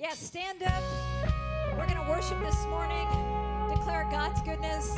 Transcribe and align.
Yeah, 0.00 0.14
stand 0.14 0.62
up. 0.62 0.82
We're 1.76 1.86
going 1.86 2.02
to 2.02 2.08
worship 2.08 2.40
this 2.40 2.64
morning, 2.68 3.06
declare 3.68 4.08
God's 4.10 4.40
goodness, 4.40 4.96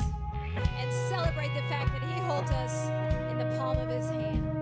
and 0.79 0.93
celebrate 1.09 1.53
the 1.57 1.63
fact 1.63 1.91
that 1.91 2.03
He 2.15 2.21
holds 2.21 2.53
us 2.53 2.89
in 3.33 3.37
the 3.37 3.57
palm 3.59 3.79
of 3.79 3.89
His 3.89 4.09
hand. 4.09 4.62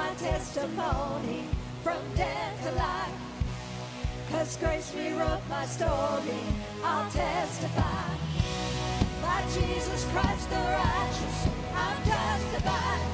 my 0.00 0.14
testimony 0.14 1.44
from 1.84 2.00
death 2.16 2.56
to 2.64 2.72
life. 2.72 3.20
Cause 4.30 4.56
grace 4.56 4.94
rewrote 4.96 5.46
my 5.48 5.66
story. 5.66 6.40
I'll 6.82 7.10
testify. 7.10 8.08
By 9.24 9.38
Jesus 9.56 10.00
Christ 10.12 10.48
the 10.48 10.62
righteous, 10.80 11.38
I'm 11.84 11.98
justified. 12.12 13.08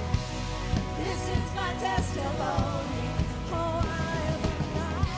This 1.03 1.23
is 1.37 1.47
my 1.61 1.73
testimony. 1.89 3.07
Oh, 3.59 3.83
I 4.07 4.17
am 4.33 4.43
alive. 4.55 5.09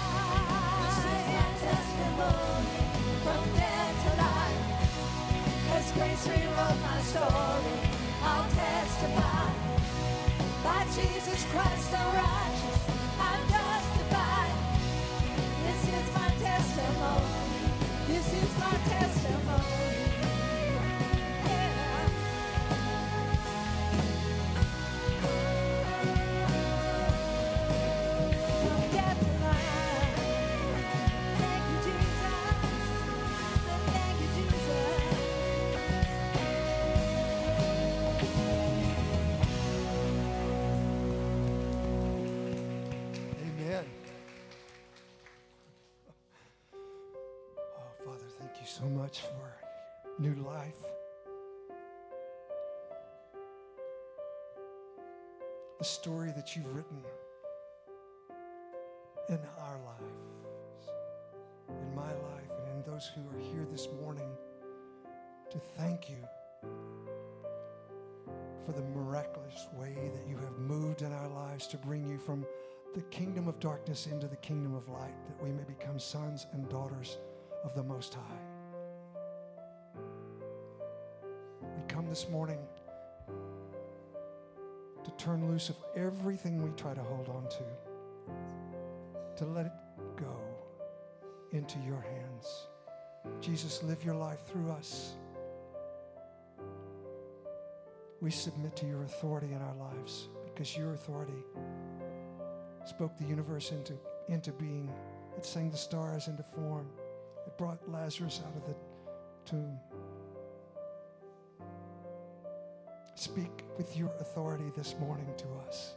This 0.85 0.99
is 1.17 1.25
my 1.37 1.51
testimony 1.69 2.81
from 3.25 3.43
death 3.61 3.97
to 4.05 4.13
life. 4.25 4.65
Cause 5.69 5.89
grace 5.97 6.25
rewrote 6.33 6.81
my 6.89 6.99
story. 7.13 7.77
I'll 8.23 8.49
testify. 8.63 9.78
By 10.69 10.85
Jesus 10.85 11.47
Christ 11.51 11.91
the 11.93 11.97
righteous, 11.97 12.83
I'm 13.19 13.43
justified. 13.49 14.53
This 15.65 15.83
is 15.97 16.15
my 16.15 16.29
testimony. 16.45 17.25
This 18.07 18.29
is 18.35 18.59
my 18.61 18.77
testimony. 18.93 20.28
So 48.79 48.85
much 48.85 49.23
for 49.23 50.21
new 50.21 50.35
life. 50.35 50.77
The 55.79 55.85
story 55.85 56.33
that 56.37 56.55
you've 56.55 56.73
written 56.77 57.03
in 59.29 59.41
our 59.61 59.81
lives, 59.85 60.91
in 61.69 61.95
my 61.95 62.13
life, 62.13 62.51
and 62.57 62.77
in 62.77 62.93
those 62.93 63.11
who 63.15 63.23
are 63.37 63.41
here 63.41 63.67
this 63.69 63.89
morning 64.01 64.31
to 65.51 65.59
thank 65.77 66.09
you 66.09 66.25
for 68.65 68.73
the 68.73 68.83
miraculous 68.95 69.67
way 69.75 69.97
that 70.15 70.29
you 70.29 70.37
have 70.37 70.57
moved 70.59 71.03
in 71.03 71.13
our 71.13 71.29
lives 71.29 71.67
to 71.69 71.77
bring 71.79 72.09
you 72.09 72.19
from 72.19 72.47
the 72.95 73.03
kingdom 73.03 73.49
of 73.49 73.59
darkness 73.59 74.07
into 74.07 74.29
the 74.29 74.37
kingdom 74.37 74.77
of 74.77 74.89
light, 74.89 75.15
that 75.27 75.43
we 75.43 75.51
may 75.51 75.65
become 75.65 75.99
sons 75.99 76.47
and 76.53 76.69
daughters 76.69 77.19
of 77.65 77.75
the 77.75 77.83
Most 77.83 78.15
High. 78.15 78.58
This 82.09 82.27
morning 82.31 82.59
to 85.05 85.11
turn 85.19 85.47
loose 85.47 85.69
of 85.69 85.77
everything 85.95 86.63
we 86.63 86.71
try 86.71 86.95
to 86.95 87.03
hold 87.03 87.29
on 87.29 87.47
to, 87.51 89.45
to 89.45 89.45
let 89.45 89.67
it 89.67 89.73
go 90.17 90.35
into 91.53 91.79
your 91.81 92.01
hands. 92.01 92.69
Jesus, 93.43 93.83
live 93.83 94.03
your 94.05 94.15
life 94.15 94.39
through 94.47 94.71
us. 94.71 95.17
We 98.23 98.31
submit 98.31 98.75
to 98.77 98.87
your 98.87 99.03
authority 99.03 99.53
in 99.53 99.61
our 99.61 99.75
lives 99.75 100.29
because 100.47 100.79
your 100.79 100.95
authority 100.95 101.45
spoke 102.87 103.19
the 103.19 103.25
universe 103.25 103.71
into, 103.71 103.93
into 104.31 104.53
being. 104.53 104.91
It 105.37 105.45
sang 105.45 105.71
the 105.71 105.77
stars 105.77 106.27
into 106.27 106.43
form. 106.43 106.89
It 107.47 107.59
brought 107.59 107.87
Lazarus 107.91 108.41
out 108.47 108.57
of 108.57 108.67
the 108.67 108.75
tomb. 109.45 109.79
Speak 113.19 113.65
with 113.77 113.97
your 113.97 114.13
authority 114.21 114.71
this 114.77 114.95
morning 115.01 115.27
to 115.39 115.47
us. 115.67 115.95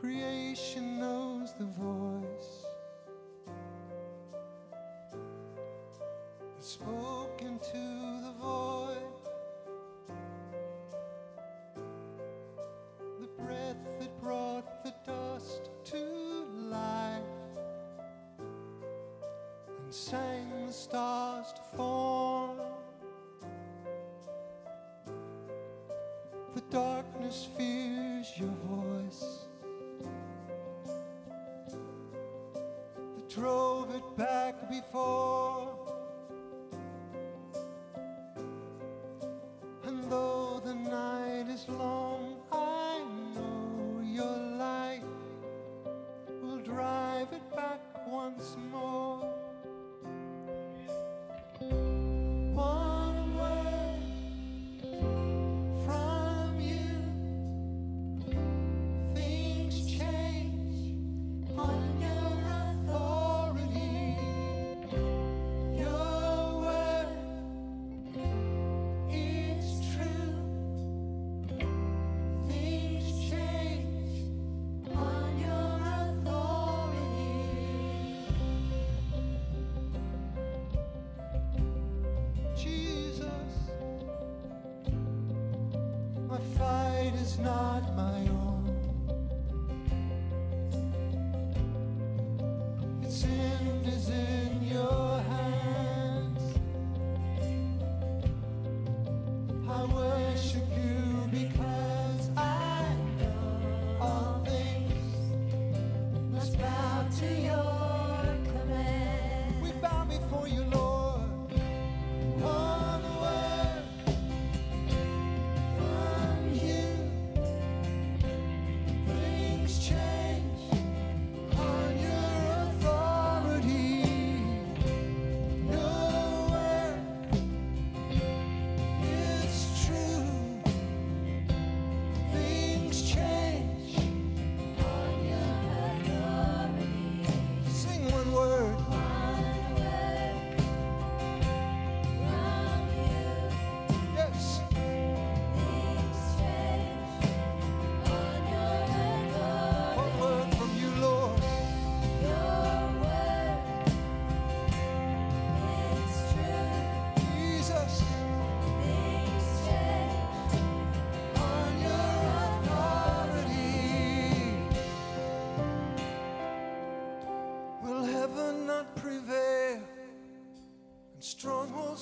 Creation 0.00 0.98
knows 0.98 1.52
the 1.54 1.66
voice. 1.66 2.57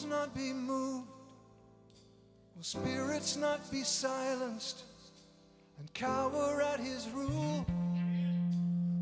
Not 0.06 0.34
be 0.34 0.52
moved? 0.52 1.08
Will 2.54 2.62
spirits 2.62 3.36
not 3.36 3.70
be 3.70 3.82
silenced 3.82 4.84
and 5.78 5.92
cower 5.94 6.62
at 6.62 6.80
his 6.80 7.08
rule? 7.10 7.66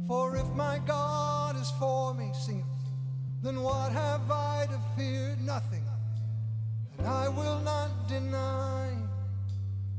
For 0.08 0.36
if 0.36 0.46
my 0.54 0.80
God 0.86 1.56
is 1.56 1.70
for 1.78 2.14
me, 2.14 2.30
sing 2.34 2.64
then 3.44 3.62
what 3.62 3.92
have 3.92 4.30
I 4.30 4.66
to 4.70 4.80
fear? 4.96 5.36
Nothing. 5.42 5.82
And 6.96 7.06
I 7.06 7.28
will 7.28 7.60
not 7.60 8.08
deny 8.08 8.96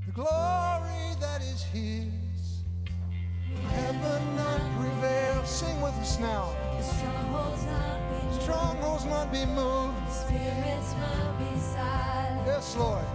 the 0.04 0.12
glory 0.12 1.14
that 1.22 1.44
is 1.44 1.62
his. 1.62 2.64
Heaven 3.70 4.36
not 4.36 4.62
prevail. 4.80 5.46
Sing 5.46 5.80
with 5.80 5.94
us 5.94 6.20
now. 6.20 6.65
Strongholds 8.46 9.06
not 9.06 9.32
be 9.32 9.46
moved. 9.46 9.96
Spirits 10.12 10.96
not 11.00 11.40
be 11.40 11.60
silent. 11.60 12.46
Yes, 12.46 12.76
Lord. 12.78 13.06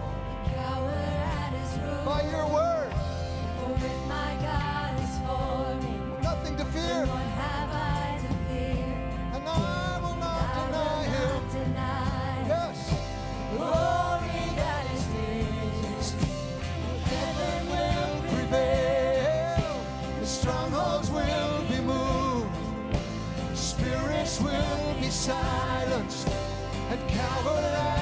Cower 0.54 0.88
at 0.90 1.52
his 1.52 1.78
rule. 1.80 2.04
By 2.04 2.22
your 2.30 2.46
word, 2.48 2.92
For 3.58 3.72
if 3.76 4.06
my 4.08 4.34
God 4.40 4.98
is 5.00 5.18
for 5.18 5.74
me, 5.86 6.22
nothing 6.22 6.56
to 6.56 6.64
fear. 6.64 7.29
Cowered 27.08 27.64
at 27.64 27.90
his 27.90 27.99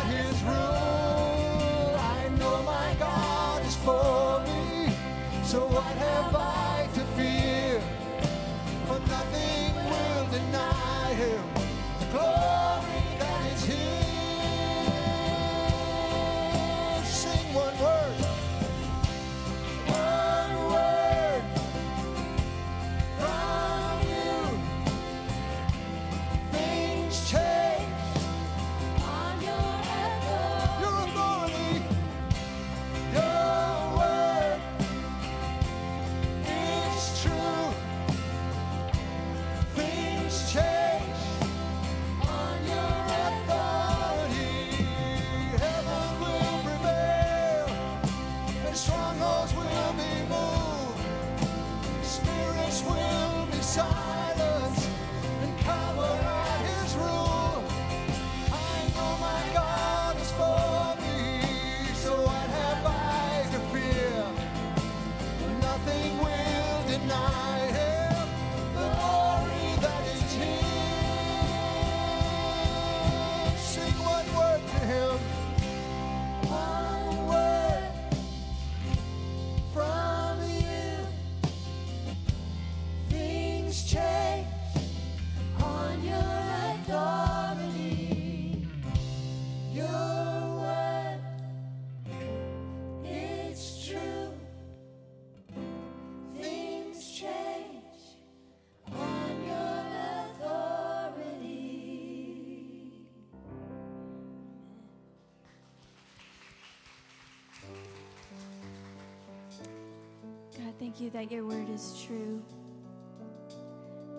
you 111.01 111.11
that 111.11 111.31
your 111.31 111.45
word 111.45 111.69
is 111.71 112.03
true. 112.07 112.43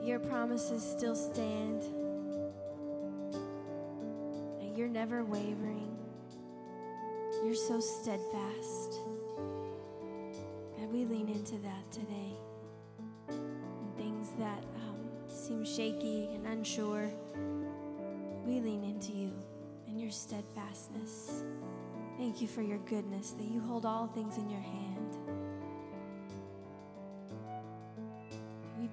Your 0.01 0.19
promises 0.19 0.83
still 0.83 1.15
stand. 1.15 1.83
And 4.61 4.77
you're 4.77 4.87
never 4.87 5.23
wavering. 5.23 5.97
You're 7.43 7.55
so 7.55 7.79
steadfast. 7.79 8.99
And 10.77 10.91
we 10.91 11.05
lean 11.05 11.29
into 11.29 11.57
that 11.57 11.91
today. 11.91 12.33
And 13.29 13.97
things 13.97 14.29
that 14.39 14.63
um, 14.75 15.09
seem 15.27 15.65
shaky 15.65 16.29
and 16.33 16.47
unsure, 16.47 17.09
we 18.45 18.59
lean 18.59 18.83
into 18.83 19.11
you 19.11 19.31
and 19.87 19.99
your 19.99 20.11
steadfastness. 20.11 21.43
Thank 22.17 22.41
you 22.41 22.47
for 22.47 22.61
your 22.61 22.79
goodness, 22.79 23.31
that 23.31 23.45
you 23.45 23.61
hold 23.61 23.85
all 23.85 24.07
things 24.07 24.37
in 24.37 24.49
your 24.49 24.61
hand. 24.61 24.98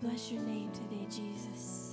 Bless 0.07 0.31
your 0.31 0.43
name 0.43 0.71
today, 0.73 1.05
Jesus. 1.11 1.86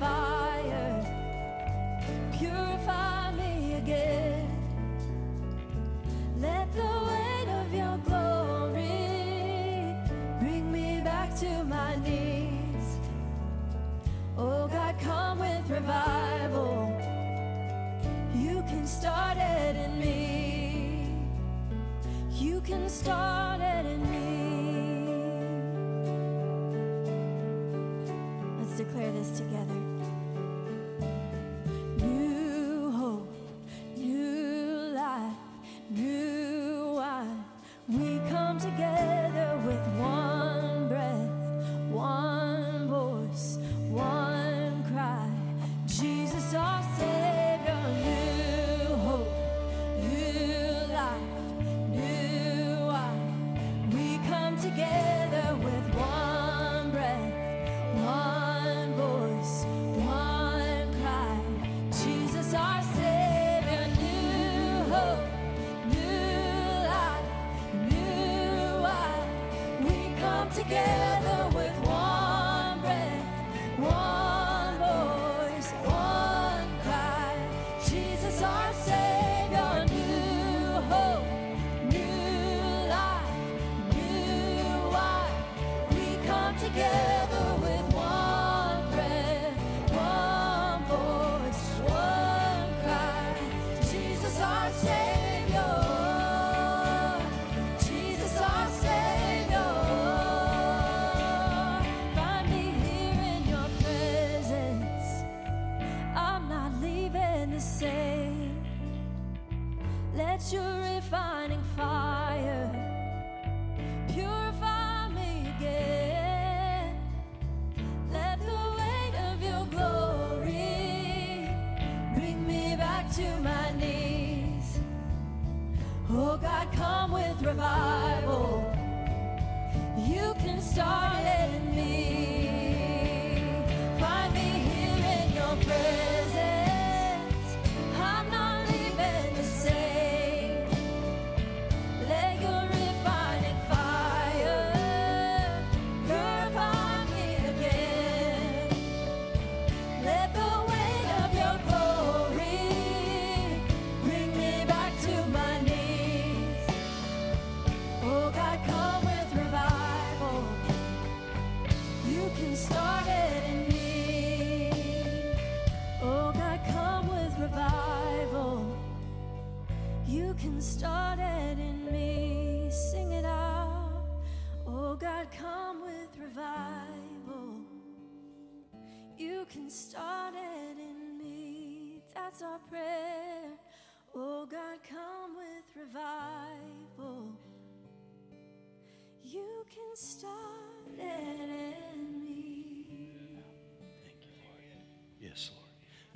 To 0.00 0.27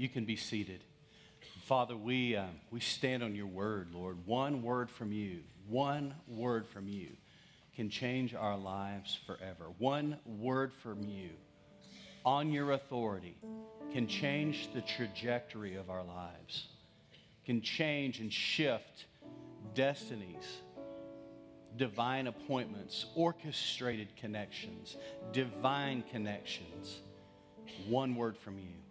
You 0.02 0.08
can 0.08 0.24
be 0.24 0.34
seated. 0.34 0.82
Father, 1.66 1.96
we, 1.96 2.34
um, 2.34 2.56
we 2.72 2.80
stand 2.80 3.22
on 3.22 3.36
your 3.36 3.46
word, 3.46 3.90
Lord. 3.94 4.26
One 4.26 4.60
word 4.60 4.90
from 4.90 5.12
you, 5.12 5.42
one 5.68 6.16
word 6.26 6.66
from 6.66 6.88
you 6.88 7.10
can 7.76 7.88
change 7.88 8.34
our 8.34 8.58
lives 8.58 9.16
forever. 9.28 9.66
One 9.78 10.18
word 10.26 10.72
from 10.82 11.04
you 11.04 11.30
on 12.24 12.50
your 12.50 12.72
authority 12.72 13.36
can 13.92 14.08
change 14.08 14.70
the 14.74 14.80
trajectory 14.80 15.76
of 15.76 15.88
our 15.88 16.02
lives, 16.02 16.66
can 17.46 17.60
change 17.62 18.18
and 18.18 18.32
shift 18.32 19.04
destinies 19.72 20.62
divine 21.76 22.26
appointments, 22.26 23.06
orchestrated 23.14 24.08
connections, 24.16 24.96
divine 25.32 26.02
connections. 26.10 27.02
One 27.86 28.16
word 28.16 28.36
from 28.36 28.58
you. 28.58 28.82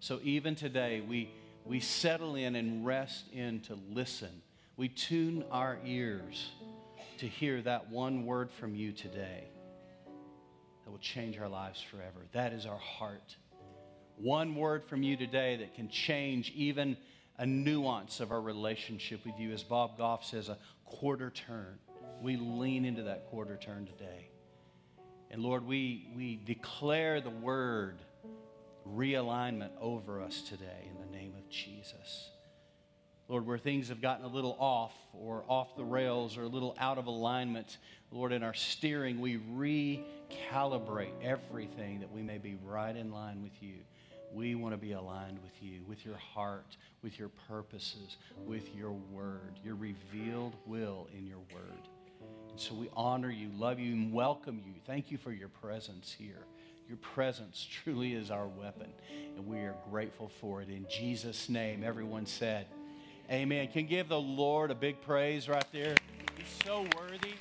So 0.00 0.20
even 0.22 0.54
today, 0.54 1.00
we, 1.00 1.30
we 1.64 1.80
settle 1.80 2.36
in 2.36 2.54
and 2.54 2.84
rest 2.84 3.24
in 3.32 3.60
to 3.62 3.78
listen. 3.90 4.42
We 4.76 4.88
tune 4.88 5.44
our 5.50 5.78
ears 5.84 6.50
to 7.18 7.26
hear 7.26 7.62
that 7.62 7.90
one 7.90 8.26
word 8.26 8.50
from 8.50 8.74
you 8.74 8.92
today 8.92 9.44
that 10.84 10.90
will 10.90 10.98
change 10.98 11.38
our 11.38 11.48
lives 11.48 11.80
forever. 11.80 12.26
That 12.32 12.52
is 12.52 12.66
our 12.66 12.78
heart. 12.78 13.36
One 14.16 14.54
word 14.54 14.84
from 14.84 15.02
you 15.02 15.16
today 15.16 15.56
that 15.56 15.74
can 15.74 15.88
change 15.88 16.52
even 16.54 16.96
a 17.38 17.46
nuance 17.46 18.20
of 18.20 18.30
our 18.30 18.40
relationship 18.40 19.24
with 19.24 19.38
you. 19.38 19.52
As 19.52 19.62
Bob 19.62 19.98
Goff 19.98 20.24
says, 20.24 20.48
a 20.48 20.58
quarter 20.84 21.30
turn. 21.30 21.78
We 22.22 22.36
lean 22.36 22.84
into 22.84 23.02
that 23.04 23.26
quarter 23.26 23.56
turn 23.56 23.86
today. 23.86 24.28
And 25.30 25.42
Lord, 25.42 25.66
we, 25.66 26.08
we 26.14 26.40
declare 26.44 27.20
the 27.20 27.30
word 27.30 27.98
realignment 28.94 29.70
over 29.80 30.20
us 30.20 30.42
today 30.42 30.90
in 30.90 31.10
the 31.10 31.16
name 31.16 31.34
of 31.36 31.48
Jesus. 31.48 32.30
Lord, 33.28 33.46
where 33.46 33.58
things 33.58 33.88
have 33.88 34.00
gotten 34.00 34.24
a 34.24 34.28
little 34.28 34.56
off 34.60 34.94
or 35.12 35.44
off 35.48 35.76
the 35.76 35.84
rails 35.84 36.36
or 36.36 36.42
a 36.42 36.48
little 36.48 36.76
out 36.78 36.96
of 36.96 37.06
alignment, 37.06 37.78
Lord, 38.12 38.32
in 38.32 38.44
our 38.44 38.54
steering, 38.54 39.20
we 39.20 39.38
recalibrate 39.38 41.10
everything 41.22 42.00
that 42.00 42.12
we 42.12 42.22
may 42.22 42.38
be 42.38 42.56
right 42.64 42.94
in 42.94 43.10
line 43.10 43.42
with 43.42 43.60
you. 43.60 43.74
We 44.32 44.54
want 44.54 44.74
to 44.74 44.78
be 44.78 44.92
aligned 44.92 45.38
with 45.42 45.60
you, 45.60 45.80
with 45.88 46.04
your 46.04 46.16
heart, 46.16 46.76
with 47.02 47.18
your 47.18 47.30
purposes, 47.48 48.16
with 48.46 48.74
your 48.76 48.92
word, 48.92 49.58
your 49.64 49.74
revealed 49.74 50.54
will 50.66 51.08
in 51.16 51.26
your 51.26 51.40
word. 51.52 51.88
And 52.50 52.60
so 52.60 52.74
we 52.74 52.88
honor 52.94 53.30
you, 53.30 53.50
love 53.56 53.80
you, 53.80 53.92
and 53.92 54.12
welcome 54.12 54.60
you. 54.64 54.74
Thank 54.86 55.10
you 55.10 55.18
for 55.18 55.32
your 55.32 55.48
presence 55.48 56.14
here. 56.16 56.44
Your 56.88 56.98
presence 56.98 57.66
truly 57.82 58.14
is 58.14 58.30
our 58.30 58.46
weapon, 58.46 58.86
and 59.36 59.44
we 59.46 59.58
are 59.58 59.74
grateful 59.90 60.28
for 60.40 60.62
it. 60.62 60.68
In 60.68 60.86
Jesus' 60.88 61.48
name, 61.48 61.82
everyone 61.84 62.26
said, 62.26 62.66
Amen. 63.28 63.66
Can 63.68 63.86
give 63.86 64.08
the 64.08 64.20
Lord 64.20 64.70
a 64.70 64.74
big 64.74 65.00
praise 65.00 65.48
right 65.48 65.64
there. 65.72 65.96
He's 66.36 66.46
so 66.64 66.86
worthy. 66.96 67.34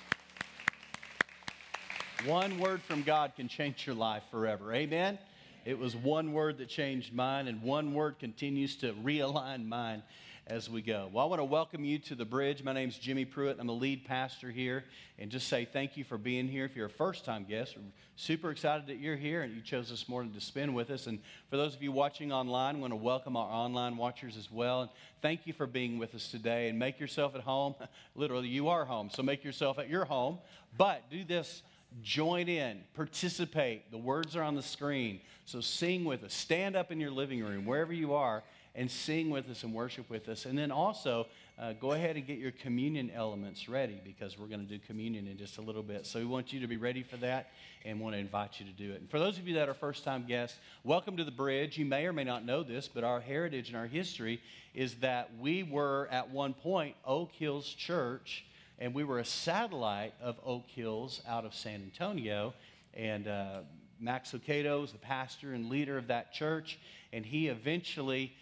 One 2.25 2.57
word 2.57 2.81
from 2.81 3.03
God 3.03 3.33
can 3.35 3.47
change 3.47 3.85
your 3.85 3.95
life 3.95 4.23
forever. 4.31 4.73
Amen. 4.73 5.19
It 5.63 5.77
was 5.77 5.95
one 5.95 6.33
word 6.33 6.57
that 6.57 6.69
changed 6.69 7.13
mine, 7.13 7.47
and 7.47 7.61
one 7.61 7.93
word 7.93 8.17
continues 8.17 8.75
to 8.77 8.93
realign 8.93 9.67
mine 9.67 10.01
as 10.47 10.69
we 10.69 10.81
go. 10.81 11.09
Well, 11.11 11.25
I 11.25 11.27
want 11.27 11.39
to 11.39 11.45
welcome 11.45 11.83
you 11.83 11.97
to 11.99 12.13
the 12.13 12.25
bridge. 12.25 12.63
My 12.63 12.71
name's 12.71 12.99
Jimmy 12.99 13.25
Pruitt. 13.25 13.57
I'm 13.59 13.67
a 13.67 13.73
lead 13.73 14.05
pastor 14.05 14.51
here, 14.51 14.83
and 15.17 15.31
just 15.31 15.47
say 15.47 15.65
thank 15.65 15.97
you 15.97 16.03
for 16.03 16.19
being 16.19 16.47
here. 16.47 16.65
If 16.65 16.75
you're 16.75 16.85
a 16.85 16.89
first 16.89 17.25
time 17.25 17.45
guest, 17.49 17.75
we're 17.75 17.83
super 18.15 18.51
excited 18.51 18.85
that 18.87 18.99
you're 18.99 19.15
here 19.15 19.41
and 19.41 19.55
you 19.55 19.61
chose 19.61 19.89
this 19.89 20.07
morning 20.07 20.33
to 20.33 20.41
spend 20.41 20.75
with 20.75 20.91
us. 20.91 21.07
And 21.07 21.19
for 21.49 21.57
those 21.57 21.73
of 21.75 21.81
you 21.81 21.91
watching 21.91 22.31
online, 22.31 22.75
I 22.75 22.79
want 22.79 22.91
to 22.91 22.97
welcome 22.97 23.35
our 23.35 23.49
online 23.49 23.97
watchers 23.97 24.37
as 24.37 24.51
well. 24.51 24.81
And 24.81 24.91
thank 25.23 25.47
you 25.47 25.53
for 25.53 25.65
being 25.65 25.97
with 25.97 26.13
us 26.13 26.29
today. 26.29 26.69
And 26.69 26.77
make 26.77 26.99
yourself 26.99 27.33
at 27.33 27.41
home. 27.41 27.73
Literally, 28.15 28.47
you 28.47 28.67
are 28.67 28.85
home, 28.85 29.09
so 29.11 29.23
make 29.23 29.43
yourself 29.43 29.79
at 29.79 29.89
your 29.89 30.05
home. 30.05 30.37
But 30.77 31.09
do 31.09 31.23
this 31.23 31.63
join 32.01 32.49
in, 32.49 32.81
participate. 32.93 33.89
The 33.91 33.97
words 33.97 34.35
are 34.35 34.43
on 34.43 34.55
the 34.55 34.61
screen. 34.61 35.21
So 35.45 35.61
sing 35.61 36.05
with 36.05 36.23
us. 36.23 36.33
Stand 36.33 36.75
up 36.75 36.91
in 36.91 36.99
your 36.99 37.11
living 37.11 37.43
room, 37.43 37.65
wherever 37.65 37.93
you 37.93 38.13
are, 38.13 38.43
and 38.75 38.91
sing 38.91 39.29
with 39.29 39.49
us 39.49 39.63
and 39.63 39.73
worship 39.73 40.09
with 40.09 40.27
us. 40.27 40.45
And 40.45 40.57
then 40.57 40.71
also, 40.71 41.27
uh, 41.57 41.73
go 41.73 41.93
ahead 41.93 42.17
and 42.17 42.27
get 42.27 42.37
your 42.37 42.51
communion 42.51 43.09
elements 43.15 43.69
ready 43.69 44.01
because 44.03 44.37
we're 44.37 44.47
going 44.47 44.59
to 44.59 44.67
do 44.67 44.77
communion 44.85 45.27
in 45.27 45.37
just 45.37 45.57
a 45.57 45.61
little 45.61 45.81
bit. 45.81 46.05
So 46.05 46.19
we 46.19 46.25
want 46.25 46.51
you 46.51 46.59
to 46.59 46.67
be 46.67 46.75
ready 46.75 47.01
for 47.01 47.15
that 47.17 47.51
and 47.85 47.99
want 47.99 48.15
to 48.15 48.19
invite 48.19 48.59
you 48.59 48.65
to 48.65 48.71
do 48.71 48.91
it. 48.91 48.99
And 48.99 49.09
for 49.09 49.17
those 49.17 49.37
of 49.37 49.47
you 49.47 49.55
that 49.55 49.69
are 49.69 49.73
first 49.73 50.03
time 50.03 50.25
guests, 50.27 50.59
welcome 50.83 51.15
to 51.17 51.23
the 51.23 51.31
bridge. 51.31 51.77
You 51.77 51.85
may 51.85 52.05
or 52.05 52.13
may 52.13 52.25
not 52.25 52.45
know 52.45 52.63
this, 52.63 52.89
but 52.89 53.05
our 53.05 53.21
heritage 53.21 53.69
and 53.69 53.77
our 53.77 53.87
history 53.87 54.41
is 54.73 54.95
that 54.95 55.31
we 55.39 55.63
were 55.63 56.09
at 56.11 56.29
one 56.29 56.53
point 56.53 56.95
Oak 57.05 57.31
Hills 57.31 57.67
Church 57.67 58.45
and 58.77 58.93
we 58.93 59.05
were 59.05 59.19
a 59.19 59.25
satellite 59.25 60.13
of 60.21 60.37
Oak 60.45 60.65
Hills 60.67 61.21
out 61.27 61.45
of 61.45 61.55
San 61.55 61.75
Antonio. 61.75 62.53
And 62.93 63.27
uh, 63.27 63.61
Max 63.99 64.31
Lucado 64.31 64.83
is 64.83 64.91
the 64.91 64.97
pastor 64.97 65.53
and 65.53 65.69
leader 65.69 65.97
of 65.97 66.07
that 66.07 66.33
church, 66.33 66.77
and 67.13 67.25
he 67.25 67.47
eventually 67.47 68.33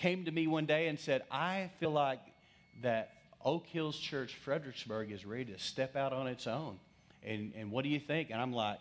came 0.00 0.24
to 0.24 0.30
me 0.30 0.46
one 0.46 0.64
day 0.64 0.88
and 0.88 0.98
said, 0.98 1.22
I 1.30 1.70
feel 1.78 1.90
like 1.90 2.20
that 2.82 3.12
Oak 3.44 3.66
Hills 3.66 3.98
Church, 3.98 4.34
Fredericksburg, 4.34 5.12
is 5.12 5.26
ready 5.26 5.52
to 5.52 5.58
step 5.58 5.94
out 5.94 6.12
on 6.14 6.26
its 6.26 6.46
own. 6.46 6.78
And, 7.22 7.52
and 7.54 7.70
what 7.70 7.84
do 7.84 7.90
you 7.90 8.00
think? 8.00 8.30
And 8.30 8.40
I'm 8.40 8.52
like, 8.52 8.78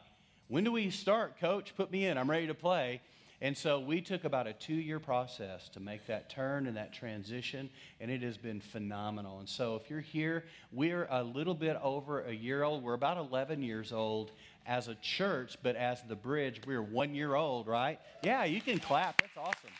when 0.47 0.63
do 0.63 0.71
we 0.71 0.89
start, 0.89 1.39
coach? 1.39 1.73
Put 1.75 1.91
me 1.91 2.05
in. 2.05 2.17
I'm 2.17 2.29
ready 2.29 2.47
to 2.47 2.53
play. 2.53 3.01
And 3.41 3.57
so 3.57 3.79
we 3.79 4.01
took 4.01 4.23
about 4.23 4.47
a 4.47 4.53
two 4.53 4.73
year 4.73 4.99
process 4.99 5.67
to 5.69 5.81
make 5.81 6.07
that 6.07 6.29
turn 6.29 6.67
and 6.67 6.75
that 6.77 6.93
transition, 6.93 7.69
and 7.99 8.09
it 8.11 8.21
has 8.21 8.37
been 8.37 8.59
phenomenal. 8.59 9.39
And 9.39 9.47
so 9.47 9.75
if 9.75 9.89
you're 9.89 10.01
here, 10.01 10.45
we're 10.71 11.07
a 11.09 11.23
little 11.23 11.53
bit 11.53 11.77
over 11.81 12.21
a 12.21 12.33
year 12.33 12.63
old. 12.63 12.83
We're 12.83 12.95
about 12.95 13.17
11 13.17 13.61
years 13.61 13.91
old 13.93 14.31
as 14.65 14.87
a 14.87 14.95
church, 14.95 15.57
but 15.63 15.75
as 15.75 16.01
the 16.03 16.15
bridge, 16.15 16.61
we're 16.65 16.81
one 16.81 17.13
year 17.13 17.35
old, 17.35 17.67
right? 17.67 17.99
Yeah, 18.23 18.43
you 18.45 18.61
can 18.61 18.79
clap. 18.79 19.21
That's 19.21 19.37
awesome. 19.37 19.71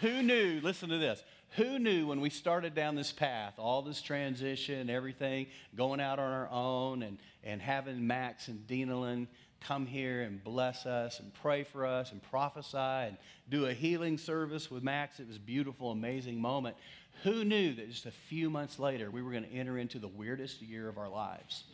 Who 0.00 0.22
knew? 0.22 0.60
Listen 0.62 0.88
to 0.90 0.98
this. 0.98 1.22
Who 1.56 1.78
knew 1.78 2.08
when 2.08 2.20
we 2.20 2.28
started 2.28 2.74
down 2.74 2.96
this 2.96 3.12
path, 3.12 3.54
all 3.56 3.82
this 3.82 4.02
transition, 4.02 4.90
everything, 4.90 5.46
going 5.74 6.00
out 6.00 6.18
on 6.18 6.32
our 6.32 6.48
own 6.50 7.02
and, 7.02 7.18
and 7.44 7.62
having 7.62 8.06
Max 8.06 8.48
and 8.48 8.66
Denalyn 8.66 9.26
come 9.60 9.86
here 9.86 10.22
and 10.22 10.42
bless 10.44 10.84
us 10.84 11.18
and 11.18 11.32
pray 11.34 11.64
for 11.64 11.86
us 11.86 12.12
and 12.12 12.22
prophesy 12.22 12.76
and 12.76 13.16
do 13.48 13.66
a 13.66 13.72
healing 13.72 14.18
service 14.18 14.70
with 14.70 14.82
Max. 14.82 15.18
It 15.18 15.28
was 15.28 15.36
a 15.36 15.40
beautiful, 15.40 15.90
amazing 15.90 16.40
moment. 16.40 16.76
Who 17.22 17.44
knew 17.44 17.72
that 17.74 17.88
just 17.88 18.04
a 18.06 18.10
few 18.10 18.50
months 18.50 18.78
later 18.78 19.10
we 19.10 19.22
were 19.22 19.30
going 19.30 19.44
to 19.44 19.52
enter 19.52 19.78
into 19.78 19.98
the 19.98 20.08
weirdest 20.08 20.60
year 20.60 20.88
of 20.88 20.98
our 20.98 21.08
lives? 21.08 21.64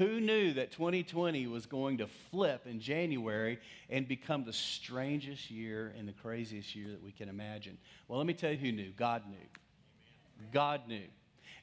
Who 0.00 0.18
knew 0.18 0.54
that 0.54 0.70
2020 0.72 1.46
was 1.46 1.66
going 1.66 1.98
to 1.98 2.06
flip 2.30 2.66
in 2.66 2.80
January 2.80 3.58
and 3.90 4.08
become 4.08 4.44
the 4.44 4.52
strangest 4.54 5.50
year 5.50 5.92
and 5.98 6.08
the 6.08 6.14
craziest 6.14 6.74
year 6.74 6.88
that 6.88 7.04
we 7.04 7.12
can 7.12 7.28
imagine? 7.28 7.76
Well, 8.08 8.16
let 8.16 8.26
me 8.26 8.32
tell 8.32 8.50
you 8.50 8.56
who 8.56 8.72
knew. 8.72 8.92
God 8.96 9.24
knew. 9.28 9.36
God 10.54 10.88
knew. 10.88 11.04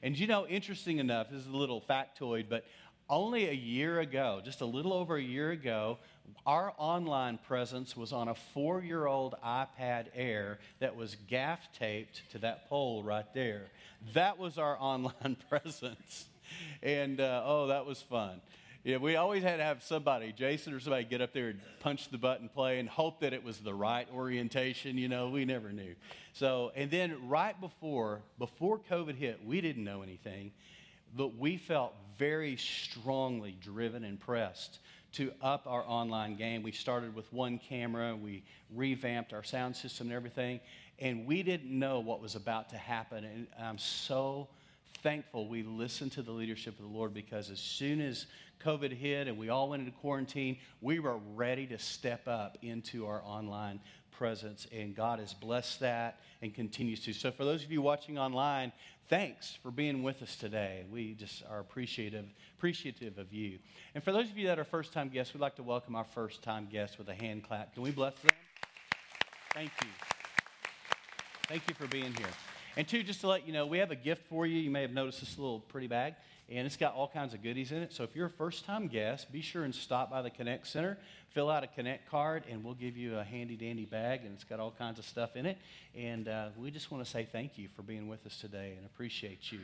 And 0.04 0.16
you 0.16 0.28
know, 0.28 0.46
interesting 0.46 0.98
enough, 0.98 1.30
this 1.30 1.40
is 1.40 1.48
a 1.48 1.56
little 1.56 1.80
factoid, 1.90 2.44
but 2.48 2.64
only 3.10 3.48
a 3.48 3.52
year 3.52 3.98
ago, 3.98 4.40
just 4.44 4.60
a 4.60 4.66
little 4.66 4.92
over 4.92 5.16
a 5.16 5.22
year 5.22 5.50
ago, 5.50 5.98
our 6.46 6.72
online 6.78 7.38
presence 7.38 7.96
was 7.96 8.12
on 8.12 8.28
a 8.28 8.36
four 8.36 8.84
year 8.84 9.06
old 9.06 9.34
iPad 9.44 10.06
Air 10.14 10.60
that 10.78 10.94
was 10.94 11.16
gaff 11.26 11.72
taped 11.76 12.22
to 12.30 12.38
that 12.38 12.68
pole 12.68 13.02
right 13.02 13.34
there. 13.34 13.62
That 14.14 14.38
was 14.38 14.58
our 14.58 14.76
online 14.80 15.36
presence. 15.48 16.26
And 16.82 17.20
uh, 17.20 17.42
oh, 17.44 17.66
that 17.68 17.86
was 17.86 18.00
fun. 18.02 18.40
Yeah, 18.84 18.98
we 18.98 19.16
always 19.16 19.42
had 19.42 19.56
to 19.56 19.64
have 19.64 19.82
somebody, 19.82 20.32
Jason 20.32 20.72
or 20.72 20.80
somebody, 20.80 21.04
get 21.04 21.20
up 21.20 21.32
there 21.32 21.48
and 21.48 21.60
punch 21.80 22.10
the 22.10 22.16
button 22.16 22.48
play 22.48 22.78
and 22.78 22.88
hope 22.88 23.20
that 23.20 23.32
it 23.32 23.42
was 23.42 23.58
the 23.58 23.74
right 23.74 24.06
orientation. 24.14 24.96
You 24.96 25.08
know, 25.08 25.28
we 25.28 25.44
never 25.44 25.72
knew. 25.72 25.94
So, 26.32 26.72
and 26.76 26.90
then 26.90 27.28
right 27.28 27.60
before 27.60 28.20
before 28.38 28.78
COVID 28.78 29.16
hit, 29.16 29.44
we 29.44 29.60
didn't 29.60 29.84
know 29.84 30.02
anything, 30.02 30.52
but 31.14 31.36
we 31.36 31.56
felt 31.56 31.92
very 32.18 32.56
strongly 32.56 33.56
driven 33.60 34.04
and 34.04 34.18
pressed 34.18 34.78
to 35.12 35.32
up 35.42 35.66
our 35.66 35.84
online 35.86 36.36
game. 36.36 36.62
We 36.62 36.72
started 36.72 37.14
with 37.14 37.32
one 37.32 37.58
camera, 37.58 38.14
we 38.14 38.44
revamped 38.74 39.32
our 39.32 39.42
sound 39.42 39.74
system 39.74 40.08
and 40.08 40.16
everything, 40.16 40.60
and 40.98 41.26
we 41.26 41.42
didn't 41.42 41.76
know 41.76 42.00
what 42.00 42.20
was 42.20 42.36
about 42.36 42.70
to 42.70 42.76
happen. 42.76 43.24
And 43.24 43.46
I'm 43.60 43.78
so 43.78 44.48
thankful 45.02 45.48
we 45.48 45.62
listened 45.62 46.12
to 46.12 46.22
the 46.22 46.32
leadership 46.32 46.78
of 46.78 46.84
the 46.84 46.96
Lord 46.96 47.14
because 47.14 47.50
as 47.50 47.60
soon 47.60 48.00
as 48.00 48.26
COVID 48.64 48.92
hit 48.92 49.28
and 49.28 49.38
we 49.38 49.48
all 49.48 49.68
went 49.68 49.80
into 49.80 49.96
quarantine, 49.98 50.58
we 50.80 50.98
were 50.98 51.18
ready 51.34 51.66
to 51.66 51.78
step 51.78 52.26
up 52.26 52.58
into 52.62 53.06
our 53.06 53.22
online 53.24 53.80
presence. 54.10 54.66
And 54.72 54.94
God 54.94 55.20
has 55.20 55.32
blessed 55.32 55.80
that 55.80 56.20
and 56.42 56.52
continues 56.52 57.00
to. 57.04 57.12
So, 57.12 57.30
for 57.30 57.44
those 57.44 57.64
of 57.64 57.70
you 57.70 57.80
watching 57.80 58.18
online, 58.18 58.72
thanks 59.08 59.56
for 59.62 59.70
being 59.70 60.02
with 60.02 60.22
us 60.22 60.36
today. 60.36 60.84
We 60.90 61.14
just 61.14 61.42
are 61.48 61.60
appreciative, 61.60 62.26
appreciative 62.56 63.18
of 63.18 63.32
you. 63.32 63.58
And 63.94 64.02
for 64.02 64.12
those 64.12 64.28
of 64.28 64.36
you 64.36 64.48
that 64.48 64.58
are 64.58 64.64
first 64.64 64.92
time 64.92 65.08
guests, 65.08 65.32
we'd 65.32 65.40
like 65.40 65.56
to 65.56 65.62
welcome 65.62 65.94
our 65.94 66.04
first 66.04 66.42
time 66.42 66.68
guests 66.70 66.98
with 66.98 67.08
a 67.08 67.14
hand 67.14 67.44
clap. 67.44 67.74
Can 67.74 67.82
we 67.82 67.90
bless 67.90 68.14
them? 68.16 68.32
Thank 69.54 69.70
you. 69.82 69.88
Thank 71.46 71.62
you 71.68 71.74
for 71.74 71.86
being 71.86 72.12
here. 72.14 72.47
And 72.78 72.86
two, 72.86 73.02
just 73.02 73.22
to 73.22 73.26
let 73.26 73.44
you 73.44 73.52
know, 73.52 73.66
we 73.66 73.78
have 73.78 73.90
a 73.90 73.96
gift 73.96 74.22
for 74.28 74.46
you. 74.46 74.56
You 74.56 74.70
may 74.70 74.82
have 74.82 74.92
noticed 74.92 75.18
this 75.18 75.36
little 75.36 75.58
pretty 75.58 75.88
bag 75.88 76.14
and 76.48 76.64
it's 76.64 76.76
got 76.76 76.94
all 76.94 77.08
kinds 77.08 77.34
of 77.34 77.42
goodies 77.42 77.72
in 77.72 77.78
it. 77.78 77.92
So 77.92 78.04
if 78.04 78.14
you're 78.14 78.26
a 78.26 78.30
first 78.30 78.64
time 78.64 78.86
guest, 78.86 79.32
be 79.32 79.40
sure 79.40 79.64
and 79.64 79.74
stop 79.74 80.10
by 80.10 80.22
the 80.22 80.30
Connect 80.30 80.64
Center, 80.64 80.96
fill 81.30 81.50
out 81.50 81.64
a 81.64 81.66
Connect 81.66 82.08
card, 82.08 82.44
and 82.48 82.64
we'll 82.64 82.74
give 82.74 82.96
you 82.96 83.18
a 83.18 83.24
handy 83.24 83.56
dandy 83.56 83.84
bag, 83.84 84.20
and 84.24 84.32
it's 84.32 84.44
got 84.44 84.60
all 84.60 84.70
kinds 84.70 85.00
of 85.00 85.04
stuff 85.04 85.36
in 85.36 85.44
it. 85.44 85.58
And 85.96 86.28
uh, 86.28 86.48
we 86.56 86.70
just 86.70 86.90
want 86.90 87.04
to 87.04 87.10
say 87.10 87.28
thank 87.30 87.58
you 87.58 87.68
for 87.74 87.82
being 87.82 88.08
with 88.08 88.24
us 88.24 88.40
today 88.40 88.74
and 88.76 88.86
appreciate 88.86 89.52
you. 89.52 89.58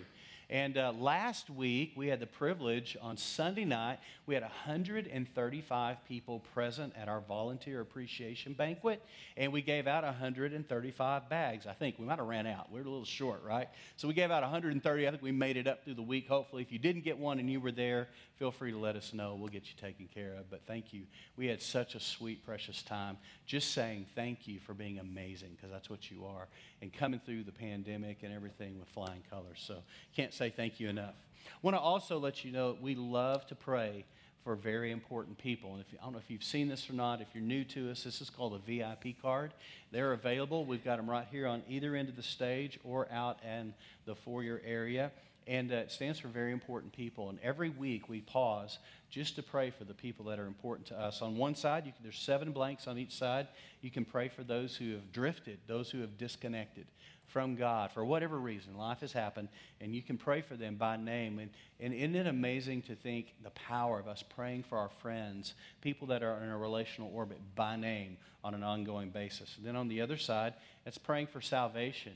And 0.50 0.76
uh, 0.76 0.92
last 0.98 1.48
week, 1.50 1.92
we 1.96 2.08
had 2.08 2.20
the 2.20 2.26
privilege 2.26 2.96
on 3.00 3.16
Sunday 3.16 3.64
night, 3.64 3.98
we 4.26 4.34
had 4.34 4.42
135 4.42 6.04
people 6.06 6.40
present 6.52 6.92
at 6.96 7.08
our 7.08 7.20
volunteer 7.20 7.80
appreciation 7.80 8.52
banquet, 8.52 9.02
and 9.36 9.52
we 9.52 9.62
gave 9.62 9.86
out 9.86 10.04
135 10.04 11.28
bags. 11.28 11.66
I 11.66 11.72
think 11.72 11.98
we 11.98 12.06
might 12.06 12.18
have 12.18 12.26
ran 12.26 12.46
out. 12.46 12.70
We 12.70 12.80
are 12.80 12.82
a 12.82 12.86
little 12.86 13.04
short, 13.04 13.42
right? 13.44 13.68
So 13.96 14.08
we 14.08 14.14
gave 14.14 14.30
out 14.30 14.42
130. 14.42 15.06
I 15.06 15.10
think 15.10 15.22
we 15.22 15.32
made 15.32 15.56
it 15.56 15.66
up 15.66 15.84
through 15.84 15.94
the 15.94 16.02
week. 16.02 16.28
Hopefully, 16.28 16.62
if 16.62 16.72
you 16.72 16.78
didn't 16.78 17.04
get 17.04 17.18
one 17.18 17.38
and 17.38 17.50
you 17.50 17.60
were 17.60 17.72
there, 17.72 18.08
feel 18.38 18.50
free 18.50 18.72
to 18.72 18.78
let 18.78 18.96
us 18.96 19.12
know. 19.12 19.34
We'll 19.34 19.48
get 19.48 19.64
you 19.64 19.74
taken 19.80 20.08
care 20.12 20.34
of. 20.34 20.50
But 20.50 20.62
thank 20.66 20.92
you. 20.92 21.02
We 21.36 21.46
had 21.46 21.60
such 21.60 21.94
a 21.94 22.00
sweet, 22.00 22.44
precious 22.44 22.82
time 22.82 23.18
just 23.46 23.72
saying 23.72 24.06
thank 24.14 24.48
you 24.48 24.58
for 24.60 24.74
being 24.74 24.98
amazing, 24.98 25.50
because 25.56 25.70
that's 25.70 25.90
what 25.90 26.10
you 26.10 26.24
are, 26.24 26.48
and 26.84 26.92
coming 26.92 27.18
through 27.24 27.42
the 27.42 27.50
pandemic 27.50 28.18
and 28.22 28.32
everything 28.32 28.78
with 28.78 28.86
flying 28.90 29.22
colors. 29.30 29.64
So 29.66 29.78
can't 30.14 30.34
say 30.34 30.50
thank 30.50 30.78
you 30.78 30.90
enough. 30.90 31.14
Want 31.62 31.74
to 31.74 31.80
also 31.80 32.18
let 32.18 32.44
you 32.44 32.52
know 32.52 32.76
we 32.78 32.94
love 32.94 33.46
to 33.46 33.54
pray 33.54 34.04
for 34.44 34.54
very 34.54 34.90
important 34.90 35.38
people. 35.38 35.72
And 35.72 35.80
if 35.80 35.86
I 35.98 36.04
don't 36.04 36.12
know 36.12 36.18
if 36.18 36.30
you've 36.30 36.44
seen 36.44 36.68
this 36.68 36.90
or 36.90 36.92
not, 36.92 37.22
if 37.22 37.28
you're 37.32 37.42
new 37.42 37.64
to 37.64 37.90
us, 37.90 38.04
this 38.04 38.20
is 38.20 38.28
called 38.28 38.52
a 38.52 38.58
VIP 38.58 39.20
card. 39.22 39.54
They're 39.92 40.12
available. 40.12 40.66
We've 40.66 40.84
got 40.84 40.98
them 40.98 41.08
right 41.08 41.26
here 41.30 41.46
on 41.46 41.62
either 41.70 41.96
end 41.96 42.10
of 42.10 42.16
the 42.16 42.22
stage 42.22 42.78
or 42.84 43.10
out 43.10 43.38
in 43.42 43.72
the 44.04 44.14
foyer 44.14 44.60
area. 44.62 45.10
And 45.46 45.72
uh, 45.72 45.76
it 45.76 45.90
stands 45.90 46.18
for 46.18 46.28
very 46.28 46.52
important 46.52 46.92
people. 46.92 47.30
And 47.30 47.38
every 47.42 47.70
week 47.70 48.10
we 48.10 48.20
pause 48.20 48.78
just 49.14 49.36
to 49.36 49.44
pray 49.44 49.70
for 49.70 49.84
the 49.84 49.94
people 49.94 50.24
that 50.24 50.40
are 50.40 50.46
important 50.46 50.88
to 50.88 50.98
us. 50.98 51.22
On 51.22 51.36
one 51.36 51.54
side, 51.54 51.84
can, 51.84 51.92
there's 52.02 52.18
seven 52.18 52.50
blanks 52.50 52.88
on 52.88 52.98
each 52.98 53.12
side. 53.14 53.46
You 53.80 53.88
can 53.88 54.04
pray 54.04 54.26
for 54.26 54.42
those 54.42 54.74
who 54.74 54.90
have 54.94 55.12
drifted, 55.12 55.58
those 55.68 55.88
who 55.88 56.00
have 56.00 56.18
disconnected 56.18 56.84
from 57.28 57.54
God 57.54 57.92
for 57.92 58.04
whatever 58.04 58.36
reason. 58.40 58.76
Life 58.76 59.02
has 59.02 59.12
happened, 59.12 59.50
and 59.80 59.94
you 59.94 60.02
can 60.02 60.18
pray 60.18 60.40
for 60.40 60.56
them 60.56 60.74
by 60.74 60.96
name. 60.96 61.38
And, 61.38 61.50
and 61.78 61.94
isn't 61.94 62.16
it 62.16 62.26
amazing 62.26 62.82
to 62.82 62.96
think 62.96 63.34
the 63.44 63.50
power 63.50 64.00
of 64.00 64.08
us 64.08 64.24
praying 64.24 64.64
for 64.64 64.78
our 64.78 64.90
friends, 65.00 65.54
people 65.80 66.08
that 66.08 66.24
are 66.24 66.42
in 66.42 66.48
a 66.48 66.58
relational 66.58 67.12
orbit, 67.14 67.38
by 67.54 67.76
name 67.76 68.16
on 68.42 68.52
an 68.52 68.64
ongoing 68.64 69.10
basis? 69.10 69.54
And 69.56 69.64
then 69.64 69.76
on 69.76 69.86
the 69.86 70.00
other 70.00 70.16
side, 70.16 70.54
it's 70.86 70.98
praying 70.98 71.28
for 71.28 71.40
salvation 71.40 72.14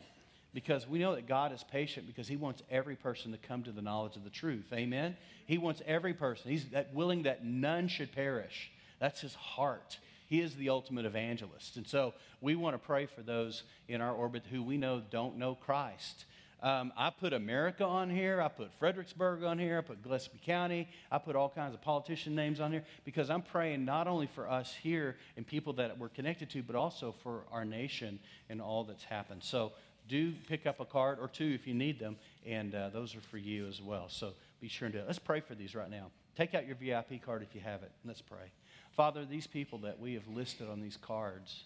because 0.58 0.88
we 0.88 0.98
know 0.98 1.14
that 1.14 1.28
God 1.28 1.52
is 1.52 1.62
patient 1.70 2.08
because 2.08 2.26
He 2.26 2.34
wants 2.34 2.64
every 2.68 2.96
person 2.96 3.30
to 3.30 3.38
come 3.38 3.62
to 3.62 3.70
the 3.70 3.80
knowledge 3.80 4.16
of 4.16 4.24
the 4.24 4.30
truth. 4.30 4.64
Amen? 4.72 5.16
He 5.46 5.56
wants 5.56 5.80
every 5.86 6.14
person. 6.14 6.50
He's 6.50 6.66
willing 6.92 7.22
that 7.22 7.44
none 7.44 7.86
should 7.86 8.10
perish. 8.10 8.68
That's 8.98 9.20
His 9.20 9.36
heart. 9.36 9.98
He 10.26 10.40
is 10.40 10.56
the 10.56 10.70
ultimate 10.70 11.04
evangelist. 11.04 11.76
And 11.76 11.86
so 11.86 12.12
we 12.40 12.56
want 12.56 12.74
to 12.74 12.78
pray 12.78 13.06
for 13.06 13.22
those 13.22 13.62
in 13.86 14.00
our 14.00 14.12
orbit 14.12 14.42
who 14.50 14.64
we 14.64 14.76
know 14.76 15.00
don't 15.12 15.38
know 15.38 15.54
Christ. 15.54 16.24
Um, 16.60 16.92
I 16.96 17.10
put 17.10 17.32
America 17.32 17.84
on 17.84 18.10
here. 18.10 18.42
I 18.42 18.48
put 18.48 18.72
Fredericksburg 18.80 19.44
on 19.44 19.60
here. 19.60 19.78
I 19.78 19.80
put 19.80 20.02
Gillespie 20.02 20.40
County. 20.44 20.88
I 21.08 21.18
put 21.18 21.36
all 21.36 21.48
kinds 21.48 21.72
of 21.72 21.80
politician 21.82 22.34
names 22.34 22.58
on 22.58 22.72
here 22.72 22.82
because 23.04 23.30
I'm 23.30 23.42
praying 23.42 23.84
not 23.84 24.08
only 24.08 24.26
for 24.26 24.50
us 24.50 24.74
here 24.74 25.14
and 25.36 25.46
people 25.46 25.74
that 25.74 25.96
we're 25.98 26.08
connected 26.08 26.50
to, 26.50 26.64
but 26.64 26.74
also 26.74 27.14
for 27.22 27.44
our 27.52 27.64
nation 27.64 28.18
and 28.50 28.60
all 28.60 28.82
that's 28.82 29.04
happened. 29.04 29.44
So 29.44 29.70
do 30.08 30.32
pick 30.48 30.66
up 30.66 30.80
a 30.80 30.84
card 30.84 31.18
or 31.20 31.28
two 31.28 31.52
if 31.54 31.66
you 31.66 31.74
need 31.74 31.98
them, 31.98 32.16
and 32.46 32.74
uh, 32.74 32.88
those 32.88 33.14
are 33.14 33.20
for 33.20 33.38
you 33.38 33.66
as 33.66 33.80
well. 33.80 34.08
So 34.08 34.32
be 34.60 34.68
sure 34.68 34.88
it. 34.88 35.04
Let's 35.06 35.18
pray 35.18 35.40
for 35.40 35.54
these 35.54 35.74
right 35.74 35.90
now. 35.90 36.10
Take 36.36 36.54
out 36.54 36.66
your 36.66 36.76
VIP 36.76 37.22
card 37.24 37.42
if 37.42 37.54
you 37.54 37.60
have 37.60 37.82
it. 37.82 37.90
Let's 38.04 38.22
pray. 38.22 38.52
Father, 38.92 39.24
these 39.24 39.46
people 39.46 39.78
that 39.80 40.00
we 40.00 40.14
have 40.14 40.26
listed 40.28 40.68
on 40.68 40.80
these 40.80 40.96
cards 40.96 41.64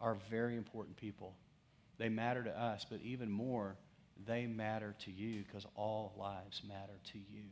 are 0.00 0.16
very 0.30 0.56
important 0.56 0.96
people. 0.96 1.34
They 1.98 2.08
matter 2.08 2.42
to 2.42 2.50
us, 2.50 2.86
but 2.88 3.00
even 3.02 3.30
more, 3.30 3.76
they 4.26 4.46
matter 4.46 4.94
to 5.04 5.10
you 5.10 5.44
because 5.44 5.66
all 5.74 6.12
lives 6.18 6.62
matter 6.66 6.98
to 7.12 7.18
you. 7.18 7.44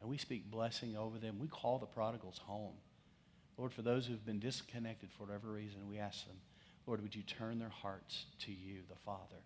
And 0.00 0.10
we 0.10 0.18
speak 0.18 0.50
blessing 0.50 0.96
over 0.96 1.18
them. 1.18 1.38
We 1.40 1.48
call 1.48 1.78
the 1.78 1.86
prodigals 1.86 2.38
home. 2.38 2.74
Lord, 3.56 3.72
for 3.72 3.82
those 3.82 4.06
who've 4.06 4.24
been 4.24 4.40
disconnected 4.40 5.10
for 5.12 5.24
whatever 5.24 5.48
reason, 5.48 5.88
we 5.88 5.98
ask 5.98 6.26
them 6.26 6.36
Lord, 6.86 7.02
would 7.02 7.14
you 7.14 7.22
turn 7.22 7.58
their 7.58 7.68
hearts 7.68 8.26
to 8.40 8.52
you, 8.52 8.80
the 8.88 8.96
Father? 9.04 9.42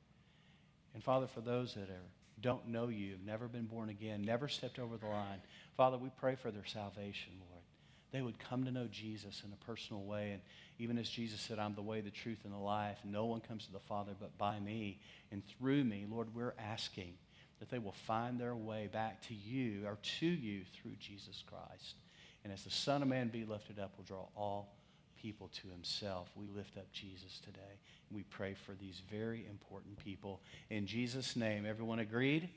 And 0.94 1.02
Father, 1.02 1.26
for 1.26 1.40
those 1.40 1.74
that 1.74 1.90
are, 1.90 2.08
don't 2.40 2.68
know 2.68 2.88
you, 2.88 3.12
have 3.12 3.24
never 3.24 3.48
been 3.48 3.66
born 3.66 3.88
again, 3.88 4.22
never 4.22 4.48
stepped 4.48 4.78
over 4.78 4.96
the 4.96 5.06
line, 5.06 5.40
Father, 5.76 5.96
we 5.96 6.10
pray 6.18 6.34
for 6.34 6.50
their 6.50 6.66
salvation, 6.66 7.32
Lord. 7.50 7.62
They 8.10 8.22
would 8.22 8.38
come 8.38 8.64
to 8.64 8.70
know 8.70 8.88
Jesus 8.90 9.42
in 9.44 9.52
a 9.52 9.64
personal 9.64 10.02
way. 10.02 10.32
And 10.32 10.40
even 10.78 10.98
as 10.98 11.08
Jesus 11.08 11.40
said, 11.40 11.58
I'm 11.58 11.74
the 11.74 11.82
way, 11.82 12.00
the 12.00 12.10
truth, 12.10 12.38
and 12.44 12.52
the 12.52 12.58
life, 12.58 12.98
no 13.04 13.26
one 13.26 13.40
comes 13.40 13.66
to 13.66 13.72
the 13.72 13.78
Father 13.80 14.12
but 14.18 14.36
by 14.38 14.58
me 14.60 14.98
and 15.30 15.42
through 15.46 15.84
me, 15.84 16.06
Lord, 16.08 16.34
we're 16.34 16.54
asking 16.58 17.14
that 17.60 17.70
they 17.70 17.78
will 17.78 17.94
find 18.06 18.40
their 18.40 18.54
way 18.54 18.88
back 18.90 19.20
to 19.28 19.34
you 19.34 19.86
or 19.86 19.98
to 20.20 20.26
you 20.26 20.62
through 20.74 20.96
Jesus 20.98 21.42
Christ. 21.46 21.96
And 22.44 22.52
as 22.52 22.64
the 22.64 22.70
Son 22.70 23.02
of 23.02 23.08
Man 23.08 23.28
be 23.28 23.44
lifted 23.44 23.78
up, 23.78 23.92
will 23.96 24.04
draw 24.04 24.26
all 24.36 24.77
people 25.20 25.48
to 25.62 25.68
himself. 25.68 26.28
We 26.34 26.46
lift 26.46 26.76
up 26.76 26.90
Jesus 26.92 27.40
today. 27.44 27.80
We 28.10 28.22
pray 28.24 28.54
for 28.54 28.72
these 28.72 29.02
very 29.10 29.46
important 29.50 29.98
people. 29.98 30.40
In 30.70 30.86
Jesus' 30.86 31.36
name, 31.36 31.66
everyone 31.66 31.98
agreed? 31.98 32.48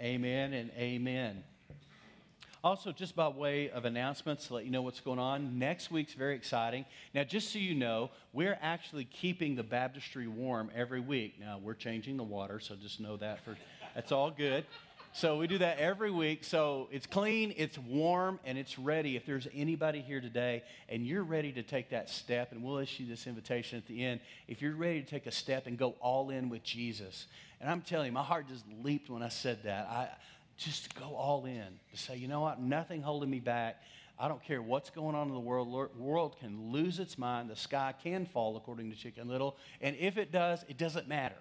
Amen 0.00 0.52
and 0.52 0.70
amen. 0.78 1.42
Also, 2.64 2.90
just 2.90 3.14
by 3.14 3.28
way 3.28 3.70
of 3.70 3.84
announcements 3.84 4.48
to 4.48 4.54
let 4.54 4.64
you 4.64 4.70
know 4.70 4.82
what's 4.82 5.00
going 5.00 5.18
on, 5.18 5.58
next 5.58 5.90
week's 5.90 6.14
very 6.14 6.34
exciting. 6.34 6.84
Now, 7.14 7.22
just 7.22 7.52
so 7.52 7.58
you 7.58 7.74
know, 7.74 8.10
we're 8.32 8.58
actually 8.60 9.04
keeping 9.04 9.54
the 9.54 9.62
baptistry 9.62 10.26
warm 10.26 10.70
every 10.74 11.00
week. 11.00 11.38
Now, 11.38 11.60
we're 11.62 11.74
changing 11.74 12.16
the 12.16 12.24
water, 12.24 12.58
so 12.58 12.74
just 12.74 12.98
know 12.98 13.16
that 13.18 13.44
for 13.44 13.56
that's 13.94 14.12
all 14.12 14.30
good. 14.30 14.66
So 15.16 15.38
we 15.38 15.46
do 15.46 15.56
that 15.58 15.78
every 15.78 16.10
week. 16.10 16.44
So 16.44 16.88
it's 16.92 17.06
clean, 17.06 17.54
it's 17.56 17.78
warm, 17.78 18.38
and 18.44 18.58
it's 18.58 18.78
ready. 18.78 19.16
If 19.16 19.24
there's 19.24 19.48
anybody 19.54 20.02
here 20.02 20.20
today 20.20 20.62
and 20.90 21.06
you're 21.06 21.22
ready 21.22 21.52
to 21.52 21.62
take 21.62 21.88
that 21.88 22.10
step, 22.10 22.52
and 22.52 22.62
we'll 22.62 22.76
issue 22.76 23.08
this 23.08 23.26
invitation 23.26 23.78
at 23.78 23.86
the 23.86 24.04
end, 24.04 24.20
if 24.46 24.60
you're 24.60 24.74
ready 24.74 25.00
to 25.00 25.08
take 25.08 25.24
a 25.24 25.30
step 25.30 25.66
and 25.66 25.78
go 25.78 25.94
all 26.00 26.28
in 26.28 26.50
with 26.50 26.62
Jesus, 26.62 27.28
and 27.62 27.70
I'm 27.70 27.80
telling 27.80 28.08
you, 28.08 28.12
my 28.12 28.22
heart 28.22 28.46
just 28.46 28.64
leaped 28.82 29.08
when 29.08 29.22
I 29.22 29.30
said 29.30 29.62
that. 29.62 29.86
I 29.86 30.08
just 30.58 30.94
go 30.94 31.14
all 31.14 31.46
in 31.46 31.64
to 31.92 31.96
say, 31.96 32.18
you 32.18 32.28
know 32.28 32.42
what, 32.42 32.60
nothing 32.60 33.00
holding 33.00 33.30
me 33.30 33.40
back. 33.40 33.80
I 34.18 34.28
don't 34.28 34.44
care 34.44 34.60
what's 34.60 34.90
going 34.90 35.14
on 35.14 35.28
in 35.28 35.32
the 35.32 35.40
world. 35.40 35.72
The 35.72 36.02
world 36.02 36.36
can 36.38 36.72
lose 36.72 36.98
its 36.98 37.16
mind. 37.16 37.48
The 37.48 37.56
sky 37.56 37.94
can 38.02 38.26
fall, 38.26 38.58
according 38.58 38.90
to 38.90 38.96
Chicken 38.98 39.28
Little. 39.28 39.56
And 39.80 39.96
if 39.98 40.18
it 40.18 40.30
does, 40.30 40.62
it 40.68 40.76
doesn't 40.76 41.08
matter 41.08 41.40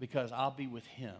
because 0.00 0.32
I'll 0.32 0.50
be 0.50 0.66
with 0.66 0.86
him 0.86 1.16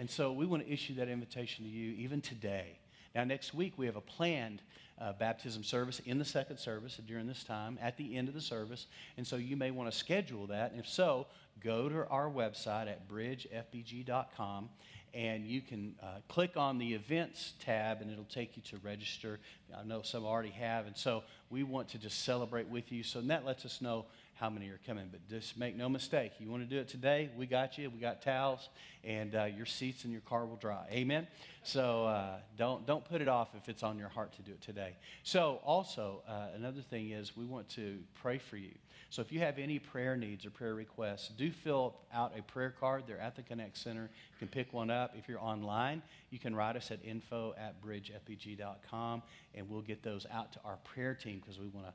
And 0.00 0.08
so 0.08 0.32
we 0.32 0.46
want 0.46 0.64
to 0.64 0.72
issue 0.72 0.94
that 0.94 1.08
invitation 1.08 1.62
to 1.66 1.70
you 1.70 1.92
even 1.92 2.22
today. 2.22 2.78
Now, 3.14 3.24
next 3.24 3.52
week, 3.52 3.74
we 3.76 3.84
have 3.84 3.96
a 3.96 4.00
planned 4.00 4.62
uh, 4.98 5.12
baptism 5.12 5.62
service 5.62 6.00
in 6.06 6.18
the 6.18 6.24
second 6.24 6.56
service 6.56 6.98
during 7.06 7.26
this 7.26 7.44
time 7.44 7.78
at 7.82 7.98
the 7.98 8.16
end 8.16 8.26
of 8.26 8.32
the 8.32 8.40
service. 8.40 8.86
And 9.18 9.26
so 9.26 9.36
you 9.36 9.58
may 9.58 9.70
want 9.70 9.92
to 9.92 9.96
schedule 9.96 10.46
that. 10.46 10.70
And 10.70 10.80
if 10.80 10.88
so, 10.88 11.26
go 11.62 11.90
to 11.90 12.08
our 12.08 12.30
website 12.30 12.88
at 12.88 13.10
bridgefbg.com 13.10 14.70
and 15.12 15.44
you 15.44 15.60
can 15.60 15.94
uh, 16.02 16.06
click 16.28 16.56
on 16.56 16.78
the 16.78 16.94
events 16.94 17.52
tab 17.60 18.00
and 18.00 18.10
it'll 18.10 18.24
take 18.24 18.56
you 18.56 18.62
to 18.70 18.78
register. 18.78 19.38
I 19.78 19.84
know 19.84 20.00
some 20.00 20.24
already 20.24 20.50
have. 20.52 20.86
And 20.86 20.96
so 20.96 21.24
we 21.50 21.62
want 21.62 21.88
to 21.88 21.98
just 21.98 22.24
celebrate 22.24 22.68
with 22.68 22.90
you. 22.90 23.02
So 23.02 23.20
that 23.20 23.44
lets 23.44 23.66
us 23.66 23.82
know 23.82 24.06
how 24.40 24.48
many 24.48 24.68
are 24.70 24.80
coming. 24.86 25.08
But 25.10 25.28
just 25.28 25.58
make 25.58 25.76
no 25.76 25.88
mistake, 25.88 26.32
you 26.38 26.50
want 26.50 26.62
to 26.62 26.68
do 26.68 26.80
it 26.80 26.88
today, 26.88 27.30
we 27.36 27.46
got 27.46 27.76
you. 27.76 27.90
We 27.90 28.00
got 28.00 28.22
towels, 28.22 28.70
and 29.04 29.34
uh, 29.34 29.44
your 29.44 29.66
seats 29.66 30.06
in 30.06 30.10
your 30.10 30.22
car 30.22 30.46
will 30.46 30.56
dry. 30.56 30.86
Amen? 30.90 31.26
So 31.62 32.06
uh, 32.06 32.36
don't, 32.56 32.86
don't 32.86 33.04
put 33.04 33.20
it 33.20 33.28
off 33.28 33.48
if 33.54 33.68
it's 33.68 33.82
on 33.82 33.98
your 33.98 34.08
heart 34.08 34.32
to 34.36 34.42
do 34.42 34.52
it 34.52 34.62
today. 34.62 34.96
So, 35.24 35.60
also, 35.62 36.22
uh, 36.26 36.48
another 36.56 36.80
thing 36.80 37.10
is 37.10 37.36
we 37.36 37.44
want 37.44 37.68
to 37.70 37.98
pray 38.22 38.38
for 38.38 38.56
you. 38.56 38.72
So, 39.10 39.22
if 39.22 39.32
you 39.32 39.40
have 39.40 39.58
any 39.58 39.78
prayer 39.78 40.16
needs 40.16 40.46
or 40.46 40.50
prayer 40.50 40.74
requests, 40.74 41.28
do 41.28 41.50
fill 41.50 41.96
out 42.14 42.32
a 42.38 42.42
prayer 42.42 42.72
card. 42.78 43.04
They're 43.06 43.20
at 43.20 43.36
the 43.36 43.42
Connect 43.42 43.76
Center. 43.76 44.02
You 44.02 44.38
can 44.38 44.48
pick 44.48 44.72
one 44.72 44.88
up. 44.88 45.14
If 45.18 45.28
you're 45.28 45.40
online, 45.40 46.00
you 46.30 46.38
can 46.38 46.54
write 46.54 46.76
us 46.76 46.90
at 46.90 47.04
info 47.04 47.54
at 47.58 47.82
bridgefbg.com, 47.82 49.22
and 49.54 49.68
we'll 49.68 49.82
get 49.82 50.02
those 50.02 50.26
out 50.32 50.52
to 50.52 50.60
our 50.64 50.76
prayer 50.84 51.14
team 51.14 51.42
because 51.44 51.58
we 51.58 51.66
want 51.66 51.88
to 51.88 51.92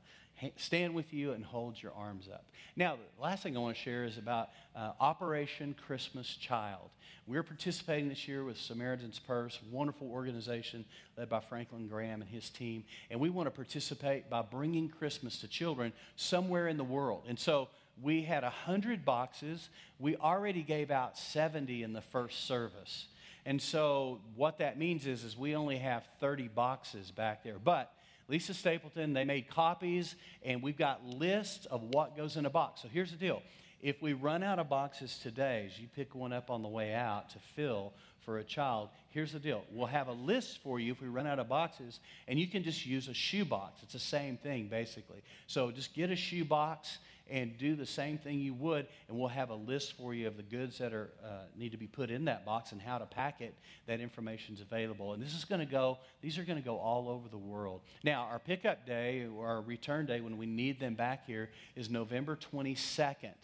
stand 0.56 0.94
with 0.94 1.12
you 1.12 1.32
and 1.32 1.44
hold 1.44 1.80
your 1.82 1.92
arms 1.92 2.28
up. 2.32 2.44
Now, 2.76 2.96
the 3.16 3.22
last 3.22 3.42
thing 3.42 3.56
I 3.56 3.60
want 3.60 3.76
to 3.76 3.82
share 3.82 4.04
is 4.04 4.18
about 4.18 4.50
uh, 4.74 4.92
Operation 5.00 5.74
Christmas 5.86 6.36
Child. 6.36 6.90
We're 7.26 7.42
participating 7.42 8.08
this 8.08 8.28
year 8.28 8.44
with 8.44 8.56
Samaritan's 8.56 9.18
Purse, 9.18 9.58
wonderful 9.72 10.08
organization 10.08 10.84
led 11.16 11.28
by 11.28 11.40
Franklin 11.40 11.88
Graham 11.88 12.20
and 12.20 12.30
his 12.30 12.50
team. 12.50 12.84
And 13.10 13.18
we 13.18 13.30
want 13.30 13.46
to 13.46 13.50
participate 13.50 14.30
by 14.30 14.42
bringing 14.42 14.88
Christmas 14.88 15.40
to 15.40 15.48
children 15.48 15.92
somewhere 16.16 16.68
in 16.68 16.76
the 16.76 16.84
world. 16.84 17.24
And 17.28 17.38
so 17.38 17.68
we 18.00 18.22
had 18.22 18.42
100 18.42 19.04
boxes. 19.04 19.70
We 19.98 20.16
already 20.16 20.62
gave 20.62 20.90
out 20.90 21.16
70 21.16 21.82
in 21.82 21.94
the 21.94 22.02
first 22.02 22.46
service. 22.46 23.06
And 23.46 23.62
so 23.62 24.20
what 24.34 24.58
that 24.58 24.78
means 24.78 25.06
is, 25.06 25.24
is 25.24 25.36
we 25.36 25.54
only 25.54 25.78
have 25.78 26.04
30 26.20 26.48
boxes 26.48 27.10
back 27.10 27.42
there. 27.42 27.58
But 27.62 27.92
Lisa 28.28 28.54
Stapleton, 28.54 29.12
they 29.12 29.24
made 29.24 29.48
copies, 29.48 30.16
and 30.42 30.62
we've 30.62 30.76
got 30.76 31.04
lists 31.04 31.66
of 31.66 31.82
what 31.82 32.16
goes 32.16 32.36
in 32.36 32.46
a 32.46 32.50
box. 32.50 32.82
So 32.82 32.88
here's 32.88 33.10
the 33.10 33.16
deal. 33.16 33.42
If 33.80 34.02
we 34.02 34.14
run 34.14 34.42
out 34.42 34.58
of 34.58 34.68
boxes 34.68 35.18
today, 35.22 35.68
as 35.70 35.78
you 35.78 35.86
pick 35.94 36.14
one 36.14 36.32
up 36.32 36.50
on 36.50 36.62
the 36.62 36.68
way 36.68 36.94
out 36.94 37.30
to 37.30 37.38
fill 37.54 37.92
for 38.24 38.38
a 38.38 38.44
child, 38.44 38.88
here's 39.10 39.32
the 39.32 39.38
deal. 39.38 39.62
We'll 39.70 39.86
have 39.86 40.08
a 40.08 40.12
list 40.12 40.58
for 40.64 40.80
you 40.80 40.92
if 40.92 41.00
we 41.00 41.08
run 41.08 41.26
out 41.26 41.38
of 41.38 41.48
boxes, 41.48 42.00
and 42.26 42.38
you 42.40 42.48
can 42.48 42.64
just 42.64 42.84
use 42.84 43.06
a 43.06 43.14
shoe 43.14 43.44
box. 43.44 43.82
It's 43.82 43.92
the 43.92 43.98
same 44.00 44.38
thing, 44.38 44.66
basically. 44.66 45.22
So 45.46 45.70
just 45.70 45.94
get 45.94 46.10
a 46.10 46.16
shoe 46.16 46.44
box 46.44 46.98
and 47.28 47.56
do 47.58 47.74
the 47.74 47.86
same 47.86 48.18
thing 48.18 48.38
you 48.38 48.54
would, 48.54 48.86
and 49.08 49.18
we'll 49.18 49.28
have 49.28 49.50
a 49.50 49.54
list 49.54 49.94
for 49.96 50.14
you 50.14 50.26
of 50.26 50.36
the 50.36 50.42
goods 50.42 50.78
that 50.78 50.92
are 50.92 51.10
uh, 51.24 51.44
need 51.56 51.72
to 51.72 51.78
be 51.78 51.86
put 51.86 52.10
in 52.10 52.24
that 52.26 52.44
box 52.44 52.72
and 52.72 52.80
how 52.80 52.98
to 52.98 53.06
pack 53.06 53.40
it. 53.40 53.54
That 53.86 54.00
information 54.00 54.54
is 54.54 54.60
available, 54.60 55.12
and 55.12 55.22
this 55.22 55.34
is 55.34 55.44
going 55.44 55.60
to 55.60 55.66
go. 55.66 55.98
These 56.22 56.38
are 56.38 56.44
going 56.44 56.58
to 56.58 56.64
go 56.64 56.76
all 56.76 57.08
over 57.08 57.28
the 57.28 57.38
world. 57.38 57.80
Now, 58.04 58.28
our 58.30 58.38
pickup 58.38 58.86
day 58.86 59.26
or 59.26 59.46
our 59.46 59.60
return 59.60 60.06
day 60.06 60.20
when 60.20 60.36
we 60.38 60.46
need 60.46 60.78
them 60.78 60.94
back 60.94 61.26
here 61.26 61.50
is 61.74 61.90
November 61.90 62.38
22nd. 62.52 63.34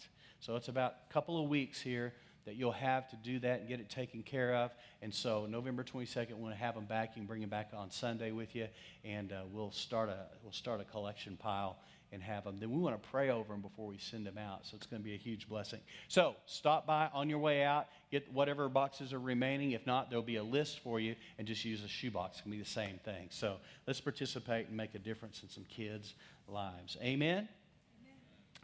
So 0.41 0.57
it's 0.57 0.69
about 0.69 0.95
a 1.09 1.13
couple 1.13 1.43
of 1.43 1.49
weeks 1.49 1.81
here 1.81 2.13
that 2.45 2.57
you'll 2.57 2.73
have 2.73 3.09
to 3.09 3.17
do 3.17 3.39
that 3.41 3.61
and 3.61 3.69
get 3.69 3.81
it 3.81 3.89
taken 3.89 4.23
care 4.23 4.55
of. 4.57 4.73
And 5.01 5.15
so 5.15 5.47
November 5.47 5.85
22nd, 5.85 6.31
we 6.31 6.35
want 6.35 6.55
to 6.55 6.61
have 6.61 6.75
them 6.75 6.85
back. 6.85 7.11
You 7.15 7.21
can 7.21 7.27
bring 7.27 7.41
them 7.41 7.51
back 7.51 7.71
on 7.77 7.91
Sunday 7.91 8.33
with 8.33 8.55
you, 8.55 8.67
and 9.05 9.33
uh, 9.33 9.43
we'll 9.53 9.71
start 9.71 10.09
a 10.09 10.27
we'll 10.43 10.53
start 10.53 10.81
a 10.81 10.85
collection 10.85 11.37
pile 11.37 11.77
and 12.13 12.23
have 12.23 12.45
them. 12.45 12.59
Then 12.61 12.71
we 12.71 12.79
want 12.79 13.03
to 13.03 13.09
pray 13.11 13.31
over 13.31 13.53
them 13.53 13.63
before 13.63 13.87
we 13.87 13.99
send 13.99 14.27
them 14.27 14.39
out. 14.39 14.67
So 14.67 14.77
it's 14.77 14.87
going 14.87 15.01
to 15.01 15.05
be 15.05 15.15
a 15.15 15.19
huge 15.19 15.49
blessing. 15.49 15.81
So 16.09 16.37
stop 16.47 16.87
by 16.87 17.09
on 17.13 17.31
your 17.31 17.39
way 17.39 17.65
out, 17.65 17.89
get 18.11 18.31
whatever 18.33 18.69
boxes 18.69 19.13
are 19.13 19.19
remaining. 19.19 19.73
If 19.73 19.87
not, 19.87 20.11
there'll 20.11 20.23
be 20.23 20.37
a 20.37 20.43
list 20.43 20.81
for 20.81 21.01
you, 21.01 21.17
and 21.39 21.47
just 21.49 21.65
use 21.65 21.83
a 21.83 21.89
shoebox. 21.89 22.39
It 22.39 22.43
can 22.43 22.51
be 22.51 22.59
the 22.59 22.65
same 22.65 22.99
thing. 23.05 23.29
So 23.31 23.57
let's 23.87 24.01
participate 24.01 24.69
and 24.69 24.77
make 24.77 24.95
a 24.95 24.99
difference 24.99 25.43
in 25.43 25.49
some 25.49 25.65
kids' 25.65 26.15
lives. 26.47 26.97
Amen? 27.03 27.49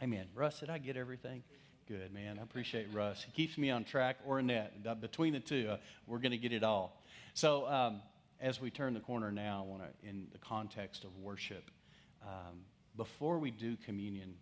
Amen. 0.01 0.27
Russ, 0.33 0.59
did 0.59 0.69
I 0.69 0.77
get 0.77 0.95
everything? 0.95 1.43
Good, 1.87 2.13
man. 2.13 2.37
I 2.39 2.43
appreciate 2.43 2.87
Russ. 2.93 3.23
He 3.23 3.31
keeps 3.31 3.57
me 3.57 3.71
on 3.71 3.83
track 3.83 4.17
or 4.25 4.41
net. 4.41 5.01
Between 5.01 5.33
the 5.33 5.39
two, 5.39 5.69
uh, 5.71 5.77
we're 6.05 6.19
going 6.19 6.31
to 6.31 6.37
get 6.37 6.53
it 6.53 6.63
all. 6.63 7.01
So, 7.33 7.67
um, 7.67 8.01
as 8.39 8.61
we 8.61 8.69
turn 8.69 8.93
the 8.93 8.99
corner 8.99 9.31
now, 9.31 9.65
I 9.65 9.69
want 9.69 9.81
to, 9.81 10.07
in 10.07 10.27
the 10.31 10.37
context 10.37 11.03
of 11.03 11.17
worship, 11.17 11.69
um, 12.23 12.61
before 12.97 13.39
we 13.39 13.51
do 13.51 13.77
communion, 13.85 14.33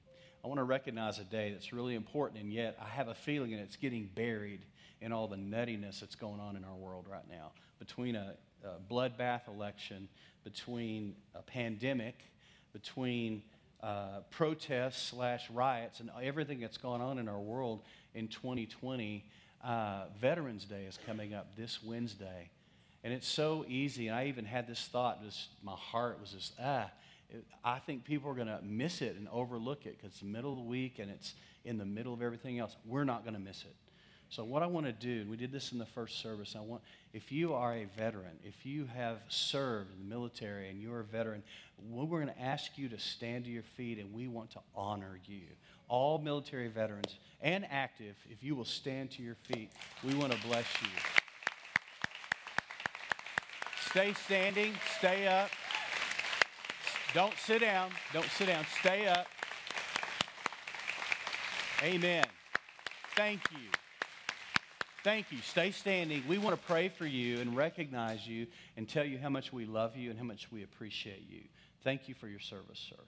I 0.44 0.48
want 0.48 0.60
to 0.60 0.64
recognize 0.64 1.20
a 1.20 1.24
day 1.24 1.52
that's 1.52 1.74
really 1.74 1.96
important, 1.96 2.42
and 2.42 2.54
yet 2.54 2.78
I 2.82 2.88
have 2.88 3.08
a 3.08 3.16
feeling 3.16 3.52
that 3.52 3.60
it's 3.60 3.76
getting 3.76 4.10
buried 4.16 4.62
in 5.02 5.12
all 5.12 5.28
the 5.28 5.36
nuttiness 5.36 6.00
that's 6.00 6.16
going 6.16 6.40
on 6.40 6.56
in 6.56 6.64
our 6.64 6.76
world 6.76 7.06
right 7.10 7.28
now. 7.30 7.52
Between 7.80 8.16
a, 8.16 8.34
a 8.64 8.94
bloodbath 8.94 9.48
election, 9.48 10.08
between 10.44 11.16
a 11.36 11.42
pandemic, 11.42 12.16
between 12.74 13.44
uh, 13.84 14.22
protests 14.32 15.10
slash 15.10 15.50
riots, 15.52 16.00
and 16.00 16.10
everything 16.22 16.60
that's 16.60 16.78
going 16.78 17.02
on 17.02 17.20
in 17.20 17.28
our 17.28 17.40
world 17.40 17.82
in 18.16 18.28
2020, 18.28 19.26
uh, 19.64 20.06
Veterans 20.20 20.66
Day 20.66 20.86
is 20.86 20.98
coming 21.06 21.34
up 21.34 21.56
this 21.56 21.84
Wednesday. 21.84 22.50
And 23.04 23.14
it's 23.14 23.28
so 23.28 23.66
easy. 23.68 24.08
And 24.08 24.16
I 24.16 24.26
even 24.26 24.46
had 24.46 24.68
this 24.68 24.80
thought, 24.92 25.24
just 25.24 25.50
my 25.64 25.76
heart 25.76 26.20
was 26.20 26.32
just, 26.32 26.54
ah, 26.62 26.90
I 27.64 27.80
think 27.80 28.06
people 28.06 28.32
are 28.32 28.36
going 28.36 28.48
to 28.48 28.62
miss 28.64 29.02
it 29.02 29.16
and 29.18 29.28
overlook 29.30 29.86
it 29.86 29.98
because 29.98 30.12
it's 30.12 30.20
the 30.22 30.28
middle 30.28 30.52
of 30.52 30.58
the 30.58 30.64
week 30.64 31.00
and 31.00 31.12
it's 31.12 31.34
in 31.66 31.78
the 31.78 31.86
middle 31.86 32.14
of 32.14 32.22
everything 32.22 32.60
else. 32.60 32.76
We're 32.86 33.04
not 33.04 33.24
going 33.24 33.34
to 33.34 33.40
miss 33.40 33.64
it. 33.64 33.76
So 34.30 34.44
what 34.44 34.62
I 34.62 34.66
want 34.66 34.86
to 34.86 34.92
do, 34.92 35.26
we 35.30 35.38
did 35.38 35.52
this 35.52 35.72
in 35.72 35.78
the 35.78 35.86
first 35.86 36.20
service. 36.22 36.56
I 36.58 36.62
want, 36.62 36.82
if 37.14 37.32
you 37.32 37.54
are 37.54 37.74
a 37.74 37.86
veteran, 37.98 38.34
if 38.44 38.66
you 38.66 38.86
have 38.94 39.20
served 39.30 39.92
in 39.94 40.10
the 40.10 40.16
military 40.16 40.70
and 40.70 40.82
you're 40.82 41.00
a 41.00 41.06
veteran, 41.06 41.44
we're 41.90 42.06
going 42.06 42.28
to 42.28 42.42
ask 42.42 42.78
you 42.78 42.90
to 42.90 43.00
stand 43.00 43.46
to 43.46 43.52
your 43.52 43.64
feet 43.64 44.00
and 44.00 44.14
we 44.14 44.28
want 44.28 44.52
to 44.52 44.60
honor 44.76 45.20
you. 45.26 45.44
All 45.88 46.18
military 46.18 46.68
veterans 46.68 47.20
and 47.42 47.66
active, 47.70 48.16
if 48.30 48.44
you 48.44 48.56
will 48.56 48.66
stand 48.66 49.12
to 49.12 49.22
your 49.22 49.36
feet, 49.36 49.72
we 50.04 50.14
want 50.14 50.34
to 50.34 50.48
bless 50.48 50.66
you. 50.82 50.90
Stay 53.90 54.14
standing, 54.14 54.74
stay 54.98 55.28
up. 55.28 55.50
Don't 57.14 57.34
sit 57.38 57.62
down. 57.62 57.92
Don't 58.14 58.30
sit 58.32 58.48
down. 58.48 58.66
Stay 58.80 59.08
up. 59.08 59.28
Amen. 61.84 62.26
Thank 63.16 63.42
you. 63.52 63.70
Thank 65.04 65.32
you. 65.32 65.38
Stay 65.42 65.72
standing. 65.72 66.24
We 66.28 66.38
want 66.38 66.60
to 66.60 66.68
pray 66.68 66.90
for 66.90 67.06
you 67.06 67.40
and 67.40 67.56
recognize 67.56 68.28
you 68.28 68.48
and 68.76 68.90
tell 68.90 69.06
you 69.06 69.18
how 69.18 69.30
much 69.30 69.54
we 69.54 69.66
love 69.66 69.96
you 69.96 70.10
and 70.10 70.20
how 70.20 70.26
much 70.26 70.52
we 70.52 70.64
appreciate 70.64 71.26
you. 71.30 71.42
Thank 71.84 72.10
you 72.10 72.14
for 72.14 72.28
your 72.28 72.40
service, 72.40 72.86
sir. 72.90 73.02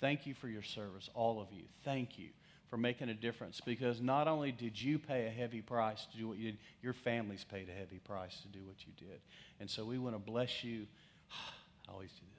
Thank 0.00 0.26
you 0.26 0.34
for 0.34 0.48
your 0.48 0.62
service, 0.62 1.10
all 1.14 1.40
of 1.40 1.48
you. 1.52 1.64
Thank 1.84 2.18
you 2.18 2.28
for 2.70 2.76
making 2.76 3.08
a 3.08 3.14
difference 3.14 3.60
because 3.60 4.00
not 4.00 4.28
only 4.28 4.52
did 4.52 4.80
you 4.80 4.98
pay 4.98 5.26
a 5.26 5.30
heavy 5.30 5.60
price 5.60 6.06
to 6.12 6.16
do 6.16 6.28
what 6.28 6.38
you 6.38 6.52
did, 6.52 6.58
your 6.80 6.92
families 6.92 7.44
paid 7.44 7.68
a 7.68 7.78
heavy 7.78 7.98
price 7.98 8.40
to 8.42 8.48
do 8.48 8.64
what 8.64 8.76
you 8.86 8.92
did. 8.96 9.20
And 9.60 9.68
so 9.68 9.84
we 9.84 9.98
want 9.98 10.14
to 10.14 10.18
bless 10.18 10.62
you. 10.62 10.86
I 11.88 11.92
always 11.92 12.10
do 12.10 12.26
this. 12.30 12.31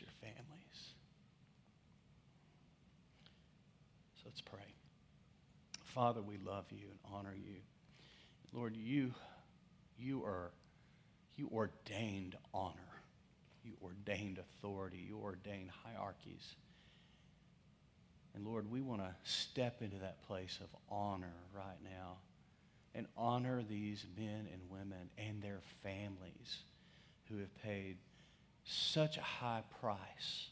Your 0.00 0.10
families. 0.20 0.92
So 4.16 4.22
let's 4.26 4.40
pray. 4.40 4.74
Father, 5.84 6.22
we 6.22 6.36
love 6.38 6.66
you 6.70 6.86
and 6.90 6.98
honor 7.12 7.34
you. 7.34 7.56
Lord, 8.52 8.76
you, 8.76 9.14
you 9.98 10.22
are, 10.24 10.50
you 11.36 11.48
ordained 11.52 12.36
honor. 12.52 12.74
You 13.64 13.72
ordained 13.82 14.38
authority. 14.38 15.04
You 15.06 15.18
ordained 15.18 15.70
hierarchies. 15.84 16.54
And 18.34 18.46
Lord, 18.46 18.70
we 18.70 18.80
want 18.80 19.00
to 19.00 19.14
step 19.24 19.82
into 19.82 19.98
that 19.98 20.22
place 20.22 20.58
of 20.62 20.68
honor 20.90 21.34
right 21.54 21.78
now 21.82 22.18
and 22.94 23.06
honor 23.16 23.62
these 23.68 24.04
men 24.16 24.48
and 24.52 24.60
women 24.70 25.10
and 25.18 25.42
their 25.42 25.60
families 25.82 26.58
who 27.28 27.38
have 27.38 27.62
paid 27.62 27.96
such 28.68 29.16
a 29.16 29.22
high 29.22 29.62
price 29.80 30.48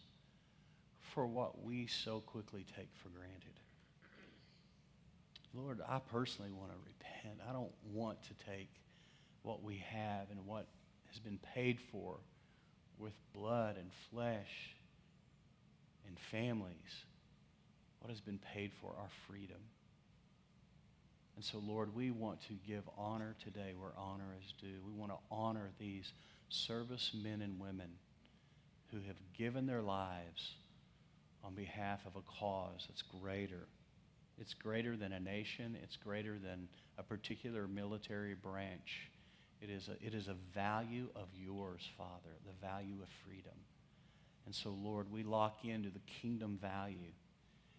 for 1.12 1.26
what 1.26 1.62
we 1.62 1.86
so 1.86 2.20
quickly 2.20 2.64
take 2.76 2.88
for 2.94 3.10
granted. 3.10 3.60
Lord, 5.54 5.80
I 5.86 5.98
personally 5.98 6.50
want 6.50 6.70
to 6.72 6.78
repent. 6.86 7.40
I 7.48 7.52
don't 7.52 7.72
want 7.92 8.22
to 8.24 8.34
take 8.50 8.70
what 9.42 9.62
we 9.62 9.84
have 9.90 10.30
and 10.30 10.46
what 10.46 10.66
has 11.10 11.18
been 11.18 11.38
paid 11.54 11.78
for 11.92 12.16
with 12.98 13.12
blood 13.34 13.76
and 13.76 13.90
flesh 14.10 14.74
and 16.06 16.18
families, 16.18 17.04
what 18.00 18.10
has 18.10 18.20
been 18.20 18.38
paid 18.38 18.72
for 18.80 18.94
our 18.98 19.08
freedom. 19.28 19.60
And 21.36 21.44
so, 21.44 21.58
Lord, 21.58 21.94
we 21.94 22.10
want 22.10 22.40
to 22.48 22.54
give 22.66 22.82
honor 22.96 23.36
today 23.44 23.74
where 23.78 23.92
honor 23.98 24.34
is 24.42 24.54
due. 24.58 24.80
We 24.86 24.92
want 24.92 25.12
to 25.12 25.18
honor 25.30 25.70
these 25.78 26.12
servicemen 26.48 27.42
and 27.42 27.60
women 27.60 27.90
who 28.90 28.98
have 29.06 29.16
given 29.36 29.66
their 29.66 29.82
lives 29.82 30.54
on 31.44 31.54
behalf 31.54 32.00
of 32.06 32.16
a 32.16 32.40
cause 32.40 32.86
that's 32.88 33.02
greater. 33.02 33.66
It's 34.38 34.54
greater 34.54 34.96
than 34.96 35.12
a 35.12 35.20
nation, 35.20 35.76
it's 35.82 35.96
greater 35.96 36.38
than 36.38 36.68
a 36.98 37.02
particular 37.02 37.66
military 37.66 38.34
branch. 38.34 39.10
It 39.62 39.70
is 39.70 39.88
a, 39.88 39.92
it 40.06 40.14
is 40.14 40.28
a 40.28 40.36
value 40.54 41.08
of 41.16 41.28
yours, 41.34 41.88
Father, 41.96 42.34
the 42.44 42.66
value 42.66 42.96
of 43.02 43.08
freedom. 43.24 43.56
And 44.44 44.54
so, 44.54 44.70
Lord, 44.70 45.10
we 45.10 45.22
lock 45.22 45.64
into 45.64 45.88
the 45.88 46.00
kingdom 46.20 46.58
value 46.60 47.12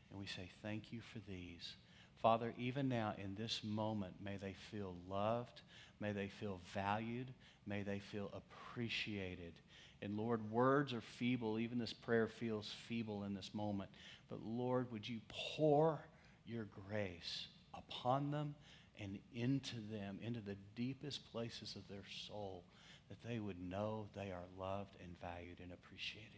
and 0.10 0.20
we 0.20 0.26
say, 0.26 0.50
Thank 0.62 0.91
you 0.91 1.02
for 1.13 1.20
these. 1.30 1.76
Father, 2.22 2.54
even 2.58 2.89
now 2.89 3.13
in 3.24 3.36
this 3.36 3.62
moment, 3.63 4.13
may 4.24 4.38
they 4.38 4.56
feel 4.72 4.96
loved, 5.10 5.62
may 6.00 6.12
they 6.12 6.28
feel 6.28 6.60
valued, 6.74 7.28
may 7.67 7.84
they 7.84 8.00
feel 8.00 8.32
appreciated. 8.34 9.54
And 10.01 10.17
Lord, 10.17 10.51
words 10.51 10.93
are 10.93 11.01
feeble. 11.01 11.60
Even 11.60 11.79
this 11.79 11.93
prayer 11.93 12.27
feels 12.27 12.73
feeble 12.88 13.23
in 13.23 13.33
this 13.33 13.51
moment. 13.53 13.89
But 14.29 14.39
Lord, 14.45 14.91
would 14.91 15.07
you 15.07 15.19
pour 15.55 15.99
your 16.45 16.67
grace 16.89 17.47
upon 17.73 18.31
them 18.31 18.55
and 18.99 19.19
into 19.33 19.75
them, 19.91 20.19
into 20.21 20.39
the 20.39 20.55
deepest 20.75 21.31
places 21.31 21.75
of 21.75 21.88
their 21.88 22.03
soul, 22.27 22.63
that 23.10 23.21
they 23.27 23.39
would 23.39 23.60
know 23.60 24.07
they 24.15 24.31
are 24.31 24.45
loved 24.60 24.95
and 25.01 25.19
valued 25.21 25.60
and 25.62 25.71
appreciated. 25.71 26.31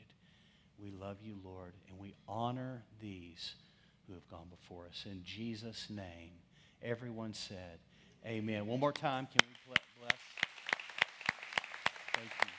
We 0.81 0.91
love 0.91 1.17
you, 1.23 1.35
Lord, 1.43 1.73
and 1.89 1.99
we 1.99 2.13
honor 2.27 2.83
these 3.01 3.55
who 4.07 4.13
have 4.13 4.27
gone 4.29 4.47
before 4.49 4.85
us. 4.85 5.05
In 5.05 5.23
Jesus' 5.23 5.87
name, 5.89 6.31
everyone 6.81 7.33
said, 7.33 7.79
Amen. 8.25 8.67
One 8.67 8.79
more 8.79 8.91
time, 8.91 9.27
can 9.27 9.47
we 9.47 9.55
bless? 9.65 9.79
Thank 12.13 12.31
you. 12.41 12.49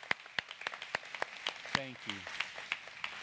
Thank 1.83 1.97
you. 2.09 2.15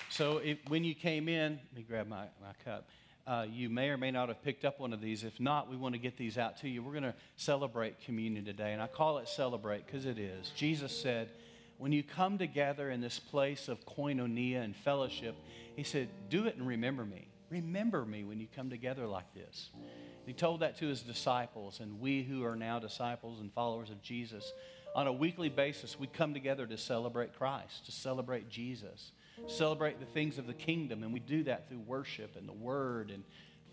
So 0.10 0.38
it, 0.40 0.58
when 0.68 0.84
you 0.84 0.96
came 0.96 1.30
in, 1.30 1.60
let 1.72 1.76
me 1.76 1.86
grab 1.88 2.08
my, 2.08 2.24
my 2.42 2.54
cup. 2.66 2.88
Uh, 3.28 3.46
you 3.48 3.70
may 3.70 3.90
or 3.90 4.00
may 4.00 4.10
not 4.10 4.30
have 4.30 4.42
picked 4.42 4.66
up 4.66 4.80
one 4.80 4.94
of 4.94 5.00
these. 5.00 5.24
If 5.24 5.40
not, 5.40 5.70
we 5.70 5.78
want 5.78 5.94
to 5.94 6.00
get 6.00 6.18
these 6.18 6.40
out 6.40 6.58
to 6.62 6.70
you. 6.70 6.82
We're 6.82 6.94
going 6.94 7.04
to 7.04 7.14
celebrate 7.36 8.02
communion 8.04 8.46
today, 8.46 8.74
and 8.74 8.82
I 8.82 8.88
call 8.88 9.20
it 9.20 9.30
celebrate 9.30 9.86
because 9.86 10.08
it 10.08 10.18
is. 10.18 10.50
Jesus 10.56 10.92
said, 10.92 11.30
when 11.78 11.92
you 11.92 12.02
come 12.02 12.40
together 12.40 12.90
in 12.90 13.00
this 13.00 13.20
place 13.20 13.68
of 13.68 13.86
koinonia 13.86 14.64
and 14.64 14.76
fellowship, 14.76 15.36
he 15.76 15.84
said, 15.84 16.10
do 16.32 16.48
it 16.48 16.56
and 16.56 16.66
remember 16.66 17.06
me. 17.06 17.28
Remember 17.52 18.06
me 18.06 18.24
when 18.24 18.40
you 18.40 18.48
come 18.56 18.72
together 18.72 19.06
like 19.06 19.32
this. 19.36 19.70
He 20.26 20.34
told 20.34 20.62
that 20.62 20.80
to 20.80 20.88
his 20.88 21.02
disciples, 21.02 21.80
and 21.80 22.02
we 22.02 22.24
who 22.24 22.44
are 22.44 22.56
now 22.56 22.80
disciples 22.80 23.40
and 23.40 23.54
followers 23.54 23.92
of 23.92 24.02
Jesus, 24.02 24.52
on 24.98 25.08
a 25.08 25.14
weekly 25.14 25.48
basis, 25.48 25.98
we 25.98 26.08
come 26.08 26.34
together 26.34 26.68
to 26.68 26.78
celebrate 26.78 27.38
Christ, 27.38 27.86
to 27.86 27.94
celebrate 27.94 28.50
Jesus 28.50 29.14
celebrate 29.46 30.00
the 30.00 30.06
things 30.06 30.38
of 30.38 30.48
the 30.48 30.54
kingdom. 30.54 31.04
And 31.04 31.14
we 31.14 31.20
do 31.20 31.44
that 31.44 31.70
through 31.70 31.80
worship 31.80 32.36
and 32.36 32.48
the 32.48 32.54
word 32.54 33.12
and 33.12 33.24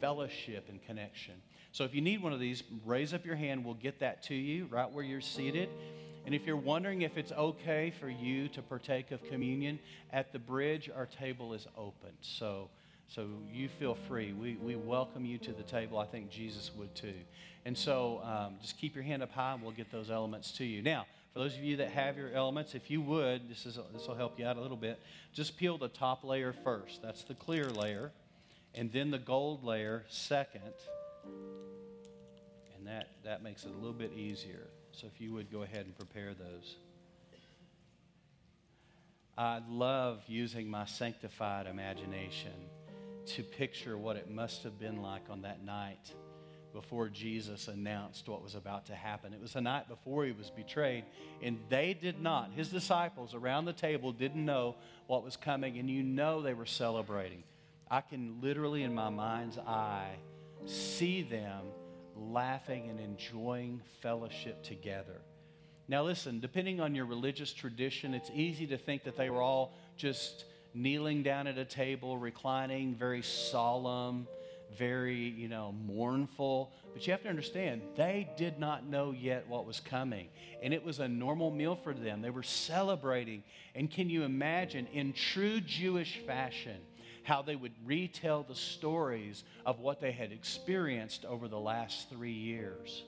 fellowship 0.01 0.67
and 0.69 0.85
connection. 0.85 1.35
So 1.73 1.85
if 1.85 1.95
you 1.95 2.01
need 2.01 2.23
one 2.23 2.33
of 2.33 2.41
these, 2.41 2.63
raise 2.85 3.15
up 3.15 3.25
your 3.25 3.37
hand. 3.37 3.65
We'll 3.65 3.75
get 3.75 4.01
that 4.01 4.23
to 4.25 4.35
you 4.35 4.67
right 4.67 4.91
where 4.91 5.05
you're 5.05 5.21
seated. 5.21 5.69
And 6.27 6.35
if 6.35 6.47
you're 6.47 6.57
wondering 6.57 7.03
if 7.03 7.19
it's 7.19 7.33
okay 7.33 7.93
for 8.01 8.09
you 8.09 8.49
to 8.49 8.63
partake 8.63 9.11
of 9.11 9.23
communion, 9.25 9.79
at 10.13 10.33
the 10.33 10.39
bridge, 10.39 10.89
our 10.95 11.07
table 11.07 11.53
is 11.53 11.67
open. 11.77 12.11
So, 12.21 12.71
so 13.09 13.27
you 13.53 13.69
feel 13.69 13.97
free. 14.09 14.33
We, 14.33 14.57
we 14.57 14.77
welcome 14.77 15.25
you 15.25 15.39
to 15.39 15.53
the 15.53 15.63
table. 15.63 15.99
I 15.99 16.07
think 16.07 16.31
Jesus 16.31 16.71
would 16.77 16.95
too. 16.95 17.15
And 17.65 17.77
so 17.77 18.21
um, 18.25 18.57
just 18.61 18.79
keep 18.79 18.95
your 18.95 19.05
hand 19.05 19.23
up 19.23 19.33
high 19.33 19.53
and 19.53 19.63
we'll 19.63 19.73
get 19.73 19.91
those 19.91 20.11
elements 20.11 20.53
to 20.53 20.65
you. 20.65 20.83
Now, 20.83 21.07
for 21.33 21.41
those 21.41 21.55
of 21.57 21.63
you 21.65 21.77
that 21.77 21.91
have 21.91 22.17
your 22.17 22.31
elements, 22.33 22.75
if 22.75 22.91
you 22.91 23.01
would, 23.03 23.49
this, 23.49 23.67
is, 23.67 23.79
this 23.93 24.07
will 24.07 24.15
help 24.15 24.39
you 24.39 24.47
out 24.47 24.57
a 24.57 24.61
little 24.61 24.77
bit. 24.77 25.01
Just 25.33 25.57
peel 25.57 25.79
the 25.79 25.89
top 25.89 26.25
layer 26.25 26.55
first. 26.65 27.03
That's 27.03 27.25
the 27.25 27.35
clear 27.35 27.71
layer. 27.71 28.13
And 28.75 28.93
then 28.93 29.11
the 29.11 29.19
gold 29.19 29.65
layer 29.65 30.05
second. 30.09 30.63
And 32.77 32.87
that, 32.87 33.09
that 33.25 33.43
makes 33.43 33.65
it 33.65 33.71
a 33.71 33.77
little 33.77 33.93
bit 33.93 34.13
easier. 34.13 34.67
So 34.93 35.07
if 35.07 35.21
you 35.21 35.33
would 35.33 35.51
go 35.51 35.63
ahead 35.63 35.87
and 35.87 35.97
prepare 35.97 36.35
those. 36.35 36.77
I 39.37 39.61
love 39.69 40.23
using 40.29 40.69
my 40.69 40.85
sanctified 40.85 41.67
imagination 41.67 42.53
to 43.27 43.43
picture 43.43 43.97
what 43.97 44.17
it 44.17 44.31
must 44.31 44.63
have 44.63 44.79
been 44.79 45.03
like 45.03 45.25
on 45.31 45.43
that 45.43 45.65
night 45.65 46.13
before 46.73 47.09
Jesus 47.09 47.69
announced 47.69 48.29
what 48.29 48.43
was 48.43 48.57
about 48.57 48.87
to 48.87 48.95
happen. 48.95 49.33
It 49.33 49.41
was 49.41 49.53
the 49.53 49.61
night 49.61 49.89
before 49.89 50.25
he 50.25 50.33
was 50.33 50.51
betrayed, 50.51 51.05
and 51.41 51.59
they 51.69 51.95
did 51.95 52.21
not, 52.21 52.53
his 52.53 52.69
disciples 52.69 53.33
around 53.33 53.65
the 53.65 53.73
table 53.73 54.13
didn't 54.13 54.45
know 54.45 54.75
what 55.07 55.23
was 55.23 55.37
coming, 55.37 55.79
and 55.79 55.89
you 55.89 56.03
know 56.03 56.43
they 56.43 56.53
were 56.53 56.67
celebrating. 56.67 57.45
I 57.89 58.01
can 58.01 58.41
literally, 58.43 58.83
in 58.83 58.93
my 58.93 59.09
mind's 59.09 59.57
eye, 59.57 60.17
see 60.67 61.23
them 61.23 61.67
laughing 62.17 62.91
and 62.91 62.99
enjoying 62.99 63.81
fellowship 64.03 64.65
together. 64.65 65.21
Now, 65.87 66.03
listen, 66.03 66.41
depending 66.41 66.81
on 66.81 66.95
your 66.95 67.05
religious 67.05 67.53
tradition, 67.53 68.15
it's 68.15 68.31
easy 68.35 68.67
to 68.69 68.79
think 68.79 69.05
that 69.05 69.17
they 69.17 69.31
were 69.31 69.43
all 69.43 69.75
just 69.97 70.45
kneeling 70.75 71.23
down 71.23 71.47
at 71.47 71.57
a 71.57 71.65
table, 71.65 72.19
reclining, 72.19 72.95
very 72.95 73.23
solemn 73.23 74.27
very, 74.77 75.17
you 75.17 75.49
know, 75.49 75.75
mournful. 75.87 76.73
But 76.93 77.07
you 77.07 77.13
have 77.13 77.23
to 77.23 77.29
understand, 77.29 77.83
they 77.97 78.29
did 78.37 78.59
not 78.59 78.87
know 78.87 79.13
yet 79.13 79.49
what 79.49 79.67
was 79.67 79.81
coming. 79.81 80.29
And 80.63 80.73
it 80.73 80.85
was 80.85 81.01
a 81.01 81.09
normal 81.09 81.51
meal 81.51 81.79
for 81.83 81.93
them. 81.93 82.23
They 82.23 82.31
were 82.31 82.43
celebrating. 82.43 83.43
And 83.75 83.91
can 83.91 84.11
you 84.11 84.23
imagine, 84.23 84.87
in 84.93 85.13
true 85.13 85.61
Jewish 85.61 86.21
fashion, 86.27 86.77
how 87.23 87.43
they 87.43 87.57
would 87.57 87.73
retell 87.85 88.45
the 88.47 88.55
stories 88.55 89.45
of 89.65 89.81
what 89.81 90.01
they 90.01 90.13
had 90.13 90.31
experienced 90.31 91.25
over 91.25 91.49
the 91.49 91.59
last 91.59 92.11
three 92.11 92.33
years? 92.33 93.03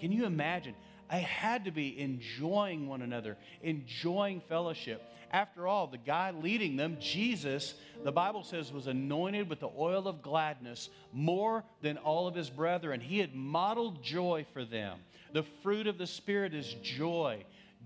Can 0.00 0.12
you 0.12 0.24
imagine? 0.24 0.74
I 1.10 1.18
had 1.18 1.64
to 1.64 1.70
be 1.70 1.98
enjoying 1.98 2.86
one 2.86 3.02
another, 3.02 3.36
enjoying 3.62 4.42
fellowship. 4.48 5.02
After 5.30 5.66
all, 5.66 5.86
the 5.86 5.98
guy 5.98 6.30
leading 6.30 6.76
them, 6.76 6.96
Jesus, 7.00 7.74
the 8.02 8.12
Bible 8.12 8.42
says, 8.42 8.72
was 8.72 8.86
anointed 8.86 9.48
with 9.48 9.60
the 9.60 9.70
oil 9.76 10.08
of 10.08 10.22
gladness 10.22 10.88
more 11.12 11.64
than 11.82 11.98
all 11.98 12.26
of 12.26 12.34
his 12.34 12.48
brethren. 12.48 13.00
He 13.00 13.18
had 13.18 13.34
modeled 13.34 14.02
joy 14.02 14.46
for 14.52 14.64
them. 14.64 14.98
The 15.32 15.44
fruit 15.62 15.86
of 15.86 15.98
the 15.98 16.06
Spirit 16.06 16.54
is 16.54 16.74
joy. 16.82 17.44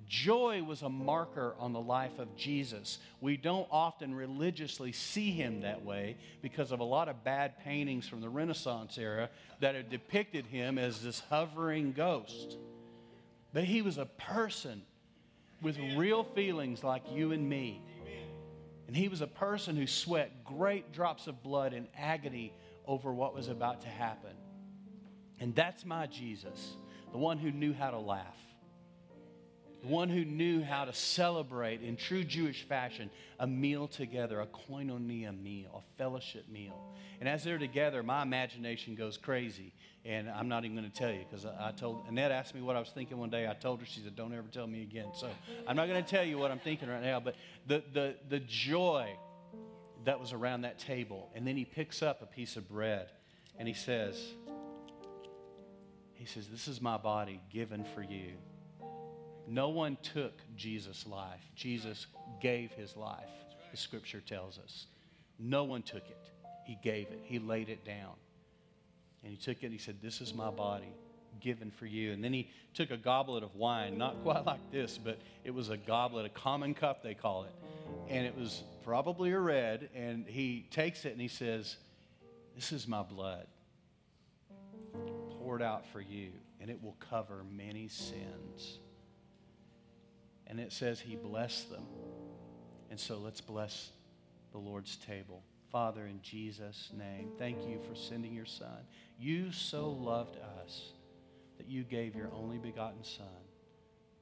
Joy 0.09 0.63
was 0.63 0.83
a 0.83 0.89
marker 0.89 1.55
on 1.59 1.73
the 1.73 1.81
life 1.81 2.19
of 2.19 2.37
Jesus. 2.37 2.99
We 3.21 3.37
don't 3.37 3.67
often 3.71 4.15
religiously 4.15 4.93
see 4.93 5.31
him 5.31 5.63
that 5.63 5.85
way 5.85 6.17
because 6.43 6.71
of 6.71 6.81
a 6.81 6.85
lot 6.85 7.09
of 7.09 7.25
bad 7.25 7.59
paintings 7.65 8.07
from 8.07 8.21
the 8.21 8.29
Renaissance 8.29 8.99
era 8.99 9.31
that 9.61 9.75
have 9.75 9.91
depicted 9.91 10.47
him 10.47 10.79
as 10.79 11.03
this 11.03 11.21
hovering 11.31 11.93
ghost. 11.93 12.57
But 13.53 13.65
he 13.65 13.83
was 13.83 13.99
a 13.99 14.07
person 14.07 14.83
with 15.63 15.79
real 15.97 16.25
feelings 16.25 16.83
like 16.85 17.03
you 17.13 17.33
and 17.33 17.49
me. 17.49 17.81
And 18.87 18.97
he 18.97 19.09
was 19.09 19.21
a 19.21 19.27
person 19.27 19.77
who 19.77 19.87
sweat 19.87 20.45
great 20.45 20.93
drops 20.93 21.27
of 21.27 21.43
blood 21.43 21.73
in 21.73 21.89
agony 21.97 22.53
over 22.87 23.13
what 23.13 23.35
was 23.35 23.49
about 23.49 23.83
to 23.83 23.89
happen. 23.89 24.35
And 25.41 25.55
that's 25.55 25.85
my 25.85 26.07
Jesus, 26.07 26.75
the 27.11 27.19
one 27.19 27.39
who 27.39 27.51
knew 27.51 27.73
how 27.73 27.91
to 27.91 27.99
laugh 27.99 28.37
one 29.83 30.09
who 30.09 30.25
knew 30.25 30.63
how 30.63 30.85
to 30.85 30.93
celebrate 30.93 31.83
in 31.83 31.97
true 31.97 32.25
Jewish 32.25 32.63
fashion 32.69 33.11
a 33.39 33.47
meal 33.47 33.89
together, 33.89 34.41
a 34.41 34.47
koinonia 34.47 35.41
meal, 35.41 35.83
a 35.85 35.99
fellowship 35.99 36.49
meal. 36.49 36.79
And 37.21 37.29
as 37.29 37.45
they're 37.45 37.59
together, 37.59 38.03
my 38.03 38.23
imagination 38.23 38.95
goes 38.95 39.17
crazy. 39.17 39.73
And 40.05 40.29
I'm 40.29 40.49
not 40.49 40.65
even 40.65 40.77
going 40.77 40.91
to 40.91 40.97
tell 40.97 41.13
you 41.13 41.25
because 41.29 41.47
I, 41.47 41.73
told 41.73 42.05
Annette 42.09 42.33
asked 42.33 42.55
me 42.55 42.61
what 42.61 42.75
I 42.75 42.81
was 42.81 42.89
thinking 42.89 43.19
one 43.19 43.31
day. 43.31 43.49
I 43.49 43.55
told 43.55 43.81
her, 43.81 43.87
she 43.87 44.01
said, 44.01 44.17
Don't 44.17 44.33
ever 44.33 44.49
tell 44.51 44.67
me 44.67 44.83
again. 44.83 45.09
So 45.15 45.29
I'm 45.67 45.77
not 45.77 45.87
going 45.87 46.03
to 46.03 46.09
tell 46.09 46.25
you 46.25 46.39
what 46.39 46.51
I'm 46.51 46.59
thinking 46.59 46.89
right 46.89 47.03
now. 47.03 47.21
But 47.21 47.37
the, 47.67 47.85
the, 47.93 48.17
the 48.29 48.41
joy 48.41 49.17
that 50.05 50.19
was 50.19 50.33
around 50.33 50.63
that 50.63 50.79
table. 50.79 51.31
And 51.35 51.47
then 51.47 51.57
he 51.57 51.65
picks 51.65 52.03
up 52.03 52.23
a 52.23 52.27
piece 52.27 52.57
of 52.57 52.69
bread 52.69 53.09
and 53.59 53.69
he 53.69 53.75
says, 53.75 54.21
He 56.15 56.25
says, 56.25 56.49
This 56.49 56.67
is 56.67 56.81
my 56.81 56.97
body 56.97 57.41
given 57.53 57.85
for 57.95 58.03
you. 58.03 58.33
No 59.49 59.69
one 59.69 59.97
took 60.03 60.33
Jesus' 60.57 61.07
life. 61.07 61.41
Jesus 61.55 62.07
gave 62.41 62.73
his 62.73 62.97
life, 62.97 63.29
the 63.71 63.77
scripture 63.77 64.21
tells 64.21 64.59
us. 64.59 64.87
No 65.39 65.65
one 65.65 65.83
took 65.83 66.09
it. 66.09 66.31
He 66.65 66.79
gave 66.83 67.09
it, 67.09 67.21
he 67.25 67.39
laid 67.39 67.69
it 67.69 67.85
down. 67.85 68.15
And 69.23 69.31
he 69.33 69.37
took 69.37 69.63
it 69.63 69.67
and 69.67 69.73
he 69.73 69.79
said, 69.79 69.97
This 70.03 70.21
is 70.21 70.35
my 70.35 70.51
body 70.51 70.93
given 71.41 71.71
for 71.71 71.87
you. 71.87 72.13
And 72.13 72.23
then 72.23 72.33
he 72.33 72.49
took 72.75 72.91
a 72.91 72.97
goblet 72.97 73.43
of 73.43 73.55
wine, 73.57 73.99
not 73.99 74.23
quite 74.23 74.45
like 74.47 74.71
this, 74.71 74.99
but 74.99 75.19
it 75.45 75.53
was 75.53 75.71
a 75.71 75.77
goblet, 75.77 76.27
a 76.27 76.29
common 76.29 76.75
cup, 76.75 77.03
they 77.03 77.15
call 77.15 77.45
it. 77.45 77.55
And 78.09 78.27
it 78.27 78.37
was 78.37 78.63
probably 78.85 79.33
a 79.33 79.39
red, 79.39 79.89
and 79.95 80.27
he 80.27 80.67
takes 80.71 81.05
it 81.05 81.13
and 81.13 81.21
he 81.21 81.29
says, 81.29 81.77
This 82.55 82.73
is 82.73 82.87
my 82.87 83.03
blood 83.03 83.47
poured 85.39 85.63
out 85.63 85.87
for 85.93 86.01
you, 86.01 86.31
and 86.61 86.71
it 86.71 86.83
will 86.83 86.97
cover 87.11 87.45
many 87.51 87.89
sins. 87.89 88.79
And 90.47 90.61
it 90.61 90.73
says 90.73 91.01
he 91.01 91.17
blessed 91.17 91.71
them. 91.71 91.87
And 92.91 93.01
so 93.01 93.19
let's 93.19 93.41
bless 93.41 93.91
the 94.53 94.59
Lord's 94.59 94.97
table. 94.97 95.43
Father, 95.71 96.07
in 96.07 96.21
Jesus' 96.23 96.91
name, 96.97 97.31
thank 97.39 97.67
you 97.67 97.79
for 97.89 97.95
sending 97.95 98.35
your 98.35 98.45
Son. 98.45 98.87
You 99.19 99.51
so 99.51 99.89
loved 99.89 100.37
us 100.61 100.93
that 101.57 101.67
you 101.67 101.85
gave 101.85 102.15
your 102.15 102.31
only 102.35 102.59
begotten 102.59 103.03
Son. 103.03 103.27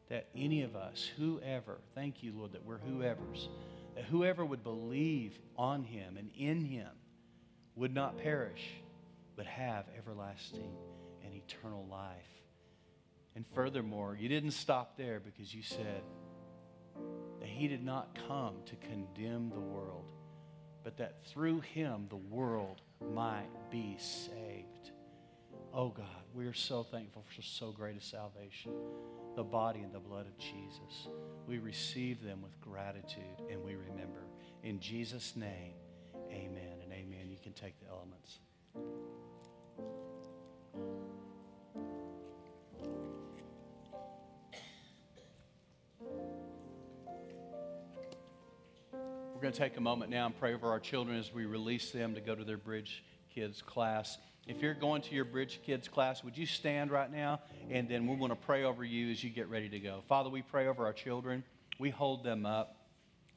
That 0.08 0.28
any 0.36 0.62
of 0.62 0.76
us, 0.76 1.10
whoever, 1.16 1.78
thank 1.94 2.22
you, 2.22 2.32
Lord, 2.36 2.52
that 2.52 2.64
we're 2.64 2.78
whoever's, 2.78 3.48
that 3.96 4.04
whoever 4.04 4.44
would 4.44 4.62
believe 4.62 5.38
on 5.56 5.82
him 5.82 6.16
and 6.16 6.30
in 6.36 6.64
him 6.64 6.90
would 7.74 7.94
not 7.94 8.18
perish, 8.18 8.70
but 9.36 9.46
have 9.46 9.86
everlasting 9.96 10.70
and 11.24 11.34
eternal 11.34 11.86
life. 11.90 12.39
And 13.40 13.46
furthermore, 13.54 14.18
you 14.20 14.28
didn't 14.28 14.50
stop 14.50 14.98
there 14.98 15.18
because 15.18 15.54
you 15.54 15.62
said 15.62 16.02
that 17.40 17.48
he 17.48 17.68
did 17.68 17.82
not 17.82 18.14
come 18.28 18.56
to 18.66 18.76
condemn 18.76 19.48
the 19.48 19.58
world, 19.58 20.04
but 20.84 20.98
that 20.98 21.24
through 21.24 21.60
him 21.60 22.04
the 22.10 22.16
world 22.16 22.82
might 23.14 23.48
be 23.70 23.96
saved. 23.98 24.90
Oh 25.72 25.88
God, 25.88 26.04
we 26.34 26.44
are 26.48 26.52
so 26.52 26.82
thankful 26.82 27.24
for 27.34 27.40
so 27.40 27.72
great 27.72 27.96
a 27.96 28.02
salvation, 28.02 28.72
the 29.36 29.42
body 29.42 29.80
and 29.80 29.94
the 29.94 30.00
blood 30.00 30.26
of 30.26 30.36
Jesus. 30.36 31.08
We 31.46 31.56
receive 31.56 32.22
them 32.22 32.42
with 32.42 32.60
gratitude 32.60 33.40
and 33.50 33.64
we 33.64 33.74
remember. 33.74 34.20
In 34.64 34.80
Jesus' 34.80 35.34
name, 35.34 35.72
amen 36.30 36.82
and 36.82 36.92
amen. 36.92 37.30
You 37.30 37.38
can 37.42 37.54
take 37.54 37.80
the 37.80 37.88
elements. 37.88 38.38
We're 49.40 49.44
going 49.44 49.54
to 49.54 49.60
take 49.60 49.78
a 49.78 49.80
moment 49.80 50.10
now 50.10 50.26
and 50.26 50.38
pray 50.38 50.52
over 50.52 50.68
our 50.68 50.78
children 50.78 51.16
as 51.16 51.32
we 51.32 51.46
release 51.46 51.92
them 51.92 52.14
to 52.14 52.20
go 52.20 52.34
to 52.34 52.44
their 52.44 52.58
Bridge 52.58 53.02
Kids 53.34 53.62
class. 53.62 54.18
If 54.46 54.60
you're 54.60 54.74
going 54.74 55.00
to 55.00 55.14
your 55.14 55.24
Bridge 55.24 55.60
Kids 55.64 55.88
class, 55.88 56.22
would 56.22 56.36
you 56.36 56.44
stand 56.44 56.90
right 56.90 57.10
now? 57.10 57.40
And 57.70 57.88
then 57.88 58.06
we're 58.06 58.18
going 58.18 58.28
to 58.28 58.36
pray 58.36 58.64
over 58.64 58.84
you 58.84 59.10
as 59.10 59.24
you 59.24 59.30
get 59.30 59.48
ready 59.48 59.70
to 59.70 59.80
go. 59.80 60.02
Father, 60.10 60.28
we 60.28 60.42
pray 60.42 60.66
over 60.66 60.84
our 60.84 60.92
children. 60.92 61.42
We 61.78 61.88
hold 61.88 62.22
them 62.22 62.44
up. 62.44 62.76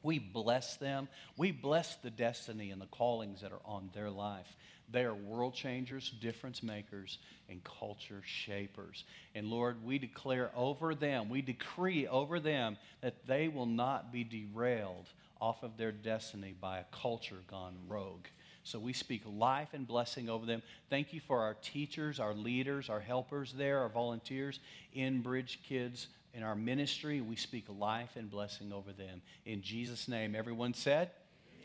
We 0.02 0.18
bless 0.18 0.76
them. 0.76 1.08
We 1.38 1.52
bless 1.52 1.96
the 1.96 2.10
destiny 2.10 2.70
and 2.70 2.82
the 2.82 2.86
callings 2.86 3.40
that 3.40 3.52
are 3.52 3.62
on 3.64 3.88
their 3.94 4.10
life. 4.10 4.54
They 4.90 5.04
are 5.04 5.14
world 5.14 5.54
changers, 5.54 6.12
difference 6.20 6.62
makers, 6.62 7.16
and 7.48 7.64
culture 7.64 8.20
shapers. 8.26 9.04
And 9.34 9.46
Lord, 9.46 9.82
we 9.82 9.98
declare 9.98 10.50
over 10.54 10.94
them, 10.94 11.30
we 11.30 11.40
decree 11.40 12.06
over 12.06 12.40
them 12.40 12.76
that 13.00 13.26
they 13.26 13.48
will 13.48 13.64
not 13.64 14.12
be 14.12 14.22
derailed 14.22 15.06
off 15.44 15.62
of 15.62 15.76
their 15.76 15.92
destiny 15.92 16.54
by 16.58 16.78
a 16.78 16.84
culture 16.90 17.42
gone 17.50 17.76
rogue. 17.86 18.24
So 18.62 18.78
we 18.78 18.94
speak 18.94 19.20
life 19.26 19.68
and 19.74 19.86
blessing 19.86 20.30
over 20.30 20.46
them. 20.46 20.62
Thank 20.88 21.12
you 21.12 21.20
for 21.20 21.42
our 21.42 21.52
teachers, 21.52 22.18
our 22.18 22.32
leaders, 22.32 22.88
our 22.88 22.98
helpers 22.98 23.52
there, 23.52 23.80
our 23.80 23.90
volunteers 23.90 24.58
in 24.94 25.20
Bridge 25.20 25.60
Kids 25.68 26.08
in 26.32 26.42
our 26.42 26.54
ministry. 26.54 27.20
We 27.20 27.36
speak 27.36 27.66
life 27.68 28.16
and 28.16 28.30
blessing 28.30 28.72
over 28.72 28.90
them. 28.94 29.20
In 29.44 29.60
Jesus' 29.60 30.08
name, 30.08 30.34
everyone 30.34 30.72
said, 30.72 31.10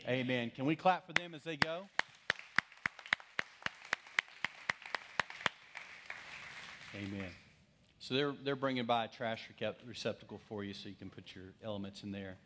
Amen. 0.06 0.26
Amen. 0.26 0.52
Can 0.54 0.66
we 0.66 0.76
clap 0.76 1.06
for 1.06 1.14
them 1.14 1.34
as 1.34 1.42
they 1.42 1.56
go? 1.56 1.84
Amen. 6.94 7.30
So 7.98 8.12
they're, 8.12 8.34
they're 8.44 8.56
bringing 8.56 8.84
by 8.84 9.06
a 9.06 9.08
trash 9.08 9.48
receptacle 9.86 10.38
for 10.50 10.64
you 10.64 10.74
so 10.74 10.90
you 10.90 10.94
can 10.94 11.08
put 11.08 11.34
your 11.34 11.44
elements 11.64 12.02
in 12.02 12.12
there. 12.12 12.36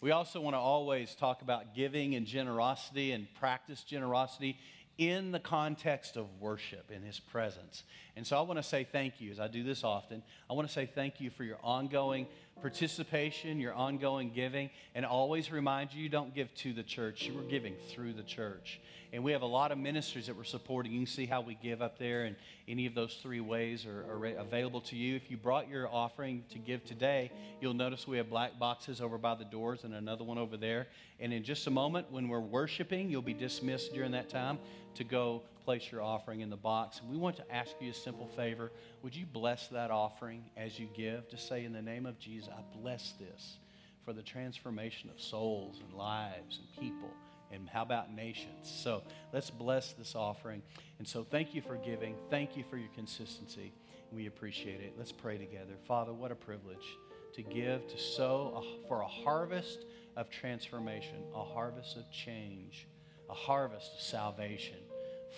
We 0.00 0.10
also 0.10 0.40
want 0.40 0.54
to 0.54 0.58
always 0.60 1.14
talk 1.14 1.42
about 1.42 1.74
giving 1.74 2.14
and 2.14 2.26
generosity 2.26 3.12
and 3.12 3.26
practice 3.34 3.82
generosity 3.82 4.58
in 4.98 5.32
the 5.32 5.40
context 5.40 6.16
of 6.16 6.26
worship 6.40 6.90
in 6.90 7.02
his 7.02 7.18
presence. 7.18 7.82
And 8.16 8.26
so 8.26 8.38
I 8.38 8.42
want 8.42 8.58
to 8.58 8.62
say 8.62 8.84
thank 8.84 9.20
you, 9.20 9.30
as 9.32 9.40
I 9.40 9.48
do 9.48 9.64
this 9.64 9.82
often. 9.82 10.22
I 10.48 10.52
want 10.52 10.68
to 10.68 10.72
say 10.72 10.86
thank 10.86 11.20
you 11.20 11.30
for 11.30 11.42
your 11.42 11.58
ongoing 11.64 12.26
participation, 12.60 13.60
your 13.60 13.74
ongoing 13.74 14.30
giving, 14.34 14.70
and 14.94 15.04
always 15.04 15.50
remind 15.50 15.92
you 15.92 16.02
you 16.02 16.08
don't 16.08 16.34
give 16.34 16.52
to 16.56 16.72
the 16.72 16.82
church, 16.82 17.24
you 17.24 17.38
are 17.38 17.42
giving 17.42 17.74
through 17.90 18.12
the 18.12 18.22
church. 18.22 18.80
And 19.12 19.22
we 19.22 19.30
have 19.30 19.42
a 19.42 19.46
lot 19.46 19.70
of 19.70 19.78
ministries 19.78 20.26
that 20.26 20.36
we're 20.36 20.42
supporting. 20.42 20.90
You 20.90 21.00
can 21.00 21.06
see 21.06 21.26
how 21.26 21.40
we 21.40 21.54
give 21.54 21.82
up 21.82 21.98
there, 21.98 22.24
and 22.24 22.34
any 22.66 22.86
of 22.86 22.94
those 22.94 23.18
three 23.22 23.40
ways 23.40 23.86
are, 23.86 24.04
are 24.10 24.26
available 24.38 24.80
to 24.82 24.96
you. 24.96 25.14
If 25.14 25.30
you 25.30 25.36
brought 25.36 25.68
your 25.68 25.88
offering 25.88 26.42
to 26.50 26.58
give 26.58 26.84
today, 26.84 27.30
you'll 27.60 27.74
notice 27.74 28.08
we 28.08 28.16
have 28.16 28.28
black 28.28 28.58
boxes 28.58 29.00
over 29.00 29.18
by 29.18 29.36
the 29.36 29.44
doors 29.44 29.84
and 29.84 29.94
another 29.94 30.24
one 30.24 30.38
over 30.38 30.56
there. 30.56 30.88
And 31.20 31.32
in 31.32 31.44
just 31.44 31.66
a 31.68 31.70
moment, 31.70 32.10
when 32.10 32.28
we're 32.28 32.40
worshiping, 32.40 33.08
you'll 33.08 33.22
be 33.22 33.34
dismissed 33.34 33.94
during 33.94 34.10
that 34.12 34.28
time 34.28 34.58
to 34.94 35.04
go 35.04 35.42
place 35.64 35.90
your 35.90 36.02
offering 36.02 36.40
in 36.40 36.50
the 36.50 36.56
box. 36.56 37.00
And 37.00 37.10
we 37.10 37.16
want 37.16 37.36
to 37.36 37.54
ask 37.54 37.72
you 37.80 37.90
a 37.90 37.94
simple 37.94 38.28
favor. 38.28 38.70
Would 39.02 39.16
you 39.16 39.26
bless 39.26 39.68
that 39.68 39.90
offering 39.90 40.44
as 40.56 40.78
you 40.78 40.88
give? 40.94 41.28
Just 41.28 41.48
say, 41.48 41.64
in 41.64 41.72
the 41.72 41.82
name 41.82 42.06
of 42.06 42.18
Jesus, 42.18 42.50
I 42.50 42.62
bless 42.78 43.12
this 43.12 43.56
for 44.04 44.12
the 44.12 44.22
transformation 44.22 45.10
of 45.10 45.20
souls 45.20 45.80
and 45.82 45.92
lives 45.96 46.58
and 46.58 46.82
people 46.84 47.10
and 47.54 47.68
how 47.68 47.82
about 47.82 48.12
nations? 48.12 48.70
So 48.82 49.02
let's 49.32 49.50
bless 49.50 49.92
this 49.92 50.14
offering. 50.14 50.62
And 50.98 51.06
so 51.06 51.24
thank 51.24 51.54
you 51.54 51.62
for 51.62 51.76
giving. 51.76 52.16
Thank 52.30 52.56
you 52.56 52.64
for 52.68 52.76
your 52.76 52.88
consistency. 52.94 53.72
We 54.12 54.26
appreciate 54.26 54.80
it. 54.80 54.94
Let's 54.98 55.12
pray 55.12 55.38
together. 55.38 55.74
Father, 55.86 56.12
what 56.12 56.32
a 56.32 56.34
privilege 56.34 56.98
to 57.34 57.42
give, 57.42 57.86
to 57.88 57.98
sow 57.98 58.62
a, 58.62 58.88
for 58.88 59.02
a 59.02 59.06
harvest 59.06 59.84
of 60.16 60.30
transformation, 60.30 61.22
a 61.34 61.44
harvest 61.44 61.96
of 61.96 62.10
change, 62.10 62.86
a 63.30 63.34
harvest 63.34 63.92
of 63.94 64.00
salvation 64.00 64.76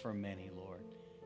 for 0.03 0.13
many, 0.13 0.51
Lord. 0.55 0.81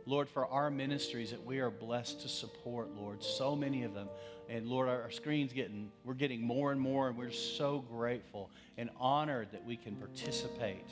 Lord, 0.07 0.29
for 0.29 0.47
our 0.47 0.71
ministries 0.71 1.31
that 1.31 1.45
we 1.45 1.61
are 1.61 1.71
blessed 1.71 2.23
to 2.23 2.29
support, 2.29 2.95
Lord, 2.97 3.23
so 3.23 3.55
many 3.55 3.85
of 3.85 3.95
them 3.95 4.09
and 4.51 4.67
Lord, 4.67 4.89
our 4.89 5.13
screen's 5.13 5.53
getting, 5.53 5.93
we're 6.05 6.15
getting 6.15 6.43
more 6.43 6.73
and 6.73 6.81
more, 6.81 7.07
and 7.07 7.17
we're 7.17 7.31
so 7.31 7.85
grateful 7.89 8.51
and 8.77 8.91
honored 8.99 9.53
that 9.53 9.65
we 9.65 9.77
can 9.77 9.95
participate 9.95 10.89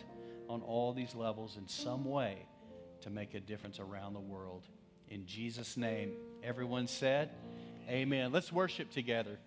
on 0.48 0.62
all 0.62 0.92
these 0.92 1.12
levels 1.16 1.56
in 1.56 1.66
some 1.66 2.04
way 2.04 2.46
to 3.00 3.10
make 3.10 3.34
a 3.34 3.40
difference 3.40 3.80
around 3.80 4.14
the 4.14 4.20
world. 4.20 4.62
In 5.08 5.26
Jesus' 5.26 5.76
name, 5.76 6.12
everyone 6.44 6.86
said, 6.86 7.30
Amen. 7.88 8.30
Let's 8.30 8.52
worship 8.52 8.92
together. 8.92 9.38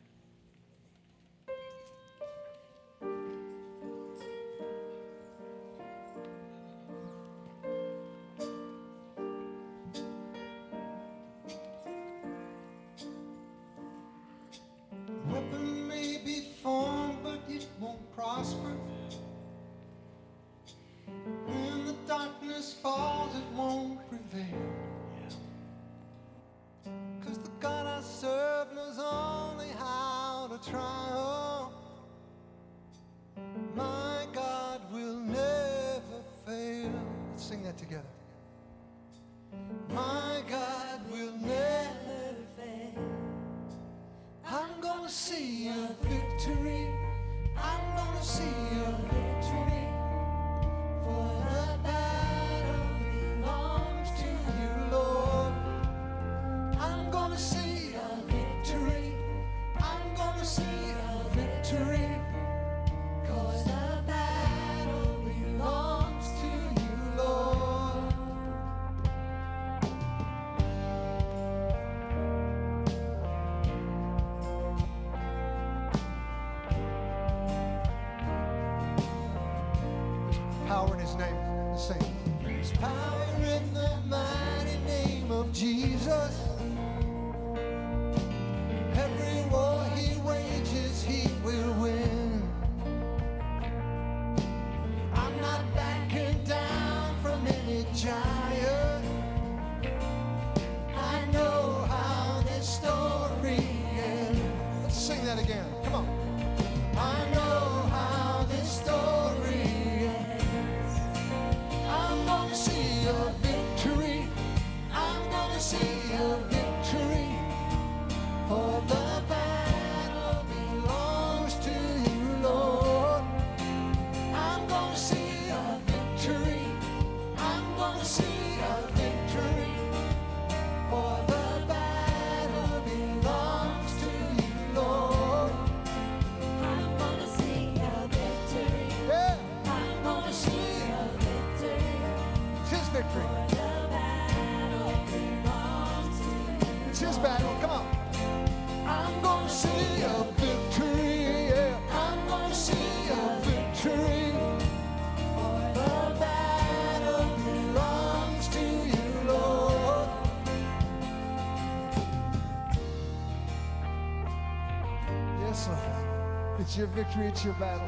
your 166.81 166.89
victory, 166.89 167.27
it's 167.27 167.45
your 167.45 167.53
battle. 167.59 167.87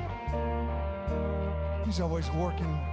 He's 1.84 2.00
always 2.00 2.30
working 2.30 2.93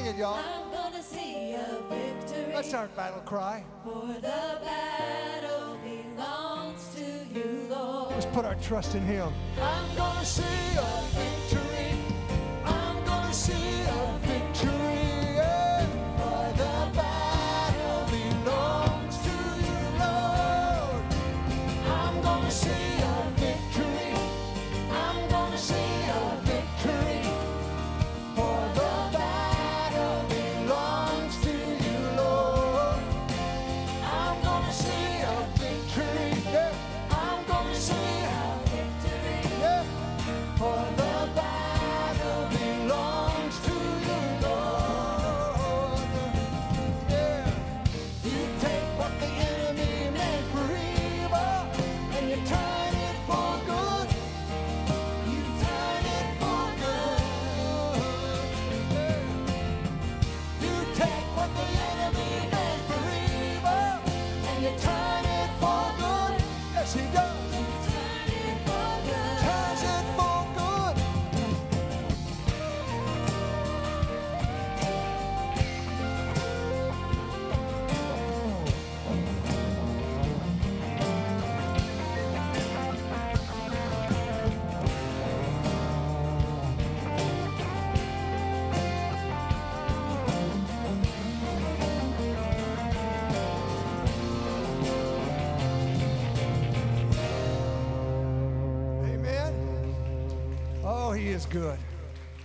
Y'all. 0.00 0.34
I'm 0.34 0.70
gonna 0.70 1.02
see 1.02 1.52
a 1.54 1.78
victory. 1.88 2.52
That's 2.52 2.74
our 2.74 2.88
battle 2.88 3.20
cry. 3.20 3.64
For 3.84 4.06
the 4.06 4.58
battle 4.62 5.78
belongs 5.84 6.94
to 6.96 7.02
you, 7.32 7.66
Lord. 7.70 8.10
Let's 8.10 8.26
put 8.26 8.44
our 8.44 8.56
trust 8.56 8.94
in 8.94 9.02
Him. 9.02 9.32
I'm 9.60 9.96
gonna 9.96 10.24
see 10.24 10.42
a 10.42 11.02
victory. 11.12 11.96
I'm 12.64 13.04
gonna 13.04 13.32
see 13.32 13.52
a 13.52 14.18
victory. 14.22 15.09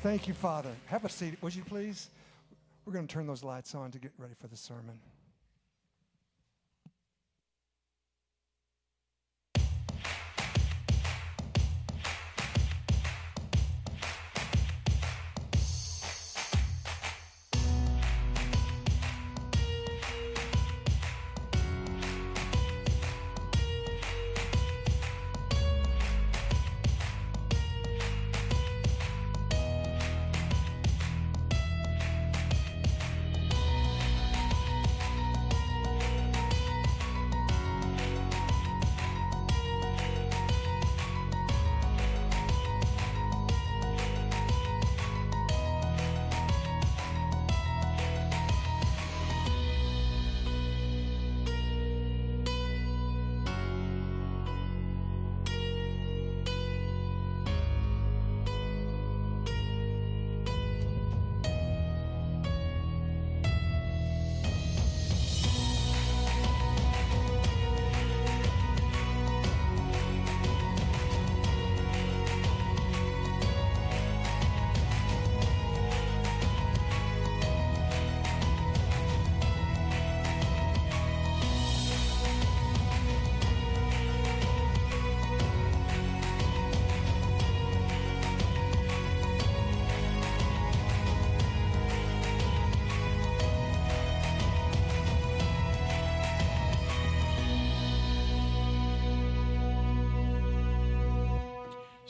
Thank 0.06 0.28
you, 0.28 0.36
Father. 0.36 0.70
Have 0.86 1.04
a 1.04 1.10
seat, 1.10 1.36
would 1.42 1.56
you 1.56 1.64
please? 1.64 2.12
We're 2.86 2.94
going 2.94 3.08
to 3.08 3.12
turn 3.12 3.26
those 3.26 3.44
lights 3.44 3.74
on 3.74 3.90
to 3.90 3.98
get 3.98 4.12
ready 4.20 4.36
for 4.40 4.46
the 4.46 4.56
sermon. 4.56 5.00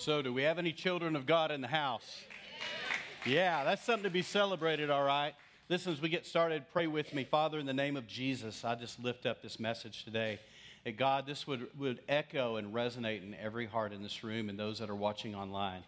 So, 0.06 0.22
do 0.22 0.32
we 0.32 0.44
have 0.44 0.60
any 0.60 0.72
children 0.72 1.16
of 1.16 1.26
God 1.26 1.50
in 1.50 1.62
the 1.62 1.68
house? 1.68 2.22
Yeah, 3.26 3.64
that's 3.64 3.84
something 3.84 4.04
to 4.04 4.12
be 4.12 4.22
celebrated, 4.22 4.92
all 4.92 5.04
right? 5.04 5.34
Listen, 5.68 5.94
as 5.94 6.00
we 6.00 6.10
get 6.10 6.28
started, 6.28 6.64
pray 6.72 6.86
with 6.86 7.12
me. 7.12 7.24
Father, 7.24 7.58
in 7.58 7.66
the 7.66 7.74
name 7.74 7.98
of 7.98 8.06
Jesus, 8.06 8.64
I 8.64 8.76
just 8.76 9.04
lift 9.04 9.26
up 9.26 9.42
this 9.42 9.60
message 9.60 10.04
today. 10.04 10.40
That 10.84 10.98
God, 10.98 11.26
this 11.26 11.48
would, 11.48 11.70
would 11.80 12.02
echo 12.08 12.58
and 12.58 12.72
resonate 12.72 13.24
in 13.24 13.36
every 13.42 13.66
heart 13.66 13.94
in 13.94 14.04
this 14.04 14.24
room 14.24 14.48
and 14.48 14.60
those 14.60 14.78
that 14.78 14.92
are 14.92 14.96
watching 14.96 15.34
online. 15.34 15.82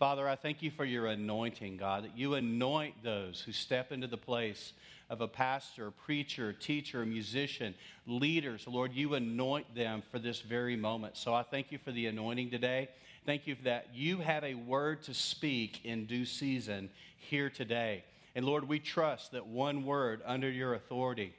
Father, 0.00 0.28
I 0.28 0.34
thank 0.34 0.62
you 0.62 0.72
for 0.72 0.84
your 0.84 1.06
anointing, 1.06 1.76
God, 1.76 2.02
that 2.02 2.18
you 2.18 2.34
anoint 2.34 3.04
those 3.04 3.40
who 3.40 3.52
step 3.52 3.92
into 3.92 4.08
the 4.08 4.16
place 4.16 4.72
of 5.08 5.20
a 5.20 5.28
pastor, 5.28 5.92
preacher, 5.92 6.52
teacher, 6.52 7.06
musician, 7.06 7.76
leaders. 8.04 8.66
Lord, 8.66 8.92
you 8.94 9.14
anoint 9.14 9.72
them 9.76 10.02
for 10.10 10.18
this 10.18 10.40
very 10.40 10.74
moment. 10.74 11.16
So 11.16 11.32
I 11.32 11.44
thank 11.44 11.70
you 11.70 11.78
for 11.78 11.92
the 11.92 12.06
anointing 12.06 12.50
today. 12.50 12.88
Thank 13.26 13.46
you 13.46 13.54
for 13.54 13.64
that 13.64 13.88
you 13.94 14.18
have 14.18 14.44
a 14.44 14.54
word 14.54 15.02
to 15.04 15.14
speak 15.14 15.84
in 15.84 16.06
due 16.06 16.24
season 16.24 16.90
here 17.18 17.50
today. 17.50 18.04
And 18.34 18.44
Lord, 18.44 18.66
we 18.66 18.78
trust 18.78 19.32
that 19.32 19.46
one 19.46 19.84
word 19.84 20.22
under 20.24 20.50
your 20.50 20.74
authority 20.74 21.34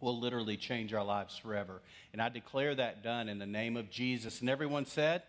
will 0.00 0.18
literally 0.18 0.56
change 0.56 0.92
our 0.94 1.04
lives 1.04 1.36
forever. 1.36 1.80
And 2.12 2.20
I 2.20 2.28
declare 2.28 2.74
that 2.74 3.02
done 3.02 3.28
in 3.28 3.38
the 3.38 3.46
name 3.46 3.76
of 3.76 3.90
Jesus. 3.90 4.40
And 4.40 4.50
everyone 4.50 4.86
said, 4.86 5.22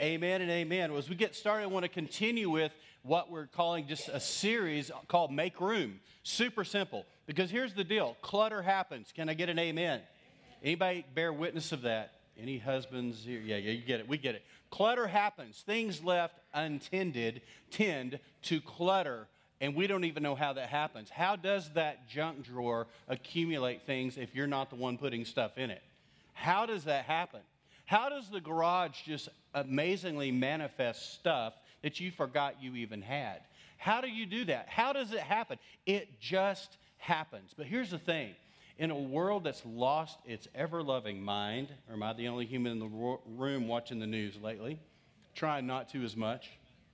Amen, 0.00 0.24
amen 0.24 0.42
and 0.42 0.50
amen. 0.50 0.90
Well, 0.90 0.98
as 0.98 1.08
we 1.08 1.16
get 1.16 1.34
started, 1.34 1.64
I 1.64 1.66
want 1.66 1.84
to 1.84 1.88
continue 1.88 2.48
with 2.48 2.72
what 3.02 3.30
we're 3.30 3.46
calling 3.46 3.86
just 3.86 4.08
a 4.08 4.20
series 4.20 4.90
called 5.08 5.32
Make 5.32 5.60
Room. 5.60 6.00
Super 6.22 6.64
simple. 6.64 7.04
Because 7.26 7.50
here's 7.50 7.74
the 7.74 7.84
deal 7.84 8.16
clutter 8.22 8.62
happens. 8.62 9.12
Can 9.14 9.28
I 9.28 9.34
get 9.34 9.48
an 9.48 9.58
amen? 9.58 10.00
Anybody 10.62 11.04
bear 11.14 11.32
witness 11.32 11.72
of 11.72 11.82
that? 11.82 12.12
Any 12.42 12.58
husbands 12.58 13.24
here? 13.24 13.40
Yeah, 13.40 13.56
yeah, 13.56 13.70
you 13.70 13.82
get 13.82 14.00
it. 14.00 14.08
We 14.08 14.18
get 14.18 14.34
it. 14.34 14.42
Clutter 14.70 15.06
happens. 15.06 15.62
Things 15.64 16.02
left 16.02 16.40
untended 16.52 17.40
tend 17.70 18.18
to 18.42 18.60
clutter, 18.60 19.28
and 19.60 19.76
we 19.76 19.86
don't 19.86 20.04
even 20.04 20.24
know 20.24 20.34
how 20.34 20.52
that 20.54 20.68
happens. 20.68 21.08
How 21.08 21.36
does 21.36 21.70
that 21.74 22.08
junk 22.08 22.44
drawer 22.44 22.88
accumulate 23.06 23.82
things 23.82 24.16
if 24.16 24.34
you're 24.34 24.48
not 24.48 24.70
the 24.70 24.76
one 24.76 24.98
putting 24.98 25.24
stuff 25.24 25.56
in 25.56 25.70
it? 25.70 25.82
How 26.32 26.66
does 26.66 26.84
that 26.84 27.04
happen? 27.04 27.40
How 27.84 28.08
does 28.08 28.28
the 28.28 28.40
garage 28.40 29.02
just 29.04 29.28
amazingly 29.54 30.32
manifest 30.32 31.14
stuff 31.14 31.54
that 31.82 32.00
you 32.00 32.10
forgot 32.10 32.60
you 32.60 32.74
even 32.74 33.02
had? 33.02 33.42
How 33.76 34.00
do 34.00 34.08
you 34.08 34.26
do 34.26 34.46
that? 34.46 34.68
How 34.68 34.92
does 34.92 35.12
it 35.12 35.20
happen? 35.20 35.58
It 35.86 36.18
just 36.18 36.76
happens. 36.98 37.52
But 37.56 37.66
here's 37.66 37.90
the 37.90 37.98
thing 37.98 38.34
in 38.82 38.90
a 38.90 38.98
world 38.98 39.44
that's 39.44 39.62
lost 39.64 40.18
its 40.24 40.48
ever 40.56 40.82
loving 40.82 41.22
mind, 41.22 41.68
or 41.88 41.94
am 41.94 42.02
I 42.02 42.14
the 42.14 42.26
only 42.26 42.46
human 42.46 42.72
in 42.72 42.78
the 42.80 43.18
room 43.28 43.68
watching 43.68 44.00
the 44.00 44.08
news 44.08 44.36
lately? 44.42 44.80
Trying 45.36 45.68
not 45.68 45.90
to 45.90 46.02
as 46.02 46.16
much. 46.16 46.50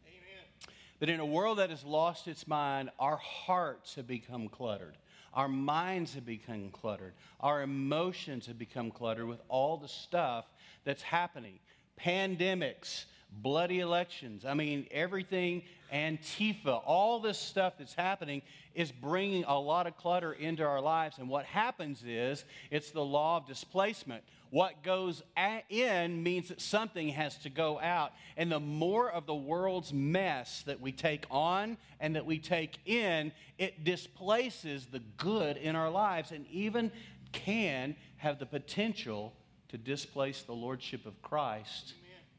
Amen. 0.07 0.75
But 1.01 1.09
in 1.09 1.19
a 1.19 1.25
world 1.25 1.57
that 1.57 1.71
has 1.71 1.83
lost 1.85 2.29
its 2.29 2.47
mind, 2.47 2.91
our 2.99 3.17
hearts 3.17 3.95
have 3.95 4.07
become 4.07 4.51
cluttered. 4.51 4.99
Our 5.33 5.49
minds 5.49 6.13
have 6.13 6.27
become 6.27 6.69
cluttered. 6.69 7.15
Our 7.41 7.63
emotions 7.63 8.49
have 8.49 8.59
become 8.59 8.91
cluttered 8.91 9.27
with 9.27 9.41
all 9.49 9.79
the 9.79 9.89
stuff 9.89 10.45
that's 10.85 11.01
happening 11.01 11.59
pandemics, 11.99 13.07
bloody 13.33 13.81
elections. 13.81 14.45
I 14.45 14.53
mean, 14.53 14.87
everything, 14.91 15.63
Antifa, 15.93 16.83
all 16.85 17.21
this 17.21 17.39
stuff 17.39 17.75
that's 17.79 17.95
happening 17.95 18.43
is 18.75 18.93
bringing 18.93 19.45
a 19.45 19.59
lot 19.59 19.87
of 19.87 19.97
clutter 19.97 20.33
into 20.33 20.65
our 20.65 20.81
lives. 20.81 21.19
And 21.19 21.29
what 21.29 21.45
happens 21.45 22.03
is 22.07 22.45
it's 22.71 22.91
the 22.91 23.05
law 23.05 23.39
of 23.39 23.47
displacement. 23.47 24.23
What 24.51 24.83
goes 24.83 25.23
in 25.69 26.23
means 26.23 26.49
that 26.49 26.61
something 26.61 27.09
has 27.09 27.37
to 27.39 27.51
go 27.51 27.79
out. 27.81 28.13
And 28.37 28.51
the 28.51 28.61
more 28.61 29.11
of 29.11 29.27
the 29.27 29.35
world's 29.35 29.93
mess 29.93 30.63
that 30.63 30.81
we 30.81 30.93
take 30.93 31.27
on 31.31 31.77
and 32.01 32.17
that 32.17 32.25
we 32.25 32.39
take 32.39 32.79
in, 32.87 33.33
it 33.59 33.85
displaces 33.85 34.87
the 34.87 35.01
good 35.17 35.57
in 35.57 35.77
our 35.77 35.91
lives 35.91 36.33
and 36.33 36.47
even 36.49 36.91
can 37.33 37.95
have 38.17 38.39
the 38.39 38.47
potential 38.47 39.35
to 39.69 39.77
displace 39.77 40.43
the 40.43 40.55
lordship 40.55 41.05
of 41.05 41.21
Christ 41.21 41.95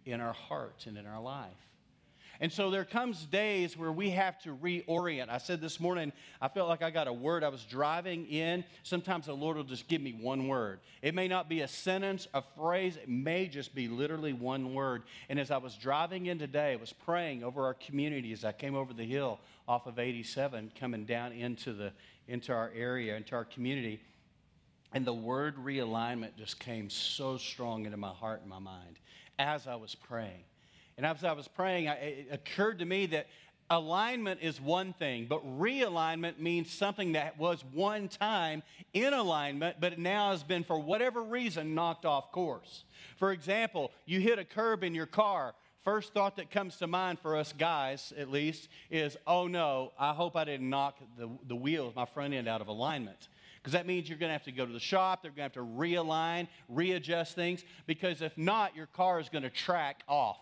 in 0.06 0.20
our 0.20 0.34
hearts 0.34 0.88
and 0.88 0.98
in 0.98 1.06
our 1.06 1.22
life. 1.22 1.69
And 2.42 2.52
so 2.52 2.72
there 2.72 2.86
comes 2.86 3.26
days 3.26 3.78
where 3.78 3.92
we 3.92 4.12
have 4.12 4.40
to 4.44 4.56
reorient. 4.56 5.28
I 5.30 5.40
said 5.40 5.60
this 5.60 5.78
morning, 5.78 6.14
I 6.40 6.48
felt 6.48 6.70
like 6.70 6.82
I 6.82 6.90
got 6.90 7.10
a 7.10 7.14
word. 7.14 7.44
I 7.44 7.50
was 7.50 7.66
driving 7.66 8.28
in. 8.28 8.64
Sometimes 8.84 9.26
the 9.26 9.34
Lord 9.34 9.58
will 9.58 9.66
just 9.66 9.90
give 9.90 10.02
me 10.02 10.14
one 10.14 10.48
word. 10.48 10.80
It 11.02 11.14
may 11.14 11.28
not 11.28 11.50
be 11.50 11.62
a 11.62 11.68
sentence, 11.68 12.30
a 12.34 12.42
phrase, 12.56 12.96
it 12.96 13.10
may 13.10 13.48
just 13.48 13.76
be 13.76 13.90
literally 13.90 14.32
one 14.32 14.74
word. 14.74 15.04
And 15.28 15.38
as 15.38 15.52
I 15.52 15.58
was 15.58 15.76
driving 15.76 16.28
in 16.28 16.40
today, 16.40 16.74
I 16.74 16.76
was 16.78 16.94
praying 16.94 17.44
over 17.44 17.66
our 17.66 17.74
community 17.74 18.32
as 18.32 18.46
I 18.46 18.54
came 18.54 18.76
over 18.76 18.94
the 18.94 19.06
hill 19.06 19.40
off 19.68 19.86
of 19.86 20.00
87, 20.00 20.72
coming 20.80 21.04
down 21.06 21.34
into 21.34 21.74
the 21.74 21.92
into 22.30 22.54
our 22.54 22.72
area, 22.76 23.18
into 23.18 23.36
our 23.36 23.44
community. 23.44 24.00
And 24.94 25.06
the 25.06 25.14
word 25.14 25.58
realignment 25.58 26.38
just 26.38 26.60
came 26.60 26.90
so 26.90 27.38
strong 27.38 27.86
into 27.86 27.98
my 27.98 28.10
heart 28.10 28.42
and 28.42 28.50
my 28.50 28.60
mind 28.60 29.00
as 29.38 29.68
I 29.68 29.76
was 29.76 29.96
praying. 29.96 30.44
And 31.00 31.06
as 31.06 31.24
I 31.24 31.32
was 31.32 31.48
praying, 31.48 31.86
it 31.86 32.28
occurred 32.30 32.80
to 32.80 32.86
me 32.86 33.06
that 33.06 33.28
alignment 33.70 34.42
is 34.42 34.60
one 34.60 34.92
thing, 34.92 35.28
but 35.30 35.42
realignment 35.58 36.40
means 36.40 36.70
something 36.70 37.14
that 37.14 37.40
was 37.40 37.64
one 37.72 38.10
time 38.10 38.64
in 38.92 39.14
alignment, 39.14 39.78
but 39.80 39.98
now 39.98 40.32
has 40.32 40.44
been, 40.44 40.66
for 40.66 40.78
whatever 40.78 41.24
reason, 41.24 41.74
knocked 41.74 42.06
off 42.06 42.34
course. 42.34 42.84
For 43.16 43.32
example, 43.32 43.92
you 44.06 44.20
hit 44.20 44.40
a 44.40 44.44
curb 44.44 44.84
in 44.84 44.94
your 44.94 45.06
car. 45.06 45.56
First 45.86 46.14
thought 46.14 46.36
that 46.36 46.52
comes 46.52 46.76
to 46.80 46.88
mind 46.88 47.20
for 47.22 47.38
us 47.38 47.54
guys, 47.58 48.12
at 48.18 48.30
least, 48.30 48.68
is 48.92 49.16
oh 49.26 49.48
no, 49.48 49.94
I 49.98 50.12
hope 50.12 50.36
I 50.36 50.44
didn't 50.44 50.70
knock 50.70 51.00
the, 51.18 51.30
the 51.48 51.56
wheels, 51.56 51.96
my 51.96 52.08
front 52.08 52.34
end, 52.34 52.50
out 52.50 52.60
of 52.60 52.68
alignment 52.68 53.30
because 53.56 53.72
that 53.72 53.86
means 53.86 54.10
you're 54.10 54.18
going 54.18 54.30
to 54.30 54.34
have 54.34 54.44
to 54.44 54.52
go 54.52 54.66
to 54.66 54.74
the 54.74 54.82
shop. 54.82 55.22
They're 55.22 55.32
going 55.32 55.50
to 55.50 55.60
have 55.60 55.66
to 55.66 55.74
realign, 55.78 56.50
readjust 56.68 57.36
things, 57.36 57.64
because 57.88 58.22
if 58.22 58.38
not, 58.38 58.76
your 58.76 58.88
car 58.88 59.22
is 59.22 59.30
going 59.30 59.44
to 59.44 59.50
track 59.50 60.04
off. 60.06 60.40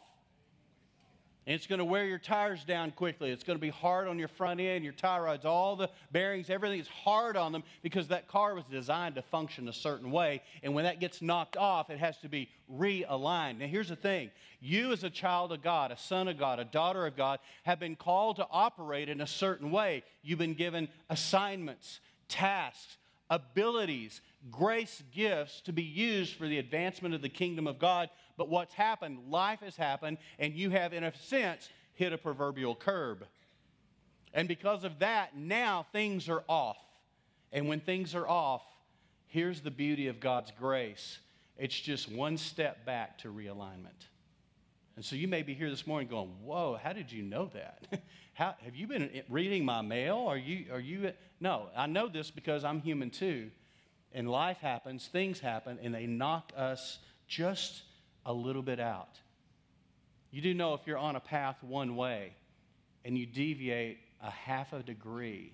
And 1.47 1.55
it's 1.55 1.65
going 1.65 1.79
to 1.79 1.85
wear 1.85 2.03
your 2.03 2.17
tires 2.17 2.65
down 2.65 2.91
quickly. 2.91 3.31
It's 3.31 3.45
going 3.45 3.57
to 3.57 3.61
be 3.61 3.69
hard 3.69 4.09
on 4.09 4.19
your 4.19 4.27
front 4.27 4.59
end, 4.59 4.83
your 4.83 4.91
tie 4.91 5.17
rods, 5.17 5.45
all 5.45 5.77
the 5.77 5.89
bearings, 6.11 6.49
everything 6.49 6.81
is 6.81 6.89
hard 6.89 7.37
on 7.37 7.53
them 7.53 7.63
because 7.81 8.09
that 8.09 8.27
car 8.27 8.53
was 8.53 8.65
designed 8.69 9.15
to 9.15 9.21
function 9.21 9.69
a 9.69 9.73
certain 9.73 10.11
way. 10.11 10.41
And 10.61 10.73
when 10.73 10.83
that 10.83 10.99
gets 10.99 11.21
knocked 11.21 11.55
off, 11.55 11.89
it 11.89 11.99
has 11.99 12.17
to 12.17 12.27
be 12.27 12.49
realigned. 12.69 13.59
Now, 13.59 13.67
here's 13.67 13.87
the 13.87 13.95
thing 13.95 14.29
you, 14.59 14.91
as 14.91 15.05
a 15.05 15.09
child 15.09 15.53
of 15.53 15.63
God, 15.63 15.93
a 15.93 15.97
son 15.97 16.27
of 16.27 16.37
God, 16.37 16.59
a 16.59 16.65
daughter 16.65 17.07
of 17.07 17.15
God, 17.15 17.39
have 17.63 17.79
been 17.79 17.95
called 17.95 18.35
to 18.35 18.47
operate 18.51 19.07
in 19.07 19.21
a 19.21 19.27
certain 19.27 19.71
way. 19.71 20.03
You've 20.23 20.39
been 20.39 20.53
given 20.53 20.89
assignments, 21.09 22.01
tasks, 22.27 22.97
abilities, 23.29 24.19
grace 24.51 25.01
gifts 25.13 25.61
to 25.61 25.71
be 25.71 25.83
used 25.83 26.35
for 26.35 26.47
the 26.47 26.59
advancement 26.59 27.15
of 27.15 27.21
the 27.21 27.29
kingdom 27.29 27.67
of 27.67 27.79
God. 27.79 28.09
But 28.37 28.49
what's 28.49 28.73
happened? 28.73 29.29
Life 29.29 29.61
has 29.61 29.75
happened, 29.75 30.19
and 30.39 30.53
you 30.53 30.69
have, 30.69 30.93
in 30.93 31.03
a 31.03 31.13
sense, 31.15 31.69
hit 31.93 32.13
a 32.13 32.17
proverbial 32.17 32.75
curb. 32.75 33.25
And 34.33 34.47
because 34.47 34.83
of 34.83 34.99
that, 34.99 35.35
now 35.35 35.87
things 35.91 36.29
are 36.29 36.43
off. 36.47 36.77
And 37.51 37.67
when 37.67 37.79
things 37.79 38.13
are 38.13 38.27
off, 38.27 38.61
here's 39.25 39.61
the 39.61 39.71
beauty 39.71 40.07
of 40.07 40.19
God's 40.19 40.51
grace 40.57 41.19
it's 41.57 41.79
just 41.79 42.11
one 42.11 42.37
step 42.37 42.85
back 42.85 43.17
to 43.19 43.33
realignment. 43.33 44.05
And 44.95 45.03
so 45.03 45.15
you 45.15 45.27
may 45.27 45.41
be 45.41 45.55
here 45.55 45.71
this 45.71 45.87
morning 45.87 46.07
going, 46.07 46.29
Whoa, 46.43 46.79
how 46.81 46.93
did 46.93 47.11
you 47.11 47.23
know 47.23 47.49
that? 47.53 48.03
how, 48.33 48.55
have 48.63 48.75
you 48.75 48.85
been 48.85 49.23
reading 49.27 49.65
my 49.65 49.81
mail? 49.81 50.25
Are 50.27 50.37
you, 50.37 50.65
are 50.71 50.79
you, 50.79 51.11
no, 51.39 51.69
I 51.75 51.87
know 51.87 52.07
this 52.07 52.29
because 52.29 52.63
I'm 52.63 52.79
human 52.81 53.09
too. 53.09 53.49
And 54.13 54.29
life 54.29 54.57
happens, 54.57 55.07
things 55.07 55.39
happen, 55.39 55.79
and 55.81 55.93
they 55.93 56.05
knock 56.05 56.51
us 56.55 56.99
just 57.27 57.81
a 58.27 58.33
little 58.33 58.61
bit 58.61 58.79
out. 58.79 59.19
You 60.29 60.41
do 60.41 60.53
know 60.53 60.75
if 60.75 60.81
you're 60.85 60.97
on 60.97 61.15
a 61.15 61.19
path 61.19 61.55
one 61.63 61.95
way 61.95 62.33
and 63.03 63.17
you 63.17 63.25
deviate 63.25 63.97
a 64.21 64.29
half 64.29 64.73
a 64.73 64.83
degree, 64.83 65.53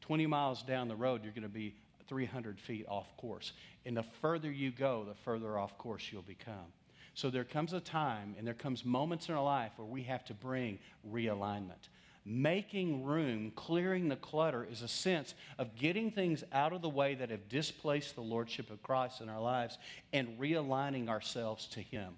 20 0.00 0.26
miles 0.26 0.62
down 0.62 0.88
the 0.88 0.96
road, 0.96 1.22
you're 1.22 1.32
going 1.32 1.42
to 1.42 1.48
be 1.48 1.74
300 2.08 2.58
feet 2.58 2.86
off 2.88 3.06
course. 3.16 3.52
And 3.84 3.96
the 3.96 4.02
further 4.02 4.50
you 4.50 4.70
go, 4.70 5.04
the 5.06 5.14
further 5.14 5.58
off 5.58 5.76
course 5.78 6.08
you'll 6.10 6.22
become. 6.22 6.72
So 7.14 7.28
there 7.28 7.44
comes 7.44 7.74
a 7.74 7.80
time 7.80 8.34
and 8.38 8.46
there 8.46 8.54
comes 8.54 8.84
moments 8.84 9.28
in 9.28 9.34
our 9.34 9.44
life 9.44 9.72
where 9.76 9.86
we 9.86 10.02
have 10.04 10.24
to 10.24 10.34
bring 10.34 10.78
realignment. 11.08 11.88
Making 12.24 13.02
room, 13.04 13.52
clearing 13.56 14.08
the 14.08 14.16
clutter, 14.16 14.66
is 14.70 14.82
a 14.82 14.88
sense 14.88 15.34
of 15.58 15.74
getting 15.74 16.10
things 16.10 16.44
out 16.52 16.72
of 16.72 16.80
the 16.80 16.88
way 16.88 17.14
that 17.16 17.30
have 17.30 17.48
displaced 17.48 18.14
the 18.14 18.20
Lordship 18.20 18.70
of 18.70 18.82
Christ 18.82 19.20
in 19.20 19.28
our 19.28 19.40
lives 19.40 19.78
and 20.12 20.38
realigning 20.38 21.08
ourselves 21.08 21.66
to 21.68 21.80
Him. 21.80 22.14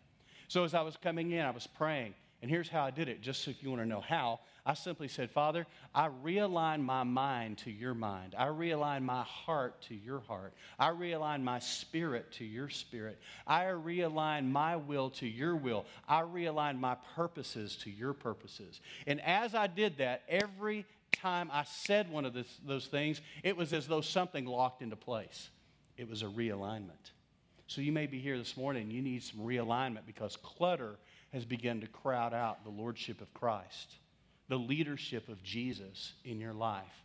So 0.49 0.63
as 0.65 0.75
I 0.75 0.83
was 0.83 0.97
coming 0.97 1.31
in, 1.31 1.45
I 1.45 1.51
was 1.51 1.67
praying, 1.67 2.15
And 2.43 2.51
here's 2.51 2.69
how 2.69 2.85
I 2.85 2.91
did 2.91 3.09
it, 3.09 3.23
just 3.23 3.43
so 3.43 3.51
if 3.51 3.63
you 3.63 3.71
want 3.71 3.81
to 3.81 3.89
know 3.89 4.03
how. 4.03 4.41
I 4.67 4.73
simply 4.73 5.09
said, 5.09 5.31
Father, 5.31 5.67
I 5.95 6.09
realign 6.25 6.81
my 6.81 7.03
mind 7.03 7.59
to 7.59 7.71
your 7.71 7.93
mind. 7.93 8.35
I 8.37 8.47
realign 8.47 9.03
my 9.03 9.23
heart 9.23 9.83
to 9.89 9.95
your 9.95 10.21
heart. 10.21 10.55
I 10.79 10.89
realign 10.89 11.43
my 11.43 11.59
spirit 11.59 12.33
to 12.33 12.47
your 12.47 12.71
spirit. 12.71 13.21
I 13.47 13.65
realign 13.65 14.51
my 14.51 14.77
will 14.77 15.11
to 15.11 15.27
your 15.27 15.55
will. 15.55 15.85
I 16.09 16.23
realign 16.23 16.81
my 16.81 16.97
purposes 17.15 17.77
to 17.83 17.91
your 17.91 18.15
purposes. 18.15 18.81
And 19.07 19.21
as 19.21 19.55
I 19.55 19.67
did 19.67 19.99
that, 19.99 20.23
every 20.31 20.87
time 21.13 21.51
I 21.53 21.65
said 21.65 22.11
one 22.11 22.25
of 22.25 22.33
this, 22.33 22.59
those 22.67 22.87
things, 22.87 23.21
it 23.43 23.57
was 23.57 23.75
as 23.75 23.87
though 23.87 24.01
something 24.01 24.47
locked 24.47 24.81
into 24.81 24.97
place. 24.97 25.51
It 25.99 26.09
was 26.09 26.23
a 26.23 26.27
realignment. 26.27 27.13
So 27.67 27.81
you 27.81 27.93
may 27.93 28.07
be 28.07 28.19
here 28.19 28.39
this 28.39 28.57
morning, 28.57 28.91
you 28.91 29.03
need 29.03 29.23
some 29.23 29.41
realignment 29.41 30.07
because 30.07 30.37
clutter 30.37 30.97
has 31.33 31.45
begun 31.45 31.81
to 31.81 31.87
crowd 31.87 32.33
out 32.33 32.65
the 32.65 32.71
lordship 32.71 33.21
of 33.21 33.33
Christ, 33.35 33.97
the 34.49 34.57
leadership 34.57 35.29
of 35.29 35.43
Jesus 35.43 36.13
in 36.25 36.41
your 36.41 36.53
life. 36.53 37.03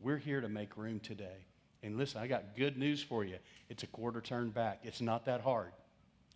We're 0.00 0.18
here 0.18 0.40
to 0.40 0.48
make 0.48 0.76
room 0.76 1.00
today. 1.00 1.44
And 1.82 1.96
listen, 1.96 2.20
I 2.20 2.26
got 2.26 2.56
good 2.56 2.76
news 2.76 3.02
for 3.02 3.24
you. 3.24 3.36
It's 3.68 3.82
a 3.82 3.86
quarter 3.86 4.20
turn 4.20 4.50
back. 4.50 4.80
It's 4.82 5.00
not 5.00 5.26
that 5.26 5.40
hard. 5.40 5.72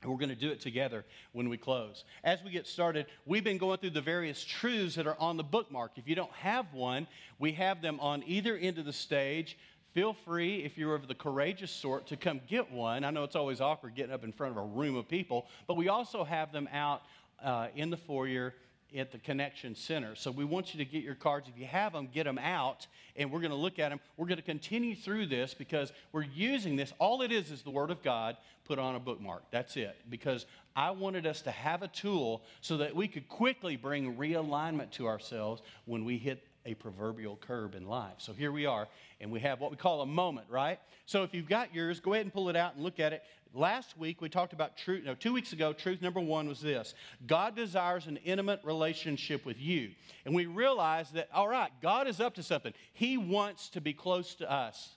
We're 0.05 0.17
going 0.17 0.31
to 0.31 0.35
do 0.35 0.51
it 0.51 0.61
together 0.61 1.05
when 1.33 1.51
we 1.51 1.59
close. 1.59 2.05
As 2.25 2.43
we 2.43 2.51
get 2.51 2.67
started, 2.67 3.07
we've 3.27 3.45
been 3.45 3.59
going 3.59 3.79
through 3.79 3.91
the 3.91 4.01
various 4.01 4.43
truths 4.43 4.95
that 4.95 5.07
are 5.07 5.17
on 5.21 5.37
the 5.37 5.45
bookmark. 5.45 5.93
If 5.97 6.09
you 6.09 6.15
don't 6.15 6.33
have 6.33 6.73
one, 6.73 7.07
we 7.39 7.53
have 7.53 7.83
them 7.83 8.01
on 8.01 8.23
either 8.27 8.57
end 8.57 8.79
of 8.79 8.87
the 8.87 8.95
stage. 8.95 9.59
Feel 9.93 10.15
free, 10.15 10.65
if 10.65 10.79
you're 10.79 10.95
of 10.95 11.07
the 11.07 11.15
courageous 11.15 11.71
sort, 11.71 12.07
to 12.07 12.17
come 12.17 12.41
get 12.49 12.71
one. 12.73 13.05
I 13.05 13.11
know 13.11 13.25
it's 13.25 13.37
always 13.37 13.61
awkward 13.61 13.95
getting 13.95 14.15
up 14.15 14.25
in 14.25 14.33
front 14.33 14.57
of 14.57 14.63
a 14.63 14.67
room 14.67 14.97
of 14.97 15.07
people, 15.07 15.49
but 15.67 15.77
we 15.77 15.89
also 15.89 16.25
have 16.25 16.51
them 16.51 16.69
out 16.73 17.03
uh, 17.45 17.69
in 17.75 17.91
the 17.91 17.97
foyer 17.97 18.55
at 18.97 19.13
the 19.13 19.19
Connection 19.19 19.75
Center. 19.75 20.15
So 20.15 20.31
we 20.31 20.45
want 20.45 20.75
you 20.75 20.85
to 20.85 20.91
get 20.91 21.03
your 21.03 21.15
cards. 21.15 21.49
If 21.49 21.59
you 21.59 21.67
have 21.67 21.93
them, 21.93 22.09
get 22.13 22.25
them 22.25 22.39
out, 22.39 22.87
and 23.17 23.31
we're 23.31 23.41
going 23.41 23.51
to 23.51 23.57
look 23.57 23.79
at 23.79 23.91
them. 23.91 24.01
We're 24.17 24.27
going 24.27 24.39
to 24.39 24.43
continue 24.43 24.95
through 24.95 25.27
this 25.27 25.55
because 25.55 25.93
we're 26.13 26.25
using 26.25 26.77
this. 26.77 26.93
All 26.99 27.23
it 27.23 27.33
is 27.33 27.51
is 27.51 27.63
the 27.63 27.71
Word 27.71 27.91
of 27.91 28.03
God 28.03 28.37
put 28.65 28.79
on 28.79 28.95
a 28.95 29.01
bookmark. 29.01 29.43
That's 29.51 29.77
it. 29.77 29.97
Because 30.09 30.47
I 30.77 30.91
wanted 30.93 31.27
us 31.27 31.43
to 31.43 31.51
have 31.51 31.83
a 31.83 31.89
tool 31.89 32.43
so 32.61 32.77
that 32.79 32.95
we 32.95 33.09
could 33.09 33.29
quickly 33.29 33.77
bring 33.77 34.17
realignment 34.17 34.91
to 34.93 35.07
ourselves 35.07 35.63
when 35.87 36.05
we 36.05 36.19
hit 36.19 36.45
a 36.67 36.75
proverbial 36.75 37.37
curb 37.37 37.75
in 37.75 37.87
life. 37.87 38.15
So 38.19 38.33
here 38.33 38.53
we 38.53 38.67
are, 38.67 38.87
and 39.21 39.31
we 39.31 39.41
have 39.41 39.61
what 39.61 39.71
we 39.71 39.77
call 39.77 40.03
a 40.03 40.07
moment, 40.07 40.47
right? 40.51 40.79
So 41.07 41.23
if 41.23 41.33
you've 41.35 41.49
got 41.49 41.75
yours, 41.75 42.01
go 42.01 42.13
ahead 42.13 42.27
and 42.27 42.33
pull 42.33 42.49
it 42.49 42.57
out 42.57 42.75
and 42.75 42.85
look 42.85 43.01
at 43.01 43.13
it. 43.13 43.23
Last 43.53 43.99
week 43.99 44.21
we 44.21 44.29
talked 44.29 44.53
about 44.53 44.77
truth, 44.77 45.05
no, 45.05 45.15
two 45.15 45.33
weeks 45.33 45.53
ago, 45.53 45.73
truth 45.73 46.03
number 46.03 46.21
one 46.21 46.47
was 46.47 46.61
this 46.61 46.95
God 47.27 47.57
desires 47.57 48.07
an 48.07 48.19
intimate 48.19 48.61
relationship 48.63 49.45
with 49.45 49.61
you. 49.61 49.91
And 50.25 50.35
we 50.35 50.47
realized 50.47 51.15
that, 51.15 51.29
all 51.35 51.49
right, 51.49 51.71
God 51.83 52.07
is 52.07 52.21
up 52.21 52.35
to 52.35 52.43
something. 52.43 52.73
He 52.93 53.17
wants 53.17 53.71
to 53.71 53.81
be 53.81 53.93
close 53.93 54.35
to 54.37 54.51
us. 54.51 54.91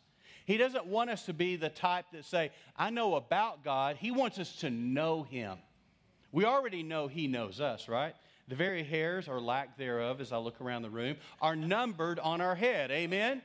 He 0.45 0.57
doesn't 0.57 0.86
want 0.86 1.09
us 1.09 1.26
to 1.26 1.34
be 1.34 1.55
the 1.55 1.70
type 1.70 2.05
that 2.11 2.26
say, 2.26 2.51
I 2.78 2.89
know 2.89 3.16
about 3.16 3.64
God. 3.64 3.95
He 3.95 4.11
wants 4.11 4.38
us 4.39 4.57
to 4.57 4.70
know 4.70 5.24
Him. 5.24 5.57
We 6.32 6.45
already 6.45 6.84
know 6.84 7.07
He 7.07 7.28
knows 7.28 7.61
us, 7.61 7.88
right? 7.88 8.14
The 8.48 8.56
very 8.56 8.84
hairs, 8.84 9.28
or 9.28 9.39
lack 9.39 9.78
thereof, 9.78 10.20
as 10.20 10.32
I 10.32 10.38
look 10.38 10.60
around 10.60 10.82
the 10.82 10.89
room, 10.89 11.16
are 11.41 11.56
numbered 11.56 12.20
on 12.20 12.41
our 12.41 12.56
head. 12.56 12.91
Amen? 12.91 13.41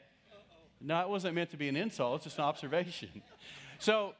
No, 0.80 1.01
it 1.01 1.09
wasn't 1.09 1.34
meant 1.34 1.51
to 1.51 1.57
be 1.57 1.68
an 1.68 1.76
insult, 1.76 2.16
it's 2.16 2.24
just 2.24 2.38
an 2.38 2.44
observation. 2.44 3.22
So, 3.80 4.14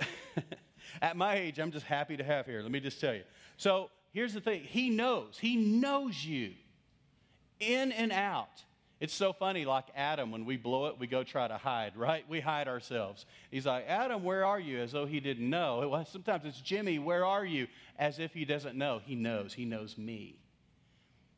at 1.02 1.14
my 1.14 1.34
age, 1.34 1.58
I'm 1.58 1.70
just 1.70 1.84
happy 1.84 2.16
to 2.16 2.24
have 2.24 2.46
hair. 2.46 2.62
Let 2.62 2.70
me 2.70 2.80
just 2.80 3.02
tell 3.02 3.14
you. 3.14 3.24
So, 3.58 3.90
here's 4.14 4.32
the 4.32 4.40
thing 4.40 4.62
He 4.62 4.88
knows. 4.88 5.36
He 5.38 5.56
knows 5.56 6.24
you 6.24 6.52
in 7.60 7.92
and 7.92 8.10
out. 8.12 8.64
It's 9.04 9.12
so 9.12 9.34
funny, 9.34 9.66
like 9.66 9.84
Adam, 9.94 10.30
when 10.30 10.46
we 10.46 10.56
blow 10.56 10.86
it, 10.86 10.98
we 10.98 11.06
go 11.06 11.22
try 11.24 11.46
to 11.46 11.58
hide, 11.58 11.94
right? 11.94 12.24
We 12.26 12.40
hide 12.40 12.68
ourselves. 12.68 13.26
He's 13.50 13.66
like, 13.66 13.84
Adam, 13.86 14.24
where 14.24 14.46
are 14.46 14.58
you? 14.58 14.80
As 14.80 14.92
though 14.92 15.04
he 15.04 15.20
didn't 15.20 15.50
know. 15.50 15.86
Well, 15.86 16.06
sometimes 16.06 16.46
it's 16.46 16.58
Jimmy, 16.58 16.98
where 16.98 17.22
are 17.22 17.44
you? 17.44 17.66
As 17.98 18.18
if 18.18 18.32
he 18.32 18.46
doesn't 18.46 18.78
know. 18.78 19.02
He 19.04 19.14
knows. 19.14 19.52
He 19.52 19.66
knows 19.66 19.98
me. 19.98 20.38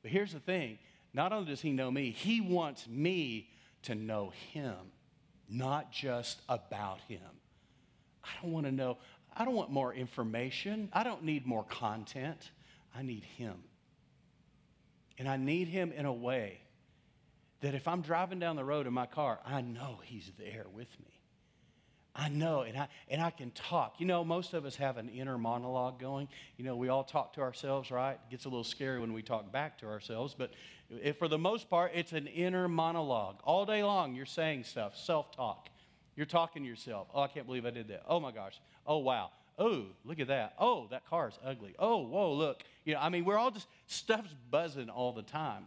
But 0.03 0.13
here's 0.13 0.33
the 0.33 0.39
thing 0.39 0.79
not 1.13 1.33
only 1.33 1.51
does 1.51 1.61
he 1.61 1.73
know 1.73 1.91
me, 1.91 2.13
he 2.13 2.41
wants 2.41 2.87
me 2.87 3.49
to 3.83 3.97
know 3.97 4.33
him, 4.53 4.77
not 5.51 5.91
just 5.91 6.43
about 6.49 7.01
him. 7.09 7.19
I 8.23 8.29
don't 8.41 8.53
want 8.53 8.67
to 8.67 8.73
know, 8.73 8.99
I 9.37 9.45
don't 9.45 9.55
want 9.55 9.73
more 9.73 9.93
information. 9.93 10.89
I 10.93 11.03
don't 11.03 11.25
need 11.25 11.45
more 11.47 11.65
content. 11.65 12.53
I 12.95 13.03
need 13.03 13.25
him. 13.25 13.57
And 15.19 15.29
I 15.29 15.37
need 15.37 15.67
him 15.67 15.91
in 15.91 16.07
a 16.07 16.13
way 16.13 16.61
that 17.61 17.75
if 17.75 17.89
I'm 17.89 18.03
driving 18.03 18.39
down 18.39 18.57
the 18.57 18.65
road 18.65 18.87
in 18.87 18.93
my 18.93 19.07
car, 19.07 19.39
I 19.45 19.61
know 19.61 20.01
He's 20.05 20.31
there 20.39 20.67
with 20.73 20.89
me. 21.01 21.17
I 22.19 22.31
know, 22.31 22.63
and 22.63 22.79
I, 22.79 22.89
and 23.09 23.21
I 23.21 23.31
can 23.31 23.51
talk. 23.51 23.97
You 23.99 24.07
know, 24.07 24.25
most 24.25 24.55
of 24.55 24.65
us 24.65 24.77
have 24.77 24.97
an 24.97 25.11
inner 25.11 25.37
monologue 25.37 26.01
going. 26.01 26.29
You 26.57 26.65
know, 26.65 26.75
we 26.75 26.89
all 26.89 27.05
talk 27.05 27.35
to 27.35 27.43
ourselves, 27.43 27.91
right? 27.91 28.15
It 28.15 28.31
gets 28.31 28.47
a 28.47 28.49
little 28.49 28.65
scary 28.65 28.99
when 29.01 29.13
we 29.13 29.21
talk 29.21 29.53
back 29.53 29.79
to 29.79 29.87
ourselves, 29.87 30.35
but 30.37 30.53
for 31.19 31.29
the 31.29 31.37
most 31.37 31.69
part, 31.69 31.93
it's 31.95 32.13
an 32.13 32.27
inner 32.27 32.69
monologue. 32.69 33.37
All 33.45 33.67
day 33.67 33.83
long, 33.83 34.15
you're 34.15 34.25
saying 34.25 34.65
stuff, 34.65 34.97
self 34.97 35.31
talk. 35.35 35.69
You're 36.17 36.27
talking 36.27 36.63
to 36.63 36.69
yourself. 36.69 37.09
Oh, 37.13 37.21
I 37.21 37.29
can't 37.29 37.45
believe 37.45 37.67
I 37.67 37.71
did 37.71 37.89
that. 37.89 38.05
Oh 38.09 38.19
my 38.19 38.33
gosh. 38.33 38.59
Oh, 38.87 38.99
wow. 38.99 39.31
Oh, 39.59 39.85
look 40.05 40.19
at 40.19 40.29
that. 40.29 40.55
Oh, 40.59 40.87
that 40.91 41.07
car 41.09 41.29
is 41.29 41.39
ugly. 41.45 41.75
Oh, 41.79 41.99
whoa, 41.99 42.33
look. 42.33 42.63
You 42.85 42.95
know, 42.95 43.01
I 43.01 43.11
mean, 43.11 43.25
we're 43.25 43.37
all 43.37 43.51
just, 43.51 43.67
stuff's 43.87 44.35
buzzing 44.51 44.89
all 44.89 45.13
the 45.13 45.23
time. 45.23 45.65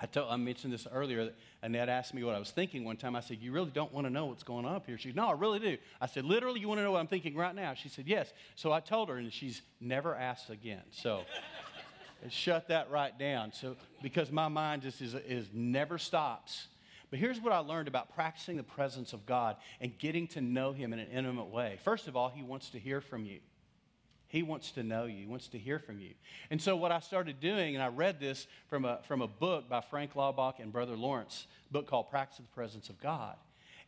I, 0.00 0.06
told, 0.06 0.30
I 0.30 0.36
mentioned 0.36 0.72
this 0.72 0.86
earlier. 0.92 1.32
Annette 1.62 1.88
asked 1.88 2.12
me 2.12 2.22
what 2.22 2.34
I 2.34 2.38
was 2.38 2.50
thinking 2.50 2.84
one 2.84 2.96
time. 2.96 3.16
I 3.16 3.20
said, 3.20 3.38
You 3.40 3.52
really 3.52 3.70
don't 3.70 3.92
want 3.92 4.06
to 4.06 4.12
know 4.12 4.26
what's 4.26 4.42
going 4.42 4.66
on 4.66 4.74
up 4.74 4.86
here? 4.86 4.98
She 4.98 5.08
said, 5.08 5.16
No, 5.16 5.28
I 5.28 5.32
really 5.32 5.58
do. 5.58 5.78
I 6.00 6.06
said, 6.06 6.24
Literally, 6.24 6.60
you 6.60 6.68
want 6.68 6.78
to 6.78 6.84
know 6.84 6.92
what 6.92 7.00
I'm 7.00 7.06
thinking 7.06 7.34
right 7.34 7.54
now? 7.54 7.74
She 7.74 7.88
said, 7.88 8.06
Yes. 8.06 8.32
So 8.56 8.72
I 8.72 8.80
told 8.80 9.08
her, 9.08 9.16
and 9.16 9.32
she's 9.32 9.62
never 9.80 10.14
asked 10.14 10.50
again. 10.50 10.82
So 10.90 11.22
shut 12.28 12.68
that 12.68 12.90
right 12.90 13.18
down. 13.18 13.52
So 13.52 13.76
because 14.02 14.30
my 14.30 14.48
mind 14.48 14.82
just 14.82 15.00
is, 15.00 15.14
is 15.14 15.48
never 15.54 15.96
stops. 15.96 16.68
But 17.08 17.18
here's 17.18 17.40
what 17.40 17.52
I 17.52 17.58
learned 17.58 17.88
about 17.88 18.14
practicing 18.14 18.56
the 18.56 18.64
presence 18.64 19.12
of 19.12 19.24
God 19.26 19.56
and 19.80 19.96
getting 19.96 20.26
to 20.28 20.40
know 20.40 20.72
Him 20.72 20.92
in 20.92 20.98
an 20.98 21.08
intimate 21.08 21.46
way. 21.46 21.78
First 21.84 22.08
of 22.08 22.16
all, 22.16 22.28
He 22.28 22.42
wants 22.42 22.70
to 22.70 22.78
hear 22.78 23.00
from 23.00 23.24
you. 23.24 23.38
He 24.36 24.42
wants 24.42 24.72
to 24.72 24.82
know 24.82 25.06
you. 25.06 25.16
He 25.16 25.26
wants 25.26 25.48
to 25.48 25.58
hear 25.58 25.78
from 25.78 25.98
you. 25.98 26.10
And 26.50 26.60
so 26.60 26.76
what 26.76 26.92
I 26.92 27.00
started 27.00 27.40
doing, 27.40 27.74
and 27.74 27.82
I 27.82 27.88
read 27.88 28.20
this 28.20 28.46
from 28.68 28.84
a, 28.84 29.00
from 29.08 29.22
a 29.22 29.26
book 29.26 29.66
by 29.66 29.80
Frank 29.80 30.12
Laubach 30.12 30.60
and 30.60 30.70
Brother 30.70 30.94
Lawrence, 30.94 31.46
book 31.70 31.86
called 31.86 32.10
Practice 32.10 32.40
of 32.40 32.44
the 32.44 32.52
Presence 32.52 32.90
of 32.90 33.00
God. 33.00 33.36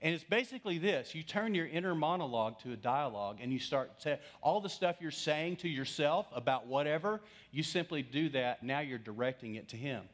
And 0.01 0.15
it's 0.15 0.25
basically 0.25 0.79
this 0.79 1.15
you 1.15 1.23
turn 1.23 1.55
your 1.55 1.67
inner 1.67 1.95
monologue 1.95 2.61
to 2.61 2.73
a 2.73 2.77
dialogue 2.77 3.41
and 3.43 3.53
you 3.53 3.59
start 3.59 4.01
to, 4.01 4.19
all 4.41 4.63
the 4.63 4.71
stuff 4.71 4.97
you're 5.01 5.11
saying 5.11 5.57
to 5.57 5.69
yourself 5.69 6.27
about 6.35 6.67
whatever, 6.67 7.21
you 7.53 7.63
simply 7.63 8.01
do 8.01 8.31
that. 8.31 8.63
Now 8.63 8.81
you're 8.81 8.97
directing 8.97 9.57
it 9.57 9.69
to 9.69 9.77
Him. 9.77 10.05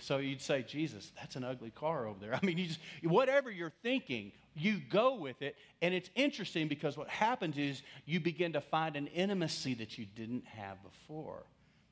So 0.00 0.18
you'd 0.18 0.42
say, 0.42 0.66
Jesus, 0.68 1.12
that's 1.16 1.34
an 1.36 1.44
ugly 1.44 1.70
car 1.70 2.06
over 2.06 2.20
there. 2.20 2.34
I 2.42 2.44
mean, 2.44 2.58
you 2.58 2.66
just, 2.66 2.80
whatever 3.02 3.50
you're 3.50 3.72
thinking, 3.82 4.32
you 4.56 4.80
go 4.90 5.14
with 5.14 5.42
it. 5.42 5.56
And 5.82 5.94
it's 5.94 6.10
interesting 6.14 6.66
because 6.66 6.96
what 6.96 7.08
happens 7.08 7.58
is 7.58 7.82
you 8.06 8.20
begin 8.20 8.54
to 8.54 8.60
find 8.60 8.96
an 8.96 9.06
intimacy 9.08 9.74
that 9.74 9.98
you 9.98 10.06
didn't 10.16 10.46
have 10.46 10.82
before. 10.82 11.42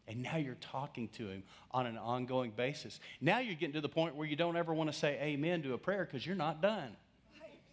And 0.08 0.22
now 0.22 0.36
you're 0.36 0.56
talking 0.56 1.08
to 1.16 1.28
him 1.28 1.42
on 1.70 1.86
an 1.86 1.96
ongoing 1.96 2.50
basis. 2.50 3.00
Now 3.20 3.38
you're 3.38 3.54
getting 3.54 3.74
to 3.74 3.80
the 3.80 3.88
point 3.88 4.16
where 4.16 4.26
you 4.26 4.36
don't 4.36 4.56
ever 4.56 4.72
want 4.74 4.90
to 4.90 4.98
say 4.98 5.18
amen 5.20 5.62
to 5.62 5.74
a 5.74 5.78
prayer 5.78 6.04
because 6.04 6.26
you're 6.26 6.36
not 6.36 6.60
done. 6.60 6.96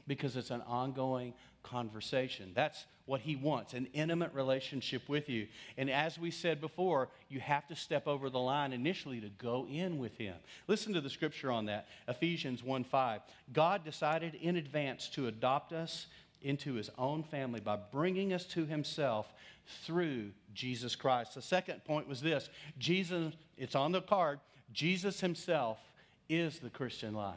Because 0.07 0.35
it's 0.35 0.51
an 0.51 0.61
ongoing 0.61 1.33
conversation. 1.63 2.51
That's 2.55 2.85
what 3.05 3.21
he 3.21 3.35
wants 3.35 3.73
an 3.73 3.87
intimate 3.93 4.33
relationship 4.33 5.09
with 5.09 5.27
you. 5.27 5.47
And 5.77 5.89
as 5.89 6.17
we 6.17 6.31
said 6.31 6.61
before, 6.61 7.09
you 7.29 7.39
have 7.39 7.67
to 7.67 7.75
step 7.75 8.07
over 8.07 8.29
the 8.29 8.39
line 8.39 8.73
initially 8.73 9.19
to 9.21 9.29
go 9.29 9.67
in 9.69 9.97
with 9.97 10.17
him. 10.17 10.35
Listen 10.67 10.93
to 10.93 11.01
the 11.01 11.09
scripture 11.09 11.51
on 11.51 11.65
that 11.65 11.87
Ephesians 12.07 12.63
1 12.63 12.83
5. 12.83 13.21
God 13.53 13.83
decided 13.83 14.35
in 14.35 14.55
advance 14.55 15.09
to 15.09 15.27
adopt 15.27 15.73
us 15.73 16.07
into 16.41 16.73
his 16.73 16.89
own 16.97 17.23
family 17.23 17.59
by 17.59 17.77
bringing 17.91 18.33
us 18.33 18.45
to 18.45 18.65
himself 18.65 19.33
through 19.83 20.31
Jesus 20.53 20.95
Christ. 20.95 21.35
The 21.35 21.41
second 21.41 21.83
point 21.85 22.07
was 22.07 22.21
this 22.21 22.49
Jesus, 22.77 23.33
it's 23.57 23.75
on 23.75 23.91
the 23.91 24.01
card, 24.01 24.39
Jesus 24.73 25.19
himself 25.19 25.77
is 26.29 26.59
the 26.59 26.69
Christian 26.69 27.13
life. 27.13 27.35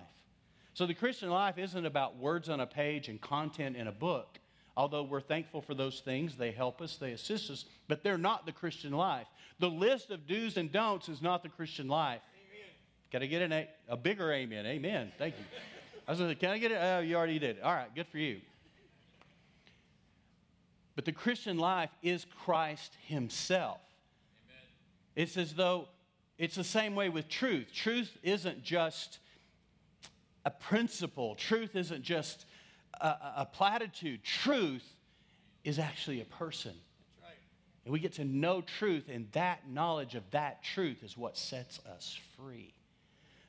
So 0.74 0.86
the 0.86 0.94
Christian 0.94 1.30
life 1.30 1.56
isn't 1.56 1.86
about 1.86 2.16
words 2.16 2.48
on 2.48 2.60
a 2.60 2.66
page 2.66 3.08
and 3.08 3.20
content 3.20 3.76
in 3.76 3.86
a 3.86 3.92
book. 3.92 4.38
Although 4.76 5.04
we're 5.04 5.20
thankful 5.20 5.62
for 5.62 5.72
those 5.72 6.00
things, 6.00 6.36
they 6.36 6.50
help 6.50 6.82
us, 6.82 6.96
they 6.96 7.12
assist 7.12 7.48
us, 7.48 7.64
but 7.86 8.02
they're 8.02 8.18
not 8.18 8.44
the 8.44 8.52
Christian 8.52 8.92
life. 8.92 9.28
The 9.60 9.70
list 9.70 10.10
of 10.10 10.26
do's 10.26 10.56
and 10.56 10.72
don'ts 10.72 11.08
is 11.08 11.22
not 11.22 11.44
the 11.44 11.48
Christian 11.48 11.86
life. 11.86 12.20
Can 13.12 13.22
I 13.22 13.26
get 13.26 13.42
an 13.42 13.52
a, 13.52 13.68
a 13.88 13.96
bigger 13.96 14.32
amen? 14.32 14.66
Amen. 14.66 15.12
Thank 15.16 15.36
you. 15.38 15.44
I 16.08 16.10
was 16.10 16.18
going 16.18 16.30
to 16.30 16.34
say, 16.34 16.40
can 16.40 16.50
I 16.50 16.58
get 16.58 16.72
it? 16.72 16.78
Oh, 16.80 16.98
you 16.98 17.14
already 17.14 17.38
did. 17.38 17.60
All 17.60 17.72
right, 17.72 17.94
good 17.94 18.08
for 18.08 18.18
you. 18.18 18.40
But 20.96 21.04
the 21.04 21.12
Christian 21.12 21.56
life 21.56 21.90
is 22.02 22.26
Christ 22.44 22.96
Himself. 23.06 23.78
It's 25.14 25.36
as 25.36 25.54
though 25.54 25.86
it's 26.36 26.56
the 26.56 26.64
same 26.64 26.96
way 26.96 27.08
with 27.08 27.28
truth. 27.28 27.68
Truth 27.72 28.18
isn't 28.24 28.64
just 28.64 29.20
a 30.44 30.50
principle, 30.50 31.34
truth 31.34 31.74
isn't 31.76 32.02
just 32.02 32.44
a, 33.00 33.14
a 33.38 33.48
platitude. 33.50 34.22
Truth 34.22 34.84
is 35.64 35.78
actually 35.78 36.20
a 36.20 36.26
person. 36.26 36.74
And 37.84 37.92
we 37.92 38.00
get 38.00 38.14
to 38.14 38.24
know 38.24 38.62
truth, 38.62 39.10
and 39.12 39.30
that 39.32 39.68
knowledge 39.68 40.14
of 40.14 40.22
that 40.30 40.64
truth 40.64 41.02
is 41.02 41.18
what 41.18 41.36
sets 41.36 41.80
us 41.86 42.18
free. 42.36 42.72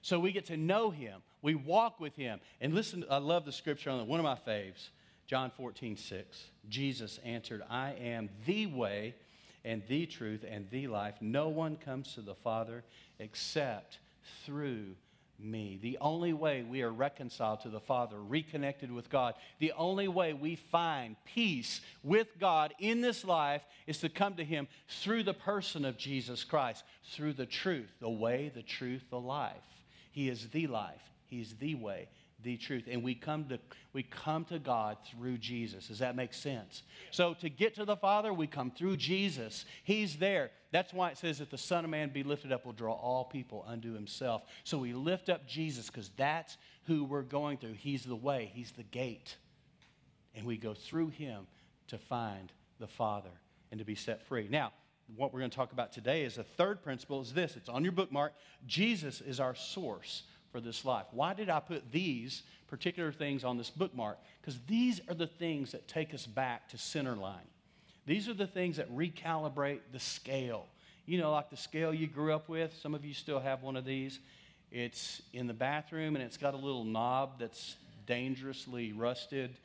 So 0.01 0.19
we 0.19 0.31
get 0.33 0.45
to 0.47 0.57
know 0.57 0.91
him. 0.91 1.21
We 1.41 1.55
walk 1.55 1.99
with 1.99 2.15
him. 2.15 2.39
And 2.59 2.73
listen, 2.73 3.05
I 3.09 3.17
love 3.17 3.45
the 3.45 3.53
scripture 3.53 3.89
on 3.89 4.05
one 4.07 4.19
of 4.19 4.23
my 4.25 4.35
faves, 4.35 4.89
John 5.25 5.51
14, 5.55 5.95
6. 5.95 6.43
Jesus 6.67 7.19
answered, 7.23 7.63
I 7.69 7.93
am 7.93 8.29
the 8.45 8.67
way 8.67 9.15
and 9.63 9.81
the 9.87 10.05
truth 10.05 10.43
and 10.47 10.69
the 10.69 10.87
life. 10.87 11.15
No 11.21 11.47
one 11.47 11.77
comes 11.77 12.13
to 12.15 12.21
the 12.21 12.35
Father 12.35 12.83
except 13.19 13.99
through 14.45 14.95
me. 15.39 15.79
The 15.81 15.97
only 15.99 16.33
way 16.33 16.63
we 16.63 16.81
are 16.81 16.91
reconciled 16.91 17.61
to 17.61 17.69
the 17.69 17.79
Father, 17.79 18.21
reconnected 18.21 18.91
with 18.91 19.09
God, 19.09 19.35
the 19.59 19.73
only 19.73 20.07
way 20.07 20.33
we 20.33 20.55
find 20.55 21.15
peace 21.25 21.81
with 22.03 22.27
God 22.39 22.73
in 22.79 23.01
this 23.01 23.25
life 23.25 23.61
is 23.87 23.99
to 23.99 24.09
come 24.09 24.35
to 24.35 24.43
Him 24.43 24.67
through 24.87 25.23
the 25.23 25.33
person 25.33 25.85
of 25.85 25.97
Jesus 25.97 26.43
Christ, 26.43 26.83
through 27.11 27.33
the 27.33 27.45
truth, 27.45 27.91
the 27.99 28.09
way, 28.09 28.51
the 28.53 28.63
truth, 28.63 29.03
the 29.09 29.19
life. 29.19 29.53
He 30.11 30.29
is 30.29 30.47
the 30.49 30.67
life, 30.67 31.01
He 31.27 31.41
is 31.41 31.53
the 31.55 31.75
way, 31.75 32.07
the 32.43 32.57
truth. 32.57 32.83
And 32.89 33.03
we 33.03 33.15
come 33.15 33.45
to, 33.45 33.59
we 33.93 34.03
come 34.03 34.45
to 34.45 34.59
God 34.59 34.97
through 35.09 35.37
Jesus. 35.37 35.87
Does 35.87 35.99
that 35.99 36.15
make 36.15 36.33
sense? 36.33 36.83
So 37.11 37.33
to 37.35 37.49
get 37.49 37.75
to 37.75 37.85
the 37.85 37.95
Father, 37.95 38.33
we 38.33 38.47
come 38.47 38.71
through 38.71 38.97
Jesus. 38.97 39.65
He's 39.83 40.17
there. 40.17 40.51
That's 40.71 40.93
why 40.93 41.09
it 41.09 41.17
says 41.17 41.39
that 41.39 41.51
the 41.51 41.57
Son 41.57 41.85
of 41.85 41.91
Man 41.91 42.09
be 42.09 42.23
lifted 42.23 42.51
up 42.51 42.65
will 42.65 42.73
draw 42.73 42.93
all 42.93 43.25
people 43.25 43.65
unto 43.67 43.93
himself. 43.93 44.43
So 44.63 44.77
we 44.77 44.93
lift 44.93 45.29
up 45.29 45.47
Jesus 45.47 45.87
because 45.87 46.11
that's 46.17 46.57
who 46.87 47.03
we're 47.03 47.21
going 47.21 47.57
through. 47.57 47.73
He's 47.73 48.03
the 48.03 48.15
way, 48.15 48.51
He's 48.53 48.71
the 48.71 48.83
gate. 48.83 49.37
And 50.35 50.45
we 50.45 50.57
go 50.57 50.73
through 50.73 51.09
Him 51.09 51.47
to 51.87 51.97
find 51.97 52.51
the 52.79 52.87
Father 52.87 53.29
and 53.71 53.79
to 53.79 53.85
be 53.85 53.95
set 53.95 54.27
free. 54.27 54.47
Now, 54.49 54.73
what 55.15 55.33
we're 55.33 55.39
going 55.39 55.51
to 55.51 55.55
talk 55.55 55.71
about 55.71 55.91
today 55.91 56.23
is 56.23 56.37
a 56.37 56.43
third 56.43 56.81
principle 56.83 57.21
is 57.21 57.33
this 57.33 57.55
it's 57.55 57.69
on 57.69 57.83
your 57.83 57.91
bookmark 57.91 58.33
jesus 58.65 59.21
is 59.21 59.39
our 59.39 59.53
source 59.53 60.23
for 60.55 60.61
this 60.61 60.85
life. 60.85 61.05
Why 61.11 61.33
did 61.33 61.49
I 61.49 61.59
put 61.59 61.91
these 61.91 62.43
particular 62.69 63.11
things 63.11 63.43
on 63.43 63.57
this 63.57 63.69
bookmark? 63.69 64.17
Because 64.39 64.57
these 64.67 65.01
are 65.09 65.13
the 65.13 65.27
things 65.27 65.73
that 65.73 65.85
take 65.85 66.13
us 66.13 66.25
back 66.25 66.69
to 66.69 66.77
center 66.77 67.13
line. 67.13 67.43
These 68.05 68.29
are 68.29 68.33
the 68.33 68.47
things 68.47 68.77
that 68.77 68.89
recalibrate 68.95 69.81
the 69.91 69.99
scale. 69.99 70.67
You 71.05 71.19
know, 71.19 71.29
like 71.33 71.49
the 71.49 71.57
scale 71.57 71.93
you 71.93 72.07
grew 72.07 72.33
up 72.33 72.47
with. 72.47 72.73
Some 72.81 72.95
of 72.95 73.03
you 73.03 73.13
still 73.13 73.41
have 73.41 73.63
one 73.63 73.75
of 73.75 73.83
these. 73.83 74.19
It's 74.71 75.21
in 75.33 75.45
the 75.45 75.53
bathroom 75.53 76.15
and 76.15 76.23
it's 76.23 76.37
got 76.37 76.53
a 76.53 76.57
little 76.57 76.85
knob 76.85 77.37
that's 77.37 77.75
dangerously 78.05 78.93
rusted. 78.93 79.57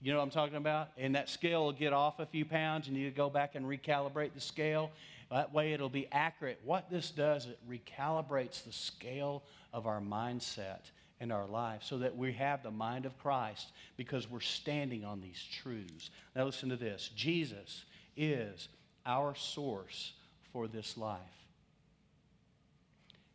You 0.00 0.12
know 0.12 0.18
what 0.18 0.26
I'm 0.26 0.30
talking 0.30 0.58
about? 0.58 0.90
And 0.96 1.16
that 1.16 1.28
scale 1.28 1.64
will 1.64 1.72
get 1.72 1.92
off 1.92 2.20
a 2.20 2.26
few 2.26 2.44
pounds 2.44 2.86
and 2.86 2.96
you 2.96 3.10
go 3.10 3.30
back 3.30 3.56
and 3.56 3.66
recalibrate 3.66 4.34
the 4.34 4.40
scale. 4.40 4.92
That 5.30 5.52
way 5.52 5.72
it'll 5.72 5.88
be 5.88 6.08
accurate. 6.10 6.60
What 6.64 6.90
this 6.90 7.10
does, 7.10 7.46
it 7.46 7.58
recalibrates 7.68 8.64
the 8.64 8.72
scale 8.72 9.42
of 9.72 9.86
our 9.86 10.00
mindset 10.00 10.90
in 11.20 11.30
our 11.30 11.46
life 11.46 11.82
so 11.84 11.98
that 11.98 12.16
we 12.16 12.32
have 12.32 12.62
the 12.62 12.70
mind 12.70 13.06
of 13.06 13.16
Christ 13.18 13.72
because 13.96 14.28
we're 14.28 14.40
standing 14.40 15.04
on 15.04 15.20
these 15.20 15.42
truths. 15.62 16.10
Now, 16.34 16.46
listen 16.46 16.70
to 16.70 16.76
this 16.76 17.10
Jesus 17.14 17.84
is 18.16 18.68
our 19.06 19.34
source 19.34 20.12
for 20.52 20.66
this 20.66 20.96
life. 20.96 21.20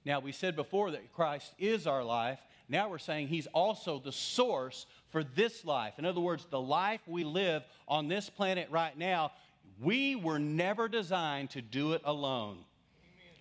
Now, 0.04 0.20
we 0.20 0.32
said 0.32 0.56
before 0.56 0.92
that 0.92 1.14
Christ 1.14 1.54
is 1.58 1.88
our 1.88 2.04
life. 2.04 2.40
Now 2.68 2.90
we're 2.90 2.98
saying 2.98 3.28
he's 3.28 3.48
also 3.48 4.00
the 4.00 4.12
source 4.12 4.88
for 5.10 5.24
this 5.24 5.66
life. 5.66 5.94
In 5.98 6.06
other 6.06 6.20
words, 6.20 6.48
the 6.50 6.60
life 6.60 7.02
we 7.08 7.24
live 7.24 7.64
on 7.88 8.08
this 8.08 8.30
planet 8.30 8.68
right 8.72 8.98
now, 8.98 9.32
we 9.82 10.16
were 10.16 10.40
never 10.40 10.88
designed 10.88 11.52
to 11.52 11.62
do 11.62 11.94
it 11.94 12.02
alone. 12.06 12.58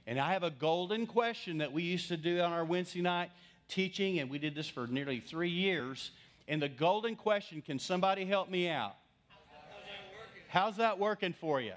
And 0.06 0.18
I 0.18 0.32
have 0.32 0.42
a 0.42 0.50
golden 0.50 1.06
question 1.06 1.58
that 1.58 1.72
we 1.72 1.82
used 1.82 2.08
to 2.08 2.16
do 2.16 2.40
on 2.40 2.52
our 2.52 2.64
Wednesday 2.64 3.00
night 3.00 3.30
teaching, 3.68 4.18
and 4.18 4.28
we 4.28 4.38
did 4.38 4.54
this 4.54 4.68
for 4.68 4.86
nearly 4.86 5.20
three 5.20 5.48
years. 5.48 6.10
And 6.46 6.60
the 6.60 6.68
golden 6.68 7.16
question 7.16 7.62
can 7.62 7.78
somebody 7.78 8.24
help 8.26 8.50
me 8.50 8.68
out? 8.68 8.96
How's 10.48 10.76
that 10.76 10.98
working 10.98 11.32
for 11.32 11.60
you? 11.60 11.72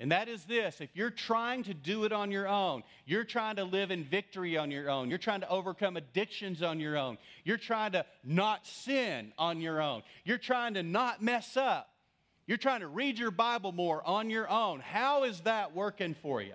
And 0.00 0.12
that 0.12 0.28
is 0.28 0.44
this 0.44 0.80
if 0.80 0.90
you're 0.94 1.10
trying 1.10 1.64
to 1.64 1.74
do 1.74 2.04
it 2.04 2.12
on 2.12 2.30
your 2.30 2.46
own, 2.46 2.82
you're 3.04 3.24
trying 3.24 3.56
to 3.56 3.64
live 3.64 3.90
in 3.90 4.04
victory 4.04 4.56
on 4.56 4.70
your 4.70 4.90
own, 4.90 5.08
you're 5.08 5.18
trying 5.18 5.40
to 5.40 5.48
overcome 5.48 5.96
addictions 5.96 6.62
on 6.62 6.78
your 6.78 6.96
own, 6.96 7.18
you're 7.44 7.56
trying 7.56 7.92
to 7.92 8.04
not 8.24 8.66
sin 8.66 9.32
on 9.38 9.60
your 9.60 9.80
own, 9.80 10.02
you're 10.24 10.38
trying 10.38 10.74
to 10.74 10.82
not 10.82 11.22
mess 11.22 11.56
up, 11.56 11.90
you're 12.48 12.56
trying 12.56 12.80
to 12.80 12.88
read 12.88 13.18
your 13.18 13.30
Bible 13.30 13.72
more 13.72 14.02
on 14.08 14.30
your 14.30 14.48
own, 14.48 14.80
how 14.80 15.24
is 15.24 15.42
that 15.42 15.74
working 15.76 16.14
for 16.14 16.40
you? 16.40 16.54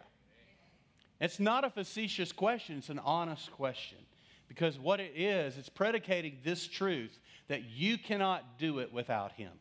It's 1.21 1.39
not 1.39 1.63
a 1.63 1.69
facetious 1.69 2.31
question, 2.31 2.79
it's 2.79 2.89
an 2.89 2.99
honest 2.99 3.51
question. 3.51 3.99
Because 4.47 4.79
what 4.79 4.99
it 4.99 5.13
is, 5.15 5.55
it's 5.55 5.69
predicating 5.69 6.39
this 6.43 6.67
truth 6.67 7.19
that 7.47 7.65
you 7.65 7.99
cannot 7.99 8.57
do 8.57 8.79
it 8.79 8.91
without 8.91 9.33
Him. 9.33 9.51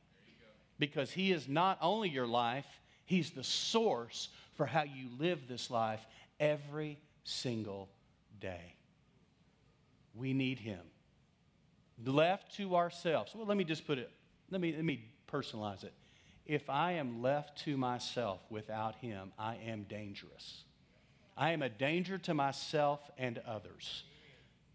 Because 0.79 1.11
He 1.11 1.33
is 1.33 1.49
not 1.49 1.77
only 1.83 2.09
your 2.09 2.27
life, 2.27 2.67
He's 3.05 3.31
the 3.31 3.45
source 3.45 4.31
for 4.55 4.65
how 4.65 4.85
you 4.85 5.09
live 5.19 5.47
this 5.49 5.71
life 5.71 6.01
every 6.41 6.99
single 7.25 7.91
day. 8.41 8.75
We 10.15 10.33
need 10.33 10.59
Him. 10.59 10.81
Left 12.03 12.57
to 12.57 12.75
ourselves, 12.75 13.35
well, 13.35 13.47
let 13.47 13.59
me 13.59 13.65
just 13.65 13.87
put 13.87 13.99
it, 13.99 14.11
let 14.51 14.63
me, 14.63 14.73
let 14.75 14.85
me 14.85 15.05
personalize 15.31 15.85
it. 15.85 15.93
If 16.47 16.69
I 16.69 16.93
am 16.93 17.23
left 17.23 17.59
to 17.65 17.77
myself 17.77 18.41
without 18.51 18.97
Him, 18.97 19.33
I 19.39 19.57
am 19.57 19.85
dangerous. 19.85 20.65
I 21.37 21.53
am 21.53 21.63
a 21.63 21.69
danger 21.69 22.19
to 22.19 22.35
myself 22.35 23.01
and 23.17 23.39
others, 23.47 24.05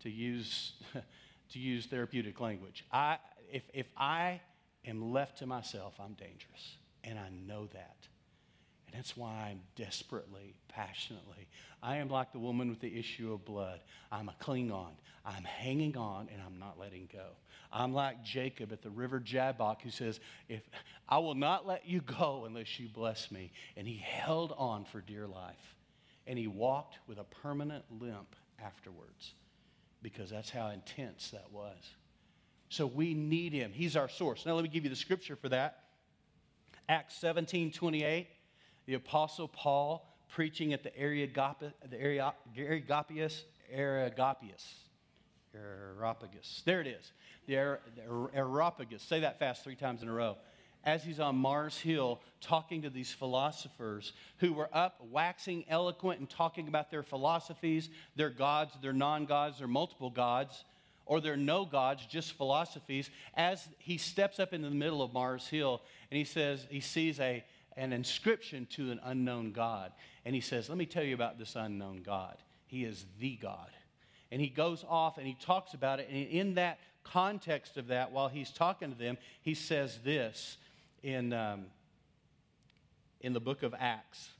to 0.01 0.09
use, 0.09 0.74
to 1.51 1.59
use 1.59 1.86
therapeutic 1.86 2.39
language. 2.39 2.86
I, 2.91 3.18
if, 3.51 3.63
if 3.74 3.88
I 3.95 4.41
am 4.86 5.11
left 5.11 5.39
to 5.39 5.45
myself, 5.45 5.93
I'm 5.99 6.13
dangerous. 6.13 6.78
And 7.03 7.20
I 7.20 7.30
know 7.30 7.68
that. 7.68 8.07
And 8.88 8.96
that's 8.96 9.18
why 9.18 9.50
I'm 9.50 9.62
desperately, 9.76 10.56
passionately. 10.70 11.48
I 11.84 11.98
am 11.98 12.10
like 12.10 12.32
the 12.32 12.40
woman 12.40 12.70
with 12.70 12.80
the 12.80 12.98
issue 12.98 13.34
of 13.34 13.46
blood. 13.46 13.82
I'm 14.12 14.30
a 14.30 14.36
Klingon. 14.44 14.94
I'm 15.26 15.44
hanging 15.44 15.98
on 15.98 16.30
and 16.32 16.42
I'm 16.42 16.58
not 16.58 16.80
letting 16.80 17.10
go. 17.12 17.26
I'm 17.72 17.94
like 17.94 18.24
Jacob 18.24 18.72
at 18.72 18.82
the 18.82 18.90
river 18.90 19.20
Jabbok 19.20 19.82
who 19.82 19.90
says, 19.90 20.22
if, 20.48 20.62
I 21.10 21.18
will 21.18 21.36
not 21.36 21.68
let 21.68 21.86
you 21.86 22.00
go 22.02 22.46
unless 22.46 22.80
you 22.80 22.88
bless 22.88 23.30
me. 23.30 23.52
And 23.76 23.86
he 23.86 23.98
held 23.98 24.54
on 24.58 24.86
for 24.86 25.02
dear 25.02 25.28
life 25.28 25.76
and 26.26 26.40
he 26.40 26.48
walked 26.48 26.98
with 27.08 27.18
a 27.18 27.24
permanent 27.24 27.84
limp 28.00 28.36
afterwards 28.64 29.34
because 30.02 30.30
that's 30.30 30.50
how 30.50 30.70
intense 30.70 31.32
that 31.32 31.52
was. 31.52 31.78
So 32.70 32.86
we 32.86 33.14
need 33.14 33.54
him. 33.54 33.72
He's 33.74 33.96
our 33.96 34.10
source. 34.10 34.46
Now, 34.46 34.54
let 34.54 34.64
me 34.64 34.70
give 34.70 34.84
you 34.84 34.90
the 34.90 34.96
scripture 34.96 35.36
for 35.36 35.50
that. 35.50 35.84
Acts 36.90 37.16
17 37.18 37.72
28, 37.72 38.28
the 38.88 38.96
Apostle 38.96 39.48
Paul 39.48 40.04
preaching 40.30 40.74
at 40.74 40.82
the 40.82 40.98
Areopagus, 40.98 41.74
Areopagus, 41.94 43.44
Areopagus. 45.54 46.64
There 46.66 46.82
it 46.82 46.88
is. 46.88 47.12
The 47.46 47.78
Areopagus. 48.36 49.04
Say 49.04 49.20
that 49.20 49.38
fast 49.38 49.64
three 49.64 49.76
times 49.76 50.02
in 50.02 50.10
a 50.10 50.14
row 50.14 50.38
as 50.88 51.04
he's 51.04 51.20
on 51.20 51.36
Mars 51.36 51.78
Hill 51.78 52.22
talking 52.40 52.84
to 52.84 52.90
these 52.90 53.12
philosophers 53.12 54.14
who 54.38 54.54
were 54.54 54.70
up 54.72 55.02
waxing 55.12 55.66
eloquent 55.68 56.20
and 56.20 56.30
talking 56.30 56.70
about 56.70 56.90
their 56.90 57.04
philosophies, 57.04 57.90
their 58.16 58.30
gods, 58.30 58.74
their 58.82 58.94
non 58.94 59.26
gods, 59.26 59.60
their 59.60 59.68
multiple 59.68 60.10
gods, 60.10 60.64
or 61.06 61.20
their 61.20 61.36
no 61.36 61.66
gods, 61.66 62.06
just 62.06 62.34
philosophies, 62.34 63.10
as 63.34 63.68
he 63.80 63.98
steps 63.98 64.40
up 64.40 64.54
into 64.54 64.70
the 64.70 64.76
middle 64.76 65.02
of 65.02 65.14
Mars 65.14 65.48
Hill 65.48 65.82
and 66.10 66.18
he 66.18 66.24
says, 66.24 66.66
he 66.70 66.80
sees 66.80 67.20
a, 67.20 67.44
an 67.78 67.93
inscription 67.93 68.65
to 68.71 68.91
an 68.91 68.99
unknown 69.03 69.51
God. 69.51 69.91
And 70.25 70.36
he 70.36 70.41
says, 70.41 70.67
Let 70.67 70.78
me 70.78 70.86
tell 70.86 71.03
you 71.03 71.13
about 71.13 71.38
this 71.38 71.55
unknown 71.55 72.01
God. 72.03 72.36
He 72.65 72.84
is 72.84 73.05
the 73.19 73.36
God. 73.38 73.69
And 74.32 74.41
he 74.41 74.49
goes 74.49 74.84
off 74.88 75.17
and 75.17 75.25
he 75.25 75.38
talks 75.39 75.73
about 75.73 75.99
it. 75.99 76.09
And 76.11 76.28
in 76.28 76.55
that 76.55 76.80
context 77.03 77.78
of 77.78 77.88
that, 77.88 78.11
while 78.11 78.28
he's 78.28 78.51
talking 78.51 78.91
to 78.91 78.97
them, 78.97 79.17
he 79.41 79.53
says 79.53 79.99
this 80.03 80.57
in, 81.01 81.32
um, 81.32 81.67
in 83.21 83.34
the 83.34 83.39
book 83.39 83.63
of 83.63 83.73
Acts. 83.73 84.32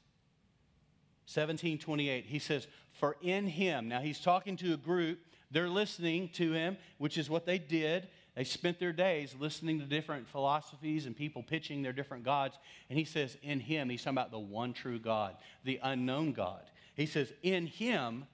1728, 1.25 2.25
he 2.25 2.39
says, 2.39 2.67
For 2.93 3.15
in 3.21 3.47
him, 3.47 3.88
now 3.88 3.99
he's 3.99 4.19
talking 4.19 4.57
to 4.57 4.73
a 4.73 4.77
group, 4.77 5.19
they're 5.51 5.69
listening 5.69 6.29
to 6.33 6.51
him, 6.53 6.77
which 6.97 7.17
is 7.17 7.29
what 7.29 7.45
they 7.45 7.57
did. 7.57 8.07
They 8.38 8.43
spent 8.43 8.79
their 8.79 8.93
days 8.93 9.35
listening 9.39 9.79
to 9.79 9.85
different 9.88 10.29
philosophies 10.29 11.07
and 11.07 11.17
people 11.17 11.41
pitching 11.41 11.81
their 11.81 11.91
different 11.91 12.23
gods. 12.23 12.59
And 12.88 12.99
he 12.99 13.03
says, 13.03 13.35
in 13.41 13.59
him, 13.59 13.89
he's 13.89 14.03
talking 14.03 14.15
about 14.15 14.29
the 14.29 14.38
one 14.38 14.73
true 14.73 14.99
God, 14.99 15.35
the 15.63 15.79
unknown 15.81 16.33
God. 16.33 16.61
He 16.93 17.07
says, 17.07 17.33
in 17.41 17.65
him 17.65 18.27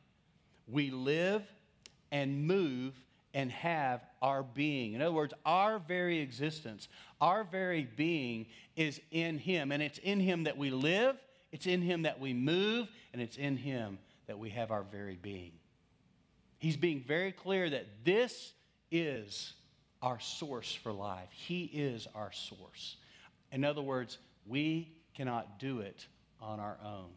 we 0.68 0.92
live 0.92 1.42
and 2.12 2.46
move 2.46 2.94
and 3.34 3.50
have 3.50 4.02
our 4.22 4.44
being. 4.44 4.92
In 4.92 5.02
other 5.02 5.14
words, 5.14 5.34
our 5.46 5.80
very 5.80 6.20
existence, 6.20 6.90
our 7.22 7.46
very 7.46 7.88
being 7.96 8.48
is 8.76 9.00
in 9.10 9.38
him. 9.38 9.72
And 9.72 9.82
it's 9.82 10.00
in 10.00 10.20
him 10.20 10.44
that 10.44 10.58
we 10.58 10.70
live, 10.70 11.16
it's 11.54 11.66
in 11.66 11.82
him 11.82 12.02
that 12.02 12.20
we 12.20 12.34
move, 12.34 12.90
and 13.14 13.22
it's 13.22 13.38
in 13.38 13.56
him 13.56 14.00
that 14.28 14.38
we 14.38 14.50
have 14.50 14.70
our 14.70 14.84
very 14.84 15.16
being. 15.16 15.54
He's 16.60 16.76
being 16.76 17.06
very 17.08 17.32
clear 17.32 17.70
that 17.70 18.04
this 18.04 18.52
is 18.92 19.54
our 20.04 20.20
source 20.20 20.76
for 20.76 20.92
life. 20.92 21.30
He 21.32 21.64
is 21.64 22.08
our 22.14 22.32
source. 22.34 22.98
In 23.54 23.64
other 23.64 23.82
words, 23.82 24.18
we 24.46 24.92
cannot 25.16 25.60
do 25.60 25.80
it 25.80 26.06
on 26.42 26.60
our 26.60 26.78
own. 26.86 27.10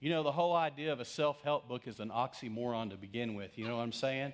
You 0.00 0.10
know, 0.10 0.24
the 0.24 0.32
whole 0.32 0.56
idea 0.56 0.92
of 0.92 0.98
a 0.98 1.04
self 1.04 1.40
help 1.44 1.68
book 1.68 1.86
is 1.86 2.00
an 2.00 2.10
oxymoron 2.10 2.90
to 2.90 2.96
begin 2.96 3.34
with. 3.34 3.56
You 3.56 3.68
know 3.68 3.76
what 3.76 3.84
I'm 3.84 3.92
saying? 3.92 4.32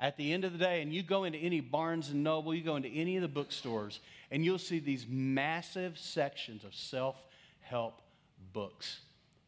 At 0.00 0.16
the 0.16 0.32
end 0.32 0.46
of 0.46 0.52
the 0.52 0.58
day, 0.58 0.80
and 0.80 0.94
you 0.94 1.02
go 1.02 1.24
into 1.24 1.38
any 1.38 1.60
Barnes 1.60 2.08
and 2.08 2.24
Noble, 2.24 2.54
you 2.54 2.64
go 2.64 2.76
into 2.76 2.88
any 2.88 3.16
of 3.16 3.22
the 3.22 3.28
bookstores, 3.28 4.00
and 4.30 4.42
you'll 4.42 4.58
see 4.58 4.78
these 4.78 5.04
massive 5.06 5.98
sections 5.98 6.64
of 6.64 6.74
self 6.74 7.16
help 7.60 8.00
books. 8.54 9.00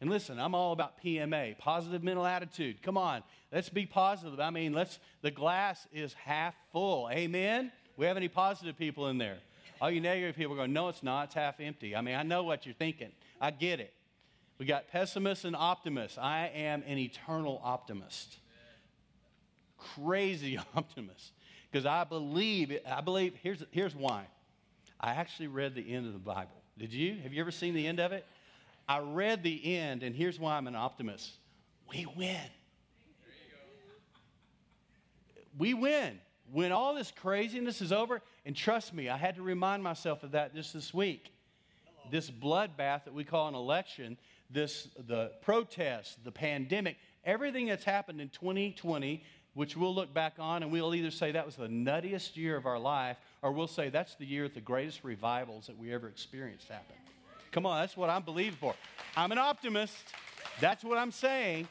And 0.03 0.11
listen, 0.11 0.37
I'm 0.37 0.53
all 0.53 0.73
about 0.73 1.01
PMA, 1.01 1.57
positive 1.57 2.03
mental 2.03 2.25
attitude. 2.25 2.81
Come 2.81 2.97
on, 2.97 3.23
let's 3.53 3.69
be 3.69 3.85
positive. 3.85 4.37
I 4.37 4.49
mean, 4.49 4.73
let's 4.73 4.99
the 5.21 5.31
glass 5.31 5.87
is 5.93 6.13
half 6.15 6.53
full. 6.73 7.09
Amen. 7.09 7.71
We 7.95 8.05
have 8.07 8.17
any 8.17 8.27
positive 8.27 8.77
people 8.77 9.07
in 9.07 9.17
there? 9.17 9.37
All 9.79 9.89
you 9.89 10.01
negative 10.01 10.35
people 10.35 10.55
are 10.55 10.57
going, 10.57 10.73
no, 10.73 10.89
it's 10.89 11.03
not. 11.03 11.27
It's 11.27 11.35
half 11.35 11.61
empty. 11.61 11.95
I 11.95 12.01
mean, 12.01 12.15
I 12.15 12.23
know 12.23 12.43
what 12.43 12.65
you're 12.65 12.75
thinking. 12.75 13.13
I 13.39 13.51
get 13.51 13.79
it. 13.79 13.93
We 14.57 14.65
got 14.65 14.89
pessimists 14.89 15.45
and 15.45 15.55
optimists. 15.55 16.17
I 16.17 16.51
am 16.53 16.83
an 16.85 16.97
eternal 16.97 17.61
optimist. 17.63 18.39
Crazy 19.77 20.59
optimist. 20.75 21.31
Because 21.71 21.85
I 21.85 22.03
believe, 22.03 22.77
I 22.85 22.99
believe, 22.99 23.35
here's, 23.41 23.63
here's 23.71 23.95
why. 23.95 24.25
I 24.99 25.11
actually 25.11 25.47
read 25.47 25.75
the 25.75 25.93
end 25.93 26.07
of 26.07 26.11
the 26.11 26.19
Bible. 26.19 26.61
Did 26.77 26.91
you? 26.91 27.19
Have 27.23 27.31
you 27.31 27.39
ever 27.39 27.51
seen 27.51 27.73
the 27.73 27.87
end 27.87 28.01
of 28.01 28.11
it? 28.11 28.25
I 28.87 28.99
read 28.99 29.43
the 29.43 29.77
end, 29.77 30.03
and 30.03 30.15
here's 30.15 30.39
why 30.39 30.57
I'm 30.57 30.67
an 30.67 30.75
optimist. 30.75 31.31
We 31.89 32.05
win. 32.17 32.37
We 35.57 35.73
win. 35.73 36.19
When 36.51 36.71
all 36.71 36.93
this 36.93 37.11
craziness 37.11 37.81
is 37.81 37.91
over, 37.91 38.21
and 38.45 38.55
trust 38.55 38.93
me, 38.93 39.09
I 39.09 39.17
had 39.17 39.35
to 39.35 39.41
remind 39.41 39.83
myself 39.83 40.23
of 40.23 40.31
that 40.31 40.53
just 40.53 40.73
this 40.73 40.93
week. 40.93 41.31
This 42.11 42.29
bloodbath 42.29 43.05
that 43.05 43.13
we 43.13 43.23
call 43.23 43.47
an 43.47 43.55
election, 43.55 44.17
this 44.49 44.89
the 45.07 45.31
protests, 45.41 46.17
the 46.23 46.31
pandemic, 46.31 46.97
everything 47.23 47.67
that's 47.67 47.85
happened 47.85 48.19
in 48.19 48.29
2020, 48.29 49.23
which 49.53 49.77
we'll 49.77 49.95
look 49.95 50.13
back 50.13 50.33
on 50.39 50.63
and 50.63 50.71
we'll 50.71 50.93
either 50.93 51.11
say 51.11 51.31
that 51.31 51.45
was 51.45 51.55
the 51.55 51.67
nuttiest 51.67 52.35
year 52.35 52.57
of 52.57 52.65
our 52.65 52.79
life, 52.79 53.17
or 53.41 53.51
we'll 53.51 53.67
say 53.67 53.89
that's 53.89 54.15
the 54.15 54.25
year 54.25 54.43
that 54.43 54.53
the 54.53 54.61
greatest 54.61 55.03
revivals 55.03 55.67
that 55.67 55.77
we 55.77 55.93
ever 55.93 56.07
experienced 56.07 56.67
happened. 56.67 56.99
Come 57.53 57.67
on, 57.67 57.79
that's 57.81 57.95
what 57.95 58.09
I'm 58.09 58.23
believing 58.23 58.57
for. 58.59 58.73
I'm 59.15 59.31
an 59.31 59.37
optimist. 59.37 59.95
That's 60.59 60.83
what 60.83 60.97
I'm 60.97 61.11
saying. 61.11 61.67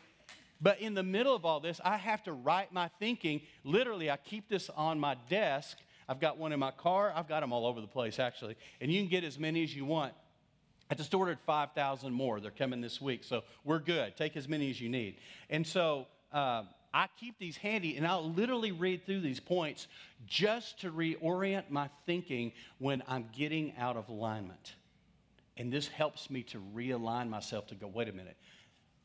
But 0.60 0.80
in 0.80 0.94
the 0.94 1.02
middle 1.02 1.34
of 1.34 1.44
all 1.44 1.58
this, 1.58 1.80
I 1.84 1.96
have 1.96 2.22
to 2.22 2.32
right 2.32 2.72
my 2.72 2.88
thinking. 3.00 3.42
Literally, 3.64 4.08
I 4.08 4.16
keep 4.16 4.48
this 4.48 4.70
on 4.70 5.00
my 5.00 5.16
desk. 5.28 5.76
I've 6.08 6.20
got 6.20 6.38
one 6.38 6.52
in 6.52 6.60
my 6.60 6.70
car. 6.70 7.12
I've 7.14 7.26
got 7.26 7.40
them 7.40 7.52
all 7.52 7.66
over 7.66 7.80
the 7.80 7.88
place, 7.88 8.20
actually. 8.20 8.56
And 8.80 8.92
you 8.92 9.00
can 9.00 9.10
get 9.10 9.24
as 9.24 9.40
many 9.40 9.64
as 9.64 9.74
you 9.74 9.84
want. 9.84 10.12
I 10.88 10.94
just 10.94 11.12
ordered 11.14 11.40
5,000 11.46 12.12
more. 12.12 12.38
They're 12.38 12.52
coming 12.52 12.80
this 12.80 13.00
week. 13.00 13.24
So 13.24 13.42
we're 13.64 13.80
good. 13.80 14.16
Take 14.16 14.36
as 14.36 14.46
many 14.46 14.70
as 14.70 14.80
you 14.80 14.88
need. 14.88 15.16
And 15.50 15.66
so 15.66 16.06
uh, 16.32 16.62
I 16.94 17.08
keep 17.18 17.40
these 17.40 17.56
handy 17.56 17.96
and 17.96 18.06
I'll 18.06 18.30
literally 18.30 18.70
read 18.70 19.04
through 19.04 19.22
these 19.22 19.40
points 19.40 19.88
just 20.26 20.82
to 20.82 20.92
reorient 20.92 21.70
my 21.70 21.90
thinking 22.06 22.52
when 22.78 23.02
I'm 23.08 23.26
getting 23.36 23.72
out 23.78 23.96
of 23.96 24.08
alignment. 24.08 24.74
And 25.56 25.72
this 25.72 25.88
helps 25.88 26.30
me 26.30 26.42
to 26.44 26.62
realign 26.74 27.28
myself 27.28 27.66
to 27.68 27.74
go, 27.74 27.86
wait 27.86 28.08
a 28.08 28.12
minute, 28.12 28.36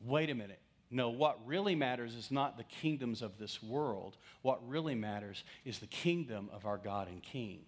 wait 0.00 0.30
a 0.30 0.34
minute. 0.34 0.60
No, 0.90 1.10
what 1.10 1.38
really 1.46 1.74
matters 1.74 2.14
is 2.14 2.30
not 2.30 2.56
the 2.56 2.64
kingdoms 2.64 3.20
of 3.20 3.38
this 3.38 3.62
world. 3.62 4.16
What 4.40 4.66
really 4.66 4.94
matters 4.94 5.44
is 5.64 5.78
the 5.78 5.86
kingdom 5.86 6.48
of 6.52 6.64
our 6.64 6.78
God 6.78 7.08
and 7.08 7.22
King. 7.22 7.60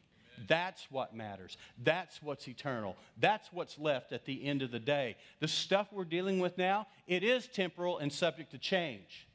That's 0.49 0.87
what 0.91 1.15
matters. 1.15 1.59
That's 1.83 2.23
what's 2.23 2.49
eternal. 2.49 2.97
That's 3.19 3.53
what's 3.53 3.79
left 3.79 4.13
at 4.13 4.25
the 4.25 4.43
end 4.45 4.63
of 4.63 4.71
the 4.71 4.79
day. 4.79 5.17
The 5.41 5.49
stuff 5.49 5.89
we're 5.93 6.05
dealing 6.05 6.41
with 6.41 6.57
now, 6.57 6.87
it 7.07 7.23
is 7.23 7.47
temporal 7.47 7.99
and 7.99 8.11
subject 8.11 8.53
to 8.53 8.59
change. 8.59 9.27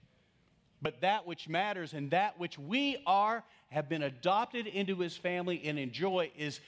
But 0.81 1.01
that 1.01 1.27
which 1.27 1.47
matters 1.47 1.93
and 1.93 2.09
that 2.11 2.39
which 2.39 2.57
we 2.57 2.97
are, 3.05 3.43
have 3.69 3.87
been 3.87 4.03
adopted 4.03 4.67
into 4.67 4.97
his 4.97 5.15
family 5.15 5.61
and 5.65 5.77
enjoy 5.77 6.31
is, 6.37 6.59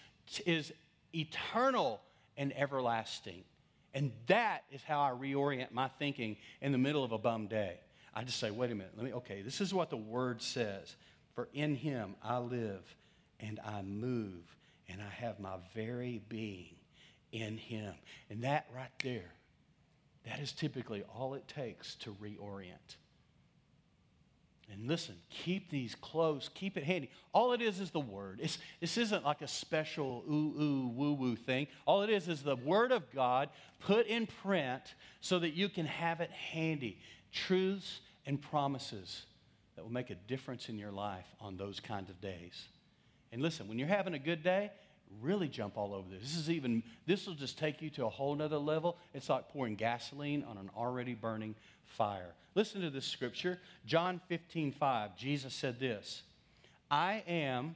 is 0.46 0.72
eternal 1.16 2.02
and 2.38 2.56
everlasting. 2.56 3.44
And 3.94 4.12
that 4.28 4.64
is 4.72 4.84
how 4.84 5.02
I 5.02 5.10
reorient 5.10 5.72
my 5.72 5.88
thinking 6.00 6.38
in 6.62 6.72
the 6.72 6.78
middle 6.78 7.04
of 7.04 7.12
a 7.12 7.18
bum 7.18 7.48
day. 7.48 7.80
I 8.14 8.24
just 8.24 8.40
say, 8.40 8.52
wait 8.52 8.72
a 8.72 8.76
minute, 8.76 8.94
let 8.96 9.06
me, 9.06 9.14
okay, 9.14 9.42
this 9.42 9.62
is 9.62 9.74
what 9.74 9.90
the 9.90 9.98
word 9.98 10.42
says. 10.42 10.96
For 11.36 11.50
in 11.54 11.76
him 11.76 12.16
I 12.24 12.40
live 12.40 12.84
and 13.40 13.60
I 13.64 13.82
move 13.82 14.56
and 14.90 15.02
I 15.02 15.10
have 15.10 15.40
my 15.40 15.56
very 15.74 16.22
being 16.30 16.76
in 17.32 17.58
him. 17.58 17.94
And 18.30 18.44
that 18.44 18.68
right 18.76 18.92
there, 19.04 19.34
that 20.26 20.40
is 20.40 20.52
typically 20.52 21.04
all 21.16 21.34
it 21.34 21.48
takes 21.48 21.96
to 21.96 22.16
reorient. 22.22 22.98
And 24.72 24.88
listen, 24.88 25.16
keep 25.30 25.70
these 25.70 25.96
close, 25.96 26.50
keep 26.54 26.78
it 26.78 26.84
handy. 26.84 27.10
All 27.32 27.54
it 27.54 27.62
is 27.62 27.80
is 27.80 27.92
the 27.92 28.02
word. 28.02 28.40
It's, 28.42 28.58
this 28.82 28.98
isn't 28.98 29.24
like 29.24 29.42
a 29.42 29.48
special 29.48 30.26
ooh, 30.30 30.54
ooh, 30.62 30.92
woo, 30.94 31.14
woo 31.14 31.36
thing. 31.36 31.68
All 31.86 32.02
it 32.02 32.10
is 32.10 32.28
is 32.28 32.44
the 32.44 32.58
word 32.58 32.92
of 32.92 33.10
God 33.14 33.50
put 33.80 34.08
in 34.08 34.28
print 34.28 34.84
so 35.22 35.40
that 35.40 35.52
you 35.52 35.70
can 35.70 35.86
have 35.86 36.20
it 36.20 36.32
handy. 36.32 37.00
Truths 37.32 38.02
and 38.26 38.42
promises 38.42 39.26
that 39.76 39.84
will 39.84 39.94
make 39.94 40.10
a 40.10 40.16
difference 40.16 40.68
in 40.68 40.78
your 40.78 40.92
life 40.92 41.28
on 41.40 41.56
those 41.56 41.80
kinds 41.80 42.10
of 42.10 42.20
days. 42.20 42.68
And 43.32 43.42
listen, 43.42 43.68
when 43.70 43.80
you're 43.80 43.88
having 43.88 44.16
a 44.16 44.20
good 44.20 44.44
day, 44.44 44.72
really 45.22 45.48
jump 45.48 45.78
all 45.78 45.94
over 45.94 46.10
this. 46.10 46.22
This 46.22 46.36
is 46.36 46.50
even, 46.50 46.84
this 47.06 47.26
will 47.26 47.36
just 47.36 47.58
take 47.58 47.82
you 47.82 47.90
to 47.92 48.06
a 48.06 48.10
whole 48.10 48.36
nother 48.36 48.58
level. 48.58 48.98
It's 49.14 49.30
like 49.30 49.50
pouring 49.50 49.76
gasoline 49.76 50.44
on 50.44 50.58
an 50.58 50.70
already 50.76 51.14
burning 51.14 51.56
fire. 51.86 52.34
Listen 52.58 52.82
to 52.82 52.90
this 52.90 53.06
scripture. 53.06 53.60
John 53.86 54.20
15, 54.30 54.72
5. 54.72 55.16
Jesus 55.16 55.54
said 55.54 55.80
this 55.80 56.24
I 56.90 57.24
am, 57.28 57.76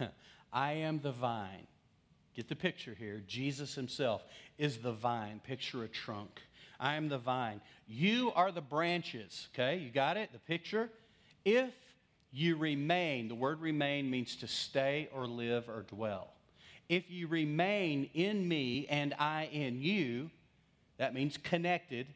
I 0.52 0.72
am 0.72 0.98
the 1.00 1.12
vine. 1.12 1.68
Get 2.34 2.48
the 2.48 2.56
picture 2.56 2.92
here. 2.92 3.22
Jesus 3.28 3.76
himself 3.76 4.24
is 4.58 4.78
the 4.78 4.90
vine. 4.90 5.40
Picture 5.46 5.84
a 5.84 5.88
trunk. 5.88 6.40
I 6.80 6.96
am 6.96 7.08
the 7.08 7.18
vine. 7.18 7.60
You 7.86 8.32
are 8.34 8.50
the 8.50 8.60
branches. 8.60 9.46
Okay, 9.54 9.76
you 9.76 9.90
got 9.90 10.16
it? 10.16 10.32
The 10.32 10.40
picture? 10.40 10.90
If 11.44 11.70
you 12.32 12.56
remain, 12.56 13.28
the 13.28 13.36
word 13.36 13.60
remain 13.60 14.10
means 14.10 14.34
to 14.36 14.48
stay 14.48 15.08
or 15.14 15.28
live 15.28 15.68
or 15.68 15.82
dwell. 15.82 16.32
If 16.88 17.08
you 17.12 17.28
remain 17.28 18.10
in 18.12 18.48
me 18.48 18.88
and 18.90 19.14
I 19.20 19.48
in 19.52 19.82
you, 19.82 20.32
that 20.98 21.14
means 21.14 21.36
connected, 21.36 22.08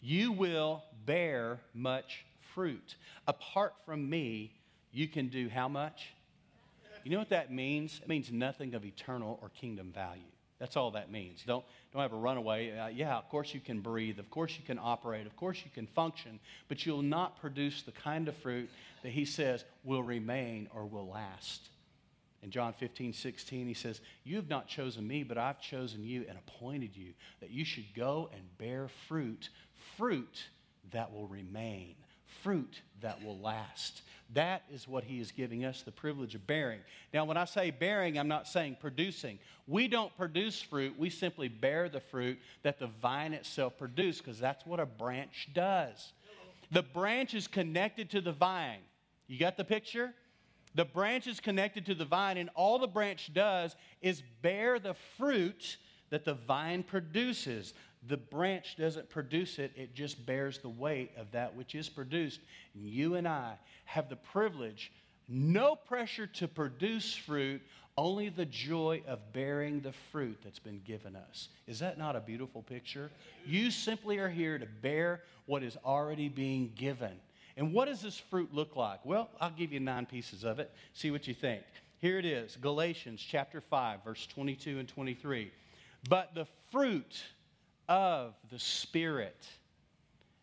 you 0.00 0.32
will 0.32 0.82
bear 1.04 1.58
much 1.74 2.24
fruit. 2.54 2.96
Apart 3.26 3.74
from 3.84 4.08
me, 4.08 4.52
you 4.92 5.08
can 5.08 5.28
do 5.28 5.48
how 5.48 5.68
much? 5.68 6.12
You 7.04 7.12
know 7.12 7.18
what 7.18 7.30
that 7.30 7.52
means? 7.52 8.00
It 8.02 8.08
means 8.08 8.32
nothing 8.32 8.74
of 8.74 8.84
eternal 8.84 9.38
or 9.42 9.50
kingdom 9.50 9.92
value. 9.92 10.22
That's 10.58 10.76
all 10.76 10.90
that 10.92 11.10
means. 11.10 11.44
Don't, 11.46 11.64
don't 11.92 12.02
have 12.02 12.12
a 12.12 12.16
runaway. 12.16 12.76
Uh, 12.76 12.86
yeah, 12.88 13.16
of 13.16 13.28
course 13.28 13.52
you 13.52 13.60
can 13.60 13.80
breathe. 13.80 14.18
Of 14.18 14.30
course 14.30 14.56
you 14.58 14.64
can 14.64 14.78
operate. 14.82 15.26
Of 15.26 15.36
course 15.36 15.60
you 15.64 15.70
can 15.74 15.86
function. 15.86 16.40
But 16.68 16.86
you'll 16.86 17.02
not 17.02 17.38
produce 17.40 17.82
the 17.82 17.92
kind 17.92 18.26
of 18.26 18.36
fruit 18.36 18.70
that 19.02 19.10
he 19.10 19.24
says 19.24 19.64
will 19.84 20.02
remain 20.02 20.68
or 20.74 20.86
will 20.86 21.08
last. 21.08 21.68
In 22.42 22.50
John 22.50 22.72
15, 22.74 23.12
16, 23.12 23.66
he 23.66 23.74
says, 23.74 24.00
You 24.24 24.36
have 24.36 24.48
not 24.48 24.68
chosen 24.68 25.06
me, 25.06 25.22
but 25.22 25.38
I've 25.38 25.60
chosen 25.60 26.04
you 26.04 26.24
and 26.28 26.38
appointed 26.38 26.96
you 26.96 27.12
that 27.40 27.50
you 27.50 27.64
should 27.64 27.94
go 27.94 28.30
and 28.32 28.42
bear 28.58 28.88
fruit, 29.08 29.48
fruit 29.96 30.44
that 30.92 31.12
will 31.12 31.26
remain, 31.26 31.94
fruit 32.42 32.80
that 33.00 33.22
will 33.24 33.38
last. 33.38 34.02
That 34.34 34.62
is 34.72 34.88
what 34.88 35.04
he 35.04 35.20
is 35.20 35.30
giving 35.30 35.64
us 35.64 35.82
the 35.82 35.92
privilege 35.92 36.34
of 36.34 36.46
bearing. 36.46 36.80
Now, 37.12 37.24
when 37.24 37.36
I 37.36 37.44
say 37.44 37.70
bearing, 37.70 38.18
I'm 38.18 38.28
not 38.28 38.48
saying 38.48 38.78
producing. 38.80 39.38
We 39.66 39.88
don't 39.88 40.16
produce 40.16 40.60
fruit, 40.60 40.98
we 40.98 41.10
simply 41.10 41.48
bear 41.48 41.88
the 41.88 42.00
fruit 42.00 42.38
that 42.62 42.78
the 42.78 42.88
vine 43.00 43.32
itself 43.32 43.78
produces, 43.78 44.20
because 44.20 44.38
that's 44.38 44.66
what 44.66 44.80
a 44.80 44.86
branch 44.86 45.48
does. 45.54 46.12
The 46.70 46.82
branch 46.82 47.34
is 47.34 47.46
connected 47.46 48.10
to 48.10 48.20
the 48.20 48.32
vine. 48.32 48.80
You 49.28 49.38
got 49.38 49.56
the 49.56 49.64
picture? 49.64 50.12
The 50.76 50.84
branch 50.84 51.26
is 51.26 51.40
connected 51.40 51.86
to 51.86 51.94
the 51.94 52.04
vine, 52.04 52.36
and 52.36 52.50
all 52.54 52.78
the 52.78 52.86
branch 52.86 53.32
does 53.32 53.74
is 54.02 54.22
bear 54.42 54.78
the 54.78 54.94
fruit 55.16 55.78
that 56.10 56.26
the 56.26 56.34
vine 56.34 56.82
produces. 56.82 57.72
The 58.08 58.18
branch 58.18 58.76
doesn't 58.76 59.08
produce 59.08 59.58
it, 59.58 59.72
it 59.74 59.94
just 59.94 60.24
bears 60.26 60.58
the 60.58 60.68
weight 60.68 61.12
of 61.16 61.32
that 61.32 61.56
which 61.56 61.74
is 61.74 61.88
produced. 61.88 62.40
You 62.74 63.14
and 63.14 63.26
I 63.26 63.54
have 63.86 64.10
the 64.10 64.16
privilege, 64.16 64.92
no 65.28 65.74
pressure 65.74 66.26
to 66.26 66.46
produce 66.46 67.14
fruit, 67.14 67.62
only 67.96 68.28
the 68.28 68.44
joy 68.44 69.02
of 69.08 69.32
bearing 69.32 69.80
the 69.80 69.94
fruit 70.12 70.38
that's 70.44 70.58
been 70.58 70.82
given 70.84 71.16
us. 71.16 71.48
Is 71.66 71.78
that 71.78 71.96
not 71.96 72.16
a 72.16 72.20
beautiful 72.20 72.60
picture? 72.60 73.10
You 73.46 73.70
simply 73.70 74.18
are 74.18 74.28
here 74.28 74.58
to 74.58 74.66
bear 74.82 75.22
what 75.46 75.62
is 75.62 75.78
already 75.86 76.28
being 76.28 76.72
given. 76.76 77.12
And 77.56 77.72
what 77.72 77.86
does 77.86 78.02
this 78.02 78.18
fruit 78.18 78.52
look 78.52 78.76
like? 78.76 79.04
Well, 79.04 79.30
I'll 79.40 79.50
give 79.50 79.72
you 79.72 79.80
nine 79.80 80.06
pieces 80.06 80.44
of 80.44 80.58
it. 80.58 80.70
See 80.92 81.10
what 81.10 81.26
you 81.26 81.34
think. 81.34 81.62
Here 81.98 82.18
it 82.18 82.26
is 82.26 82.56
Galatians 82.60 83.24
chapter 83.26 83.60
5, 83.60 84.04
verse 84.04 84.26
22 84.26 84.78
and 84.78 84.88
23. 84.88 85.50
But 86.08 86.34
the 86.34 86.46
fruit 86.70 87.22
of 87.88 88.34
the 88.50 88.58
Spirit. 88.58 89.46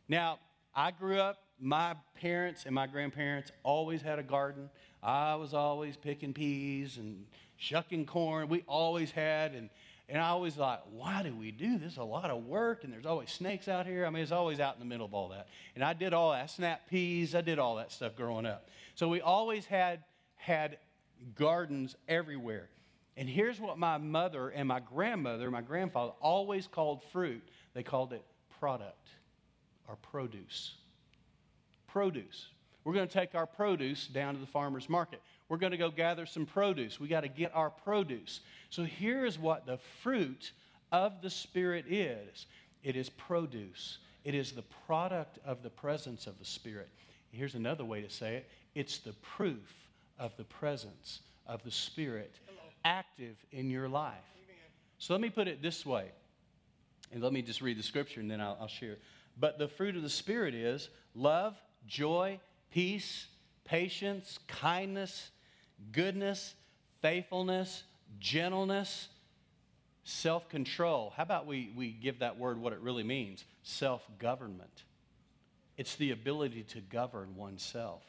Now, 0.10 0.40
I 0.76 0.92
grew 0.92 1.20
up, 1.20 1.44
my 1.60 1.96
parents 2.20 2.66
and 2.66 2.74
my 2.74 2.88
grandparents 2.88 3.52
always 3.62 4.02
had 4.02 4.18
a 4.18 4.24
garden. 4.24 4.70
I 5.04 5.36
was 5.36 5.54
always 5.54 5.96
picking 5.96 6.34
peas 6.34 6.98
and 6.98 7.26
shucking 7.58 8.08
corn. 8.08 8.50
We 8.50 8.64
always 8.68 9.12
had, 9.12 9.54
and, 9.54 9.70
and 10.10 10.22
I 10.22 10.30
always 10.30 10.54
thought, 10.54 10.92
why 10.92 11.24
do 11.24 11.34
we 11.36 11.52
do 11.52 11.78
this? 11.78 11.98
A 11.98 12.04
lot 12.04 12.30
of 12.30 12.46
work, 12.46 12.84
and 12.84 12.92
there's 12.92 13.06
always 13.06 13.32
snakes 13.32 13.68
out 13.68 13.86
here. 13.86 14.06
I 14.06 14.10
mean, 14.10 14.22
it's 14.22 14.32
always 14.32 14.60
out 14.60 14.74
in 14.76 14.80
the 14.80 14.86
middle 14.86 15.06
of 15.06 15.14
all 15.14 15.30
that. 15.30 15.48
And 15.76 15.84
I 15.84 15.94
did 15.94 16.14
all 16.14 16.32
that, 16.32 16.50
snap 16.52 16.90
peas, 16.90 17.34
I 17.34 17.42
did 17.42 17.58
all 17.58 17.78
that 17.78 17.92
stuff 17.92 18.16
growing 18.16 18.46
up. 18.46 18.70
So 18.96 19.08
we 19.08 19.22
always 19.22 19.66
had, 19.66 20.04
had 20.36 20.78
gardens 21.36 21.96
everywhere. 22.08 22.70
And 23.16 23.30
here's 23.30 23.60
what 23.60 23.78
my 23.78 23.98
mother 23.98 24.50
and 24.50 24.68
my 24.68 24.80
grandmother, 24.80 25.50
my 25.50 25.62
grandfather, 25.62 26.14
always 26.20 26.68
called 26.68 27.02
fruit. 27.12 27.44
They 27.74 27.84
called 27.84 28.12
it 28.12 28.24
product 28.60 29.08
or 29.88 29.96
produce. 29.96 30.74
Produce. 31.88 32.48
We're 32.84 32.94
going 32.94 33.08
to 33.08 33.14
take 33.14 33.36
our 33.36 33.46
produce 33.46 34.08
down 34.08 34.34
to 34.34 34.40
the 34.40 34.48
farmer's 34.48 34.90
market. 34.90 35.22
We're 35.50 35.58
going 35.58 35.72
to 35.72 35.78
go 35.78 35.92
gather 35.92 36.26
some 36.26 36.46
produce. 36.46 37.00
We 37.00 37.08
got 37.08 37.22
to 37.22 37.28
get 37.28 37.52
our 37.54 37.70
produce. 37.70 38.40
So 38.70 38.84
here 38.84 39.26
is 39.26 39.38
what 39.38 39.66
the 39.66 39.78
fruit 40.02 40.52
of 40.92 41.22
the 41.22 41.30
Spirit 41.30 41.86
is 41.90 42.46
it 42.84 42.96
is 42.96 43.10
produce, 43.10 44.00
it 44.24 44.36
is 44.36 44.52
the 44.52 44.64
product 44.86 45.40
of 45.46 45.64
the 45.64 45.70
presence 45.70 46.28
of 46.28 46.38
the 46.40 46.46
Spirit. 46.46 46.90
Here's 47.32 47.56
another 47.56 47.86
way 47.86 48.02
to 48.02 48.10
say 48.10 48.36
it 48.36 48.50
it's 48.76 49.00
the 49.00 49.14
proof 49.14 49.74
of 50.20 50.36
the 50.38 50.44
presence 50.44 51.22
of 51.48 51.64
the 51.64 51.72
Spirit 51.72 52.36
active 52.86 53.36
in 53.52 53.70
your 53.70 53.88
life. 53.88 54.14
So 54.98 55.14
let 55.14 55.22
me 55.22 55.30
put 55.30 55.48
it 55.48 55.62
this 55.62 55.86
way, 55.86 56.06
and 57.12 57.22
let 57.22 57.34
me 57.34 57.42
just 57.42 57.62
read 57.62 57.78
the 57.78 57.84
scripture 57.84 58.22
and 58.22 58.32
then 58.32 58.40
I'll, 58.40 58.58
I'll 58.62 58.68
share. 58.68 58.98
But 59.38 59.58
the 59.58 59.68
fruit 59.68 59.96
of 59.96 60.02
the 60.02 60.10
Spirit 60.10 60.54
is 60.54 60.90
love, 61.16 61.56
joy, 61.88 62.40
peace, 62.72 63.28
patience, 63.66 64.40
kindness, 64.48 65.32
goodness, 65.92 66.56
faithfulness, 67.02 67.84
gentleness, 68.20 69.10
self 70.04 70.50
control. 70.50 71.14
How 71.16 71.24
about 71.24 71.48
we, 71.48 71.72
we 71.76 71.92
give 71.92 72.20
that 72.20 72.38
word 72.38 72.58
what 72.58 72.74
it 72.74 72.80
really 72.80 73.04
means? 73.04 73.46
Self 73.64 74.06
government. 74.20 74.84
It's 75.78 75.96
the 75.96 76.12
ability 76.12 76.64
to 76.70 76.82
govern 76.82 77.36
oneself. 77.36 78.04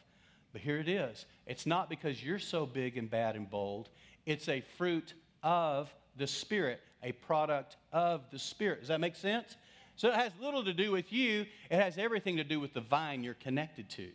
But 0.52 0.60
here 0.60 0.78
it 0.78 0.88
is. 0.88 1.26
It's 1.46 1.66
not 1.66 1.88
because 1.88 2.22
you're 2.22 2.38
so 2.38 2.66
big 2.66 2.96
and 2.96 3.10
bad 3.10 3.36
and 3.36 3.50
bold, 3.50 3.88
it's 4.26 4.48
a 4.48 4.62
fruit 4.78 5.14
of 5.42 5.92
the 6.16 6.26
Spirit, 6.26 6.80
a 7.02 7.12
product 7.12 7.76
of 7.92 8.22
the 8.30 8.38
Spirit. 8.38 8.80
Does 8.80 8.88
that 8.88 9.00
make 9.00 9.16
sense? 9.16 9.56
So 9.96 10.08
it 10.08 10.14
has 10.14 10.32
little 10.40 10.64
to 10.64 10.72
do 10.72 10.90
with 10.90 11.12
you, 11.12 11.46
it 11.70 11.80
has 11.80 11.98
everything 11.98 12.36
to 12.36 12.44
do 12.44 12.60
with 12.60 12.72
the 12.72 12.80
vine 12.80 13.22
you're 13.22 13.34
connected 13.34 13.88
to. 13.90 14.10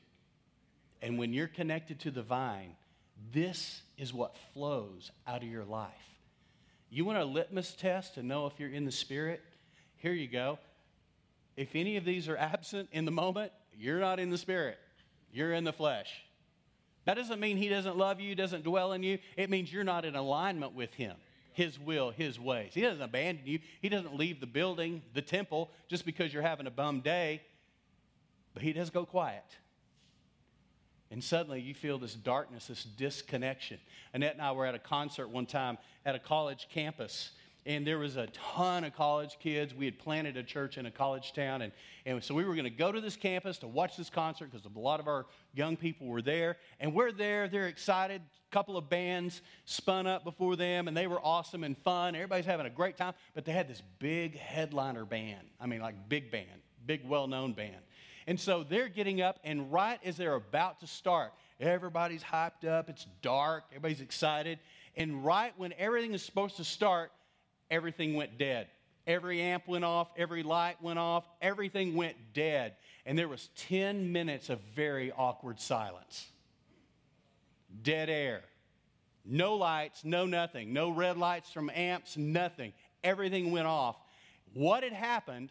And 1.02 1.18
when 1.18 1.34
you're 1.34 1.48
connected 1.48 2.00
to 2.02 2.12
the 2.12 2.24
vine, 2.24 2.76
this 3.32 3.82
is 3.98 4.14
what 4.14 4.38
flows 4.54 5.12
out 5.28 5.44
of 5.44 5.50
your 5.50 5.66
life. 5.66 5.92
You 6.90 7.06
want 7.06 7.20
a 7.20 7.26
litmus 7.26 7.74
test 7.74 8.16
to 8.16 8.24
know 8.24 8.48
if 8.48 8.54
you're 8.60 8.70
in 8.70 8.86
the 8.86 8.92
Spirit? 8.92 9.42
Here 9.98 10.14
you 10.14 10.28
go. 10.28 10.58
If 11.56 11.76
any 11.76 11.98
of 11.98 12.06
these 12.06 12.28
are 12.28 12.38
absent 12.38 12.90
in 12.92 13.06
the 13.06 13.12
moment, 13.12 13.52
you're 13.78 14.00
not 14.00 14.20
in 14.20 14.30
the 14.30 14.38
Spirit, 14.38 14.78
you're 15.32 15.54
in 15.54 15.64
the 15.64 15.74
flesh. 15.74 16.10
That 17.06 17.16
doesn't 17.16 17.40
mean 17.40 17.58
He 17.58 17.70
doesn't 17.70 17.98
love 17.98 18.20
you, 18.20 18.36
doesn't 18.36 18.64
dwell 18.64 18.94
in 18.94 19.04
you. 19.04 19.20
It 19.38 19.50
means 19.50 19.72
you're 19.72 19.84
not 19.84 20.06
in 20.06 20.16
alignment 20.16 20.74
with 20.74 20.94
Him, 20.94 21.16
His 21.54 21.80
will, 21.80 22.12
His 22.12 22.40
ways. 22.40 22.72
He 22.74 22.82
doesn't 22.82 23.02
abandon 23.02 23.46
you, 23.46 23.60
He 23.82 23.90
doesn't 23.90 24.16
leave 24.16 24.40
the 24.40 24.48
building, 24.48 25.02
the 25.14 25.22
temple, 25.22 25.70
just 25.88 26.06
because 26.06 26.34
you're 26.34 26.42
having 26.42 26.68
a 26.68 26.72
bum 26.72 27.02
day, 27.02 27.42
but 28.54 28.64
He 28.64 28.74
does 28.74 28.90
go 28.90 29.06
quiet. 29.06 29.46
And 31.12 31.24
suddenly 31.24 31.60
you 31.60 31.74
feel 31.74 31.98
this 31.98 32.14
darkness, 32.14 32.68
this 32.68 32.84
disconnection. 32.84 33.80
Annette 34.14 34.34
and 34.34 34.42
I 34.42 34.52
were 34.52 34.66
at 34.66 34.76
a 34.76 34.80
concert 34.80 35.30
one 35.30 35.48
time 35.48 35.78
at 36.06 36.14
a 36.16 36.20
college 36.20 36.68
campus, 36.72 37.32
and 37.66 37.86
there 37.86 37.98
was 37.98 38.16
a 38.16 38.28
ton 38.28 38.84
of 38.84 38.96
college 38.96 39.38
kids. 39.40 39.74
We 39.74 39.86
had 39.86 40.00
planted 40.00 40.38
a 40.38 40.44
church 40.44 40.78
in 40.78 40.86
a 40.86 40.92
college 40.92 41.34
town, 41.34 41.62
and, 41.62 41.72
and 42.06 42.24
so 42.24 42.34
we 42.34 42.44
were 42.44 42.54
going 42.54 42.64
to 42.66 42.70
go 42.70 42.92
to 42.92 43.02
this 43.02 43.16
campus 43.16 43.58
to 43.60 43.68
watch 43.68 43.98
this 43.98 44.10
concert 44.10 44.52
because 44.52 44.66
a 44.66 44.80
lot 44.80 45.00
of 45.00 45.08
our 45.08 45.26
young 45.54 45.76
people 45.76 46.08
were 46.08 46.22
there. 46.22 46.58
And 46.80 46.94
we're 46.94 47.12
there, 47.12 47.48
they're 47.48 47.68
excited. 47.68 48.22
A 48.22 48.54
couple 48.54 48.78
of 48.78 48.90
bands 48.90 49.42
spun 49.66 50.08
up 50.08 50.24
before 50.24 50.56
them, 50.56 50.88
and 50.88 50.96
they 50.96 51.08
were 51.08 51.20
awesome 51.24 51.64
and 51.64 51.78
fun. 51.78 52.16
Everybody's 52.16 52.46
having 52.46 52.66
a 52.66 52.72
great 52.72 52.98
time, 52.98 53.14
but 53.34 53.46
they 53.46 53.52
had 53.52 53.68
this 53.68 53.82
big 54.00 54.38
headliner 54.38 55.06
band. 55.06 55.48
I 55.60 55.68
mean, 55.68 55.82
like 55.82 56.08
big 56.08 56.32
band, 56.32 56.62
big 56.86 57.08
well 57.08 57.28
known 57.28 57.54
band. 57.54 57.82
And 58.30 58.40
so 58.40 58.64
they're 58.64 58.90
getting 58.90 59.24
up, 59.24 59.40
and 59.44 59.74
right 59.74 60.00
as 60.06 60.16
they're 60.16 60.36
about 60.36 60.82
to 60.82 60.88
start, 60.88 61.34
everybody's 61.60 62.22
hyped 62.22 62.64
up, 62.64 62.88
it's 62.88 63.08
dark, 63.24 63.64
everybody's 63.72 64.02
excited. 64.02 64.60
And 64.96 65.26
right 65.26 65.52
when 65.58 65.74
everything 65.80 66.14
is 66.14 66.22
supposed 66.22 66.58
to 66.58 66.64
start, 66.64 67.12
everything 67.72 68.14
went 68.14 68.38
dead. 68.38 68.68
Every 69.08 69.42
amp 69.42 69.68
went 69.68 69.84
off, 69.84 70.12
every 70.16 70.44
light 70.44 70.80
went 70.80 71.00
off, 71.00 71.28
everything 71.42 71.96
went 71.96 72.18
dead. 72.36 72.76
And 73.04 73.18
there 73.18 73.28
was 73.28 73.50
10 73.56 74.12
minutes 74.12 74.52
of 74.52 74.60
very 74.76 75.12
awkward 75.12 75.60
silence. 75.60 76.28
Dead 77.82 78.12
air. 78.12 78.44
No 79.26 79.56
lights, 79.56 80.06
no 80.06 80.28
nothing. 80.28 80.72
No 80.72 80.92
red 80.92 81.18
lights 81.18 81.52
from 81.52 81.72
amps, 81.72 82.16
nothing. 82.16 82.74
Everything 83.04 83.50
went 83.50 83.66
off. 83.66 83.96
What 84.54 84.84
had 84.84 84.94
happened 84.94 85.50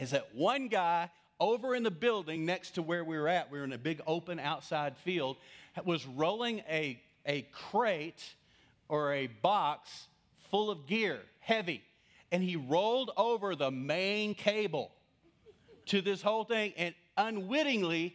is 0.00 0.10
that 0.10 0.34
one 0.34 0.66
guy 0.66 1.10
over 1.40 1.74
in 1.74 1.82
the 1.82 1.90
building 1.90 2.44
next 2.44 2.72
to 2.72 2.82
where 2.82 3.02
we 3.02 3.18
were 3.18 3.28
at, 3.28 3.50
we 3.50 3.58
were 3.58 3.64
in 3.64 3.72
a 3.72 3.78
big 3.78 4.00
open 4.06 4.38
outside 4.38 4.96
field, 4.98 5.36
was 5.84 6.06
rolling 6.06 6.60
a, 6.68 7.00
a 7.26 7.42
crate 7.52 8.34
or 8.88 9.14
a 9.14 9.26
box 9.26 10.08
full 10.50 10.70
of 10.70 10.86
gear, 10.86 11.20
heavy. 11.40 11.82
And 12.30 12.42
he 12.42 12.56
rolled 12.56 13.10
over 13.16 13.56
the 13.56 13.70
main 13.70 14.34
cable 14.34 14.92
to 15.86 16.00
this 16.00 16.22
whole 16.22 16.44
thing 16.44 16.72
and 16.76 16.94
unwittingly, 17.16 18.14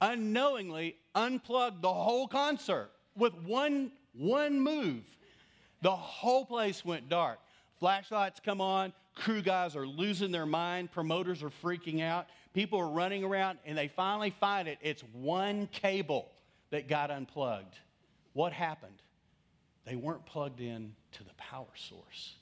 unknowingly 0.00 0.96
unplugged 1.14 1.82
the 1.82 1.92
whole 1.92 2.28
concert 2.28 2.90
with 3.16 3.34
one, 3.34 3.90
one 4.12 4.60
move. 4.60 5.02
The 5.82 5.90
whole 5.90 6.44
place 6.44 6.84
went 6.84 7.08
dark. 7.08 7.38
Flashlights 7.78 8.40
come 8.40 8.60
on, 8.60 8.92
crew 9.14 9.42
guys 9.42 9.76
are 9.76 9.86
losing 9.86 10.30
their 10.30 10.46
mind, 10.46 10.92
promoters 10.92 11.42
are 11.42 11.50
freaking 11.62 12.02
out, 12.02 12.26
people 12.56 12.80
are 12.80 12.88
running 12.88 13.22
around, 13.22 13.58
and 13.66 13.76
they 13.76 13.86
finally 13.86 14.34
find 14.40 14.66
it. 14.66 14.78
It's 14.80 15.04
one 15.12 15.66
cable 15.66 16.32
that 16.70 16.88
got 16.88 17.10
unplugged. 17.10 17.74
What 18.32 18.54
happened? 18.54 19.02
They 19.84 19.94
weren't 19.94 20.24
plugged 20.24 20.62
in 20.62 20.94
to 21.12 21.24
the 21.24 21.34
power 21.36 21.66
source. 21.74 22.34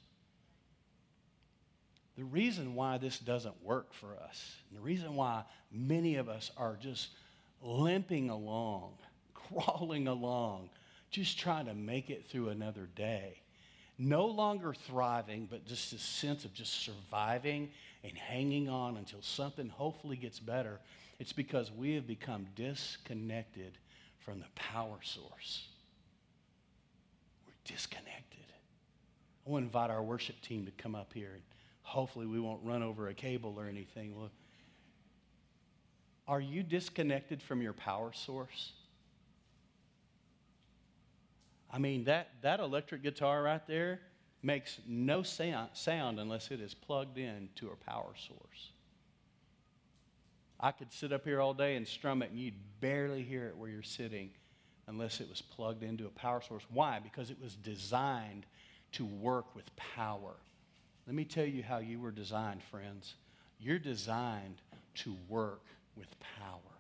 The 2.16 2.22
reason 2.22 2.76
why 2.76 2.98
this 2.98 3.18
doesn't 3.18 3.60
work 3.64 3.92
for 3.92 4.16
us, 4.16 4.54
and 4.70 4.78
the 4.78 4.82
reason 4.82 5.16
why 5.16 5.42
many 5.72 6.14
of 6.14 6.28
us 6.28 6.52
are 6.56 6.78
just 6.80 7.08
limping 7.60 8.30
along, 8.30 8.92
crawling 9.34 10.06
along, 10.06 10.70
just 11.10 11.40
trying 11.40 11.66
to 11.66 11.74
make 11.74 12.08
it 12.08 12.24
through 12.28 12.50
another 12.50 12.88
day, 12.94 13.40
no 13.98 14.26
longer 14.26 14.74
thriving, 14.74 15.48
but 15.50 15.66
just 15.66 15.92
a 15.92 15.98
sense 15.98 16.44
of 16.44 16.54
just 16.54 16.84
surviving 16.84 17.70
and 18.04 18.16
hanging 18.16 18.68
on 18.68 18.98
until 18.98 19.22
something 19.22 19.68
hopefully 19.68 20.16
gets 20.16 20.38
better, 20.38 20.78
it's 21.18 21.32
because 21.32 21.72
we 21.72 21.94
have 21.94 22.06
become 22.06 22.46
disconnected 22.54 23.78
from 24.18 24.40
the 24.40 24.46
power 24.54 24.98
source. 25.02 25.68
We're 27.46 27.54
disconnected. 27.64 28.44
I 29.46 29.50
want 29.50 29.62
to 29.62 29.66
invite 29.66 29.90
our 29.90 30.02
worship 30.02 30.40
team 30.42 30.66
to 30.66 30.70
come 30.72 30.94
up 30.94 31.12
here, 31.14 31.30
and 31.32 31.42
hopefully 31.82 32.26
we 32.26 32.38
won't 32.38 32.60
run 32.62 32.82
over 32.82 33.08
a 33.08 33.14
cable 33.14 33.54
or 33.58 33.66
anything. 33.66 34.14
Well, 34.16 34.30
are 36.28 36.40
you 36.40 36.62
disconnected 36.62 37.42
from 37.42 37.62
your 37.62 37.72
power 37.72 38.12
source? 38.12 38.72
I 41.70 41.78
mean, 41.78 42.04
that, 42.04 42.28
that 42.42 42.60
electric 42.60 43.02
guitar 43.02 43.42
right 43.42 43.66
there 43.66 44.00
makes 44.44 44.78
no 44.86 45.22
sound, 45.22 46.20
unless 46.20 46.50
it 46.50 46.60
is 46.60 46.74
plugged 46.74 47.18
in 47.18 47.48
to 47.56 47.70
a 47.70 47.90
power 47.90 48.12
source. 48.16 48.70
I 50.60 50.70
could 50.70 50.92
sit 50.92 51.12
up 51.12 51.24
here 51.24 51.40
all 51.40 51.54
day 51.54 51.76
and 51.76 51.86
strum 51.86 52.22
it, 52.22 52.30
and 52.30 52.38
you'd 52.38 52.54
barely 52.80 53.22
hear 53.22 53.46
it 53.46 53.56
where 53.56 53.68
you're 53.68 53.82
sitting 53.82 54.30
unless 54.86 55.20
it 55.20 55.28
was 55.28 55.42
plugged 55.42 55.82
into 55.82 56.06
a 56.06 56.10
power 56.10 56.40
source. 56.40 56.64
Why? 56.70 57.00
Because 57.00 57.30
it 57.30 57.40
was 57.40 57.54
designed 57.54 58.46
to 58.92 59.04
work 59.04 59.54
with 59.54 59.74
power. 59.76 60.36
Let 61.06 61.16
me 61.16 61.24
tell 61.24 61.46
you 61.46 61.62
how 61.62 61.78
you 61.78 62.00
were 62.00 62.10
designed, 62.10 62.62
friends. 62.62 63.14
You're 63.58 63.78
designed 63.78 64.60
to 64.96 65.16
work 65.28 65.64
with 65.96 66.08
power. 66.38 66.73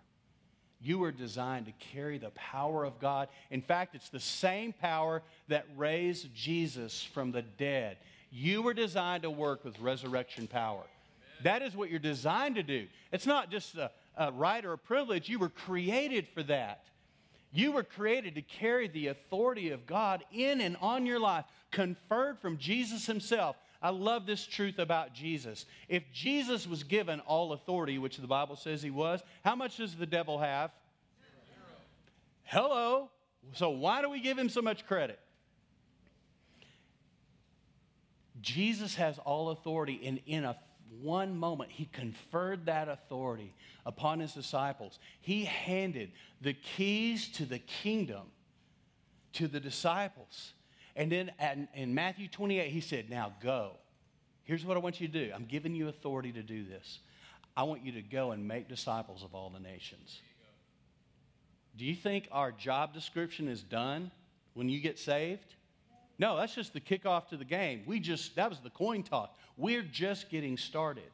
You 0.84 0.98
were 0.98 1.12
designed 1.12 1.64
to 1.64 1.72
carry 1.92 2.18
the 2.18 2.30
power 2.30 2.84
of 2.84 3.00
God. 3.00 3.28
In 3.50 3.62
fact, 3.62 3.94
it's 3.94 4.10
the 4.10 4.20
same 4.20 4.74
power 4.74 5.22
that 5.48 5.64
raised 5.78 6.34
Jesus 6.34 7.02
from 7.02 7.32
the 7.32 7.40
dead. 7.40 7.96
You 8.30 8.60
were 8.60 8.74
designed 8.74 9.22
to 9.22 9.30
work 9.30 9.64
with 9.64 9.80
resurrection 9.80 10.46
power. 10.46 10.82
That 11.42 11.62
is 11.62 11.74
what 11.74 11.88
you're 11.88 11.98
designed 11.98 12.56
to 12.56 12.62
do. 12.62 12.86
It's 13.12 13.26
not 13.26 13.50
just 13.50 13.76
a, 13.76 13.90
a 14.18 14.30
right 14.30 14.62
or 14.62 14.74
a 14.74 14.78
privilege, 14.78 15.26
you 15.26 15.38
were 15.38 15.48
created 15.48 16.28
for 16.28 16.42
that. 16.42 16.84
You 17.50 17.72
were 17.72 17.82
created 17.82 18.34
to 18.34 18.42
carry 18.42 18.86
the 18.86 19.06
authority 19.06 19.70
of 19.70 19.86
God 19.86 20.22
in 20.32 20.60
and 20.60 20.76
on 20.82 21.06
your 21.06 21.18
life, 21.18 21.46
conferred 21.70 22.40
from 22.40 22.58
Jesus 22.58 23.06
Himself. 23.06 23.56
I 23.84 23.90
love 23.90 24.24
this 24.24 24.46
truth 24.46 24.78
about 24.78 25.12
Jesus. 25.12 25.66
If 25.90 26.04
Jesus 26.10 26.66
was 26.66 26.82
given 26.82 27.20
all 27.20 27.52
authority, 27.52 27.98
which 27.98 28.16
the 28.16 28.26
Bible 28.26 28.56
says 28.56 28.82
He 28.82 28.88
was, 28.88 29.22
how 29.44 29.54
much 29.54 29.76
does 29.76 29.94
the 29.94 30.06
devil 30.06 30.38
have? 30.38 30.70
Hello. 32.44 33.10
So 33.52 33.68
why 33.68 34.00
do 34.00 34.08
we 34.08 34.20
give 34.20 34.38
Him 34.38 34.48
so 34.48 34.62
much 34.62 34.86
credit? 34.86 35.20
Jesus 38.40 38.94
has 38.94 39.18
all 39.18 39.50
authority, 39.50 40.00
and 40.04 40.18
in 40.26 40.44
a 40.44 40.56
one 41.02 41.36
moment, 41.36 41.70
he 41.70 41.86
conferred 41.86 42.66
that 42.66 42.88
authority 42.88 43.52
upon 43.84 44.20
his 44.20 44.32
disciples. 44.32 44.98
He 45.20 45.44
handed 45.44 46.12
the 46.40 46.54
keys 46.54 47.28
to 47.32 47.44
the 47.44 47.58
kingdom 47.58 48.22
to 49.34 49.48
the 49.48 49.60
disciples. 49.60 50.52
And 50.96 51.10
then 51.10 51.32
in 51.74 51.94
Matthew 51.94 52.28
28, 52.28 52.70
he 52.70 52.80
said, 52.80 53.10
Now 53.10 53.34
go. 53.42 53.72
Here's 54.44 54.64
what 54.64 54.76
I 54.76 54.80
want 54.80 55.00
you 55.00 55.08
to 55.08 55.26
do 55.26 55.32
I'm 55.34 55.46
giving 55.46 55.74
you 55.74 55.88
authority 55.88 56.32
to 56.32 56.42
do 56.42 56.64
this. 56.64 57.00
I 57.56 57.62
want 57.62 57.84
you 57.84 57.92
to 57.92 58.02
go 58.02 58.32
and 58.32 58.46
make 58.46 58.68
disciples 58.68 59.22
of 59.22 59.34
all 59.34 59.50
the 59.50 59.60
nations. 59.60 60.20
Do 61.76 61.84
you 61.84 61.94
think 61.94 62.28
our 62.30 62.52
job 62.52 62.92
description 62.94 63.48
is 63.48 63.62
done 63.62 64.10
when 64.54 64.68
you 64.68 64.80
get 64.80 64.98
saved? 64.98 65.54
No, 66.18 66.36
that's 66.36 66.54
just 66.54 66.72
the 66.72 66.80
kickoff 66.80 67.28
to 67.28 67.36
the 67.36 67.44
game. 67.44 67.82
We 67.86 67.98
just, 67.98 68.36
that 68.36 68.48
was 68.48 68.60
the 68.60 68.70
coin 68.70 69.02
toss. 69.02 69.30
We're 69.56 69.82
just 69.82 70.30
getting 70.30 70.56
started. 70.56 71.10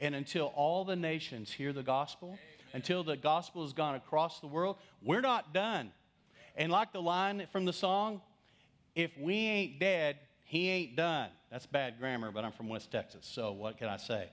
And 0.00 0.14
until 0.14 0.52
all 0.56 0.84
the 0.84 0.96
nations 0.96 1.52
hear 1.52 1.72
the 1.72 1.84
gospel, 1.84 2.28
Amen. 2.28 2.38
until 2.72 3.04
the 3.04 3.16
gospel 3.16 3.62
has 3.62 3.72
gone 3.72 3.94
across 3.94 4.40
the 4.40 4.48
world, 4.48 4.76
we're 5.02 5.20
not 5.20 5.54
done. 5.54 5.92
And 6.56 6.70
like 6.72 6.92
the 6.92 7.02
line 7.02 7.46
from 7.52 7.64
the 7.64 7.72
song, 7.72 8.20
if 8.94 9.16
we 9.18 9.34
ain't 9.34 9.78
dead, 9.80 10.18
he 10.44 10.68
ain't 10.68 10.96
done. 10.96 11.30
That's 11.50 11.66
bad 11.66 11.98
grammar, 11.98 12.30
but 12.30 12.44
I'm 12.44 12.52
from 12.52 12.68
West 12.68 12.90
Texas, 12.90 13.26
so 13.26 13.52
what 13.52 13.78
can 13.78 13.88
I 13.88 13.96
say? 13.96 14.28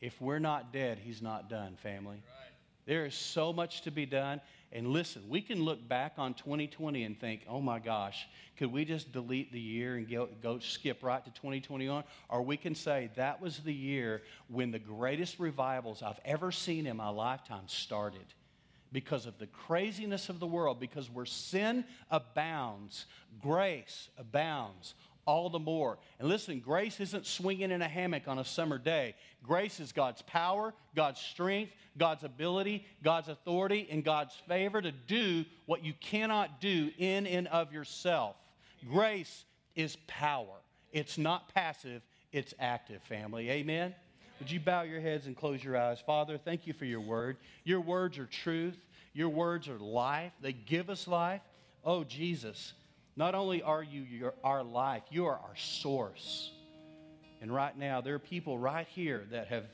If 0.00 0.20
we're 0.20 0.38
not 0.38 0.72
dead, 0.72 0.98
he's 1.02 1.22
not 1.22 1.48
done, 1.48 1.76
family. 1.76 2.16
Right. 2.16 2.46
There 2.86 3.04
is 3.04 3.14
so 3.14 3.52
much 3.52 3.82
to 3.82 3.90
be 3.90 4.06
done. 4.06 4.40
And 4.72 4.88
listen, 4.88 5.22
we 5.28 5.40
can 5.40 5.62
look 5.62 5.86
back 5.88 6.14
on 6.18 6.34
2020 6.34 7.04
and 7.04 7.18
think, 7.18 7.42
oh 7.48 7.60
my 7.60 7.78
gosh, 7.78 8.26
could 8.56 8.72
we 8.72 8.84
just 8.84 9.12
delete 9.12 9.52
the 9.52 9.60
year 9.60 9.96
and 9.96 10.08
go, 10.08 10.28
go 10.42 10.58
skip 10.58 11.02
right 11.02 11.24
to 11.24 11.30
2021? 11.30 12.04
Or 12.28 12.42
we 12.42 12.56
can 12.56 12.74
say 12.74 13.10
that 13.16 13.40
was 13.40 13.58
the 13.60 13.72
year 13.72 14.22
when 14.48 14.72
the 14.72 14.78
greatest 14.78 15.38
revivals 15.38 16.02
I've 16.02 16.20
ever 16.24 16.50
seen 16.52 16.86
in 16.86 16.96
my 16.96 17.08
lifetime 17.08 17.64
started 17.66 18.26
because 18.92 19.26
of 19.26 19.38
the 19.38 19.46
craziness 19.46 20.28
of 20.28 20.40
the 20.40 20.46
world, 20.46 20.80
because 20.80 21.10
where 21.10 21.26
sin 21.26 21.84
abounds, 22.10 23.06
grace 23.40 24.08
abounds 24.18 24.94
all 25.26 25.50
the 25.50 25.58
more. 25.58 25.98
And 26.18 26.28
listen, 26.28 26.60
grace 26.60 27.00
isn't 27.00 27.26
swinging 27.26 27.72
in 27.72 27.82
a 27.82 27.88
hammock 27.88 28.28
on 28.28 28.38
a 28.38 28.44
summer 28.44 28.78
day. 28.78 29.14
Grace 29.42 29.80
is 29.80 29.92
God's 29.92 30.22
power, 30.22 30.72
God's 30.94 31.20
strength, 31.20 31.72
God's 31.98 32.22
ability, 32.22 32.86
God's 33.02 33.28
authority, 33.28 33.88
and 33.90 34.04
God's 34.04 34.34
favor 34.48 34.80
to 34.80 34.92
do 34.92 35.44
what 35.66 35.84
you 35.84 35.92
cannot 36.00 36.60
do 36.60 36.90
in 36.96 37.26
and 37.26 37.48
of 37.48 37.72
yourself. 37.72 38.36
Grace 38.88 39.44
is 39.74 39.96
power. 40.06 40.54
It's 40.92 41.18
not 41.18 41.52
passive, 41.52 42.02
it's 42.32 42.54
active, 42.58 43.02
family. 43.02 43.50
Amen? 43.50 43.94
Would 44.38 44.50
you 44.50 44.60
bow 44.60 44.82
your 44.82 45.00
heads 45.00 45.26
and 45.26 45.36
close 45.36 45.62
your 45.62 45.76
eyes? 45.76 46.00
Father, 46.00 46.38
thank 46.38 46.66
you 46.66 46.72
for 46.72 46.84
your 46.84 47.00
word. 47.00 47.36
Your 47.64 47.80
words 47.80 48.18
are 48.18 48.26
truth, 48.26 48.76
your 49.12 49.30
words 49.30 49.68
are 49.68 49.78
life, 49.78 50.32
they 50.40 50.52
give 50.52 50.90
us 50.90 51.08
life. 51.08 51.40
Oh, 51.84 52.04
Jesus. 52.04 52.72
Not 53.16 53.34
only 53.34 53.62
are 53.62 53.82
you 53.82 54.02
your, 54.02 54.34
our 54.44 54.62
life, 54.62 55.02
you 55.10 55.24
are 55.26 55.38
our 55.38 55.56
source. 55.56 56.50
And 57.40 57.54
right 57.54 57.76
now, 57.76 58.00
there 58.02 58.14
are 58.14 58.18
people 58.18 58.58
right 58.58 58.86
here 58.88 59.24
that 59.30 59.48
have, 59.48 59.64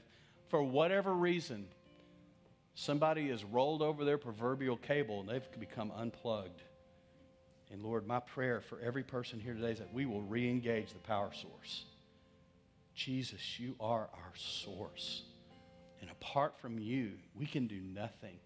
for 0.49 0.63
whatever 0.63 1.13
reason, 1.13 1.67
somebody 2.75 3.29
has 3.31 3.43
rolled 3.43 3.83
over 3.83 4.05
their 4.05 4.19
proverbial 4.19 4.77
cable 4.77 5.21
and 5.21 5.29
they've 5.29 5.61
become 5.61 5.91
unplugged. 5.97 6.63
And 7.73 7.83
Lord, 7.83 8.07
my 8.07 8.21
prayer 8.21 8.61
for 8.61 8.79
every 8.81 9.03
person 9.03 9.41
here 9.41 9.55
today 9.55 9.73
is 9.73 9.79
that 9.79 9.93
we 9.93 10.07
will 10.07 10.23
re 10.23 10.49
engage 10.49 10.93
the 10.93 10.99
power 11.01 11.31
source. 11.33 11.85
Jesus, 12.95 13.59
you 13.59 13.75
are 13.81 14.09
our 14.13 14.33
source. 14.35 15.23
And 16.01 16.11
apart 16.11 16.59
from 16.61 16.79
you, 16.79 17.13
we 17.35 17.47
can 17.47 17.67
do 17.67 17.81
nothing. 17.81 18.39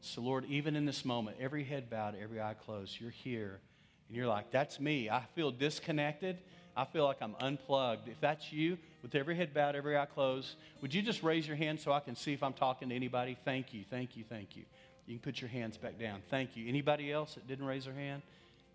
So, 0.00 0.20
Lord, 0.20 0.44
even 0.46 0.76
in 0.76 0.84
this 0.84 1.04
moment, 1.04 1.36
every 1.40 1.64
head 1.64 1.88
bowed, 1.88 2.14
every 2.20 2.40
eye 2.40 2.54
closed, 2.54 3.00
you're 3.00 3.10
here 3.10 3.60
and 4.08 4.16
you're 4.16 4.26
like, 4.26 4.50
that's 4.50 4.78
me. 4.80 5.08
I 5.08 5.22
feel 5.34 5.50
disconnected. 5.50 6.38
I 6.76 6.84
feel 6.84 7.04
like 7.04 7.18
I'm 7.20 7.36
unplugged. 7.40 8.08
If 8.08 8.20
that's 8.20 8.52
you, 8.52 8.78
with 9.02 9.14
every 9.14 9.36
head 9.36 9.54
bowed, 9.54 9.76
every 9.76 9.96
eye 9.96 10.06
closed, 10.06 10.56
would 10.80 10.92
you 10.92 11.02
just 11.02 11.22
raise 11.22 11.46
your 11.46 11.56
hand 11.56 11.80
so 11.80 11.92
I 11.92 12.00
can 12.00 12.16
see 12.16 12.32
if 12.32 12.42
I'm 12.42 12.52
talking 12.52 12.88
to 12.90 12.94
anybody? 12.94 13.36
Thank 13.44 13.72
you, 13.72 13.84
thank 13.88 14.16
you, 14.16 14.24
thank 14.28 14.56
you. 14.56 14.64
You 15.06 15.14
can 15.14 15.22
put 15.22 15.40
your 15.40 15.50
hands 15.50 15.76
back 15.76 15.98
down. 15.98 16.20
Thank 16.30 16.56
you. 16.56 16.68
Anybody 16.68 17.12
else 17.12 17.34
that 17.34 17.46
didn't 17.46 17.66
raise 17.66 17.84
their 17.84 17.94
hand? 17.94 18.22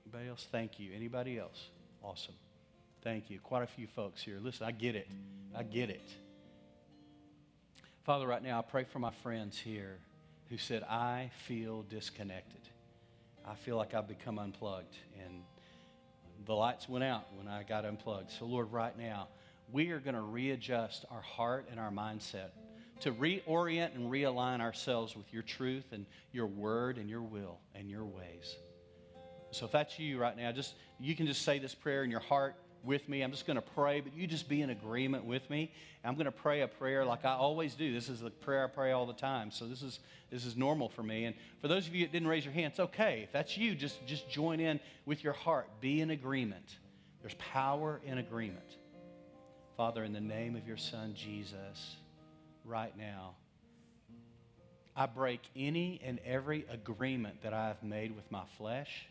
Anybody 0.06 0.30
else? 0.30 0.48
Thank 0.52 0.80
you. 0.80 0.92
Anybody 0.96 1.40
else? 1.40 1.70
Awesome. 2.04 2.36
Thank 3.04 3.30
you. 3.30 3.40
Quite 3.40 3.64
a 3.64 3.68
few 3.68 3.88
folks 3.88 4.22
here. 4.22 4.40
Listen, 4.42 4.66
I 4.66 4.72
get 4.72 4.96
it. 4.96 5.08
I 5.56 5.64
get 5.64 5.90
it. 5.90 6.10
Father, 8.04 8.28
right 8.28 8.42
now, 8.42 8.60
I 8.60 8.62
pray 8.62 8.86
for 8.86 9.00
my 9.00 9.12
friends 9.12 9.58
here 9.58 10.00
who 10.50 10.58
said, 10.58 10.84
I 10.84 11.30
feel 11.46 11.84
disconnected. 11.84 12.62
I 13.46 13.56
feel 13.56 13.78
like 13.78 13.94
I've 13.94 14.08
become 14.08 14.40
unplugged. 14.40 14.96
And 15.24 15.44
the 16.46 16.54
lights 16.54 16.88
went 16.88 17.04
out 17.04 17.28
when 17.36 17.48
I 17.48 17.64
got 17.64 17.86
unplugged. 17.86 18.32
So, 18.32 18.46
Lord, 18.46 18.72
right 18.72 18.98
now, 18.98 19.28
we 19.72 19.92
are 19.92 20.00
going 20.00 20.16
to 20.16 20.22
readjust 20.22 21.06
our 21.12 21.22
heart 21.22 21.68
and 21.70 21.80
our 21.80 21.92
mindset 21.92 22.50
to 23.02 23.12
reorient 23.12 23.96
and 23.96 24.12
realign 24.12 24.62
ourselves 24.62 25.16
with 25.16 25.32
your 25.34 25.44
truth 25.44 25.86
and 25.92 26.06
your 26.32 26.48
word 26.48 26.98
and 26.98 27.10
your 27.10 27.22
will 27.22 27.60
and 27.76 27.90
your 27.90 28.06
ways. 28.06 28.56
So 29.52 29.66
if 29.66 29.72
that's 29.72 29.98
you 30.00 30.20
right 30.20 30.36
now, 30.36 30.52
just 30.52 30.76
you 31.00 31.16
can 31.16 31.28
just 31.28 31.44
say 31.44 31.60
this 31.60 31.76
prayer 31.76 32.04
in 32.04 32.12
your 32.12 32.20
heart 32.20 32.56
with 32.84 33.08
me. 33.10 33.22
I'm 33.22 33.32
just 33.32 33.46
going 33.46 33.56
to 33.56 33.62
pray, 33.62 34.02
but 34.02 34.16
you 34.16 34.28
just 34.28 34.48
be 34.48 34.62
in 34.62 34.70
agreement 34.70 35.26
with 35.26 35.50
me. 35.50 35.72
I'm 36.04 36.16
going 36.16 36.26
to 36.26 36.32
pray 36.32 36.62
a 36.62 36.68
prayer 36.68 37.04
like 37.04 37.26
I 37.26 37.34
always 37.34 37.76
do. 37.76 37.94
This 37.94 38.10
is 38.10 38.22
the 38.22 38.30
prayer 38.30 38.66
I 38.66 38.68
pray 38.68 38.92
all 38.92 39.06
the 39.06 39.14
time. 39.14 39.52
So 39.52 39.66
this 39.66 39.82
is 39.82 40.00
this 40.32 40.46
is 40.46 40.56
normal 40.56 40.90
for 40.90 41.04
me. 41.04 41.26
And 41.26 41.36
for 41.62 41.68
those 41.68 41.88
of 41.88 41.96
you 41.96 42.06
that 42.06 42.12
didn't 42.12 42.28
raise 42.28 42.46
your 42.46 42.54
hand, 42.54 42.72
it's 42.72 42.80
okay. 42.80 43.22
If 43.24 43.32
that's 43.32 43.58
you, 43.58 43.76
just 43.76 44.06
just 44.06 44.30
join 44.30 44.60
in 44.60 44.80
with 45.06 45.24
your 45.24 45.34
heart. 45.34 45.70
Be 45.82 46.02
in 46.02 46.12
agreement. 46.12 46.78
There's 47.22 47.36
power 47.36 48.00
in 48.06 48.18
agreement. 48.18 48.78
Father, 49.76 50.04
in 50.04 50.14
the 50.14 50.22
name 50.22 50.56
of 50.56 50.68
your 50.68 50.78
son 50.78 51.14
Jesus, 51.16 51.98
right 52.66 52.98
now, 52.98 53.36
I 54.96 55.06
break 55.06 55.42
any 55.56 56.02
and 56.04 56.20
every 56.26 56.66
agreement 56.72 57.44
that 57.44 57.54
I 57.54 57.68
have 57.68 57.84
made 57.84 58.16
with 58.16 58.30
my 58.32 58.44
flesh 58.58 59.08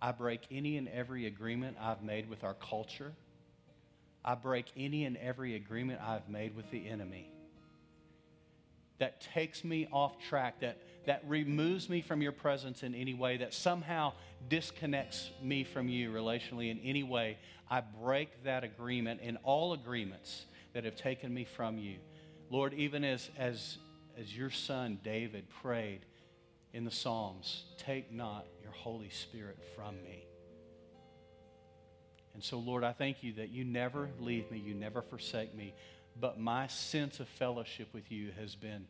I 0.00 0.12
break 0.12 0.42
any 0.50 0.76
and 0.76 0.88
every 0.88 1.26
agreement 1.26 1.76
I've 1.80 2.02
made 2.02 2.28
with 2.28 2.44
our 2.44 2.54
culture. 2.54 3.12
I 4.24 4.34
break 4.34 4.66
any 4.76 5.04
and 5.04 5.16
every 5.16 5.54
agreement 5.54 6.00
I've 6.00 6.28
made 6.28 6.54
with 6.56 6.70
the 6.70 6.88
enemy 6.88 7.30
that 8.98 9.20
takes 9.20 9.62
me 9.64 9.88
off 9.92 10.18
track, 10.18 10.60
that, 10.60 10.78
that 11.04 11.22
removes 11.26 11.88
me 11.88 12.00
from 12.00 12.22
your 12.22 12.32
presence 12.32 12.82
in 12.82 12.94
any 12.94 13.14
way, 13.14 13.36
that 13.36 13.52
somehow 13.52 14.12
disconnects 14.48 15.30
me 15.42 15.64
from 15.64 15.88
you 15.88 16.10
relationally 16.10 16.70
in 16.70 16.78
any 16.80 17.02
way. 17.02 17.36
I 17.70 17.82
break 18.02 18.44
that 18.44 18.64
agreement 18.64 19.20
and 19.22 19.38
all 19.42 19.72
agreements 19.72 20.46
that 20.72 20.84
have 20.84 20.96
taken 20.96 21.32
me 21.32 21.44
from 21.44 21.78
you. 21.78 21.96
Lord, 22.50 22.74
even 22.74 23.04
as, 23.04 23.28
as, 23.36 23.78
as 24.18 24.36
your 24.36 24.50
son 24.50 24.98
David 25.02 25.48
prayed, 25.62 26.00
in 26.76 26.84
the 26.84 26.90
Psalms 26.90 27.64
Take 27.78 28.12
not 28.12 28.46
your 28.62 28.72
Holy 28.72 29.08
Spirit 29.08 29.58
from 29.74 29.94
me. 30.02 30.26
And 32.34 32.44
so, 32.44 32.58
Lord, 32.58 32.84
I 32.84 32.92
thank 32.92 33.22
you 33.22 33.32
that 33.34 33.48
you 33.48 33.64
never 33.64 34.10
leave 34.20 34.50
me, 34.50 34.58
you 34.58 34.74
never 34.74 35.00
forsake 35.00 35.54
me, 35.54 35.72
but 36.20 36.38
my 36.38 36.66
sense 36.66 37.18
of 37.18 37.28
fellowship 37.28 37.88
with 37.94 38.12
you 38.12 38.30
has 38.38 38.54
been 38.54 38.86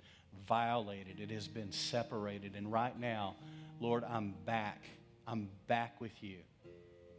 violated, 0.48 1.20
it 1.20 1.30
has 1.30 1.46
been 1.46 1.70
separated. 1.70 2.56
And 2.56 2.72
right 2.72 2.98
now, 2.98 3.36
Lord, 3.78 4.02
I'm 4.02 4.34
back. 4.44 4.82
I'm 5.28 5.48
back 5.68 6.00
with 6.00 6.22
you. 6.22 6.38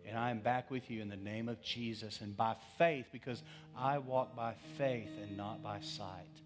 And 0.05 0.17
I 0.17 0.31
am 0.31 0.39
back 0.39 0.69
with 0.69 0.89
you 0.89 1.01
in 1.01 1.07
the 1.07 1.15
name 1.15 1.47
of 1.47 1.61
Jesus 1.61 2.19
and 2.19 2.35
by 2.35 2.55
faith, 2.77 3.05
because 3.13 3.41
I 3.77 3.99
walk 3.99 4.35
by 4.35 4.55
faith 4.77 5.11
and 5.21 5.37
not 5.37 5.63
by 5.63 5.79
sight. 5.79 6.41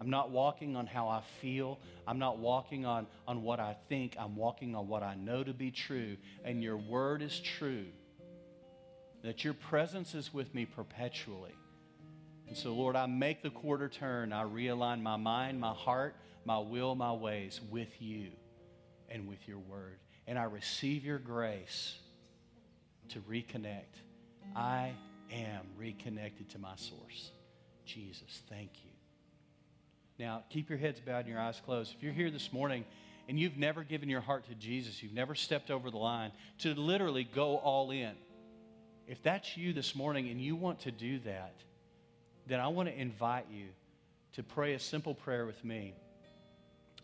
I'm 0.00 0.08
not 0.08 0.30
walking 0.30 0.76
on 0.76 0.86
how 0.86 1.08
I 1.08 1.22
feel. 1.40 1.78
I'm 2.06 2.18
not 2.18 2.38
walking 2.38 2.86
on, 2.86 3.06
on 3.28 3.42
what 3.42 3.60
I 3.60 3.76
think. 3.88 4.16
I'm 4.18 4.34
walking 4.34 4.74
on 4.74 4.88
what 4.88 5.02
I 5.02 5.14
know 5.14 5.44
to 5.44 5.52
be 5.52 5.70
true. 5.70 6.16
And 6.44 6.62
your 6.62 6.78
word 6.78 7.20
is 7.20 7.38
true 7.38 7.86
that 9.22 9.44
your 9.44 9.52
presence 9.52 10.14
is 10.14 10.32
with 10.32 10.54
me 10.54 10.64
perpetually. 10.64 11.54
And 12.48 12.56
so, 12.56 12.72
Lord, 12.72 12.96
I 12.96 13.06
make 13.06 13.42
the 13.42 13.50
quarter 13.50 13.88
turn. 13.88 14.32
I 14.32 14.42
realign 14.44 15.02
my 15.02 15.16
mind, 15.16 15.60
my 15.60 15.74
heart, 15.74 16.16
my 16.44 16.58
will, 16.58 16.94
my 16.94 17.12
ways 17.12 17.60
with 17.70 18.00
you 18.00 18.30
and 19.08 19.28
with 19.28 19.46
your 19.46 19.58
word. 19.58 19.98
And 20.26 20.38
I 20.38 20.44
receive 20.44 21.04
your 21.04 21.18
grace 21.18 21.94
to 23.10 23.20
reconnect. 23.20 24.00
I 24.56 24.92
am 25.30 25.60
reconnected 25.76 26.48
to 26.50 26.58
my 26.58 26.74
source. 26.76 27.30
Jesus, 27.84 28.42
thank 28.48 28.70
you. 28.84 28.89
Now, 30.20 30.44
keep 30.50 30.70
your 30.70 30.78
heads 30.78 31.00
bowed 31.00 31.24
and 31.24 31.28
your 31.28 31.40
eyes 31.40 31.60
closed. 31.64 31.94
If 31.96 32.02
you're 32.04 32.12
here 32.12 32.30
this 32.30 32.52
morning 32.52 32.84
and 33.28 33.40
you've 33.40 33.56
never 33.56 33.82
given 33.82 34.08
your 34.08 34.20
heart 34.20 34.46
to 34.48 34.54
Jesus, 34.54 35.02
you've 35.02 35.12
never 35.12 35.34
stepped 35.34 35.72
over 35.72 35.90
the 35.90 35.96
line 35.96 36.30
to 36.58 36.74
literally 36.74 37.24
go 37.24 37.56
all 37.56 37.90
in 37.90 38.12
if 39.10 39.20
that's 39.24 39.56
you 39.56 39.72
this 39.72 39.96
morning 39.96 40.28
and 40.28 40.40
you 40.40 40.54
want 40.54 40.82
to 40.82 40.92
do 40.92 41.18
that, 41.20 41.54
then 42.46 42.60
I 42.60 42.68
want 42.68 42.88
to 42.88 42.96
invite 42.96 43.46
you 43.50 43.66
to 44.34 44.44
pray 44.44 44.74
a 44.74 44.78
simple 44.78 45.14
prayer 45.14 45.44
with 45.46 45.64
me. 45.64 45.94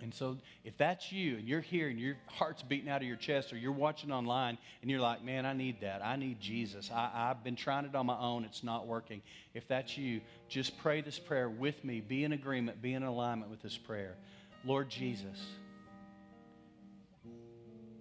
And 0.03 0.13
so, 0.13 0.37
if 0.63 0.77
that's 0.77 1.11
you 1.11 1.37
and 1.37 1.49
you're 1.49 1.63
here 1.63 1.89
and 1.89 1.99
your 1.99 2.17
heart's 2.27 2.63
beating 2.63 2.91
out 2.91 3.01
of 3.01 3.09
your 3.09 3.17
chest, 3.17 3.53
or 3.53 3.57
you're 3.57 3.73
watching 3.73 4.13
online 4.13 4.59
and 4.83 4.91
you're 4.91 5.01
like, 5.01 5.25
man, 5.25 5.47
I 5.47 5.55
need 5.55 5.81
that. 5.81 6.05
I 6.05 6.17
need 6.17 6.39
Jesus. 6.39 6.91
I, 6.93 7.11
have 7.15 7.43
been 7.43 7.57
trying 7.57 7.87
it 7.87 7.95
on 7.95 8.07
my 8.07 8.19
own, 8.19 8.45
it's 8.45 8.63
not 8.63 8.87
working. 8.87 9.23
If 9.55 9.67
that's 9.69 9.97
you, 9.97 10.21
just 10.49 10.77
pray 10.79 11.01
this 11.01 11.19
prayer 11.19 11.49
with 11.49 11.83
me. 11.83 12.01
Be 12.01 12.25
in 12.25 12.33
agreement, 12.33 12.83
be 12.83 12.93
in 12.93 13.05
alignment 13.05 13.51
with 13.51 13.63
this 13.63 13.79
prayer. 13.79 14.17
Lord 14.65 14.91
Jesus, 14.91 15.41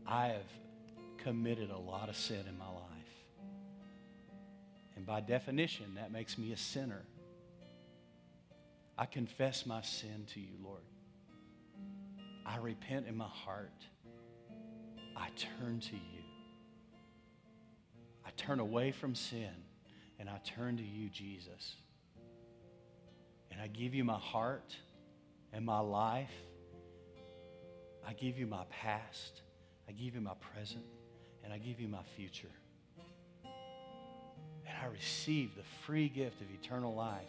I 0.05 0.27
have 0.27 0.51
committed 1.17 1.71
a 1.71 1.77
lot 1.77 2.09
of 2.09 2.17
sin 2.17 2.43
in 2.47 2.57
my 2.57 2.67
life. 2.67 2.81
And 4.97 5.05
by 5.05 5.21
definition, 5.21 5.95
that 5.95 6.11
makes 6.11 6.37
me 6.37 6.51
a 6.51 6.57
sinner. 6.57 7.03
I 8.97 9.05
confess 9.05 9.65
my 9.65 9.81
sin 9.81 10.25
to 10.33 10.39
you, 10.39 10.55
Lord. 10.63 10.81
I 12.45 12.57
repent 12.57 13.07
in 13.07 13.17
my 13.17 13.27
heart. 13.27 13.85
I 15.17 15.29
turn 15.59 15.79
to 15.79 15.95
you. 15.95 16.23
I 18.25 18.29
turn 18.37 18.59
away 18.59 18.91
from 18.91 19.15
sin 19.15 19.49
and 20.19 20.29
I 20.29 20.39
turn 20.45 20.77
to 20.77 20.83
you, 20.83 21.09
Jesus. 21.09 21.75
And 23.51 23.61
I 23.61 23.67
give 23.67 23.95
you 23.95 24.03
my 24.03 24.19
heart 24.19 24.75
and 25.53 25.65
my 25.65 25.79
life. 25.79 26.31
I 28.07 28.13
give 28.13 28.37
you 28.37 28.45
my 28.45 28.65
past. 28.69 29.41
I 29.87 29.91
give 29.91 30.13
you 30.13 30.21
my 30.21 30.35
present. 30.53 30.83
And 31.43 31.53
I 31.53 31.57
give 31.57 31.79
you 31.79 31.87
my 31.87 32.03
future. 32.15 32.51
And 33.43 34.77
I 34.83 34.87
receive 34.87 35.55
the 35.55 35.63
free 35.85 36.09
gift 36.09 36.41
of 36.41 36.47
eternal 36.51 36.93
life, 36.93 37.21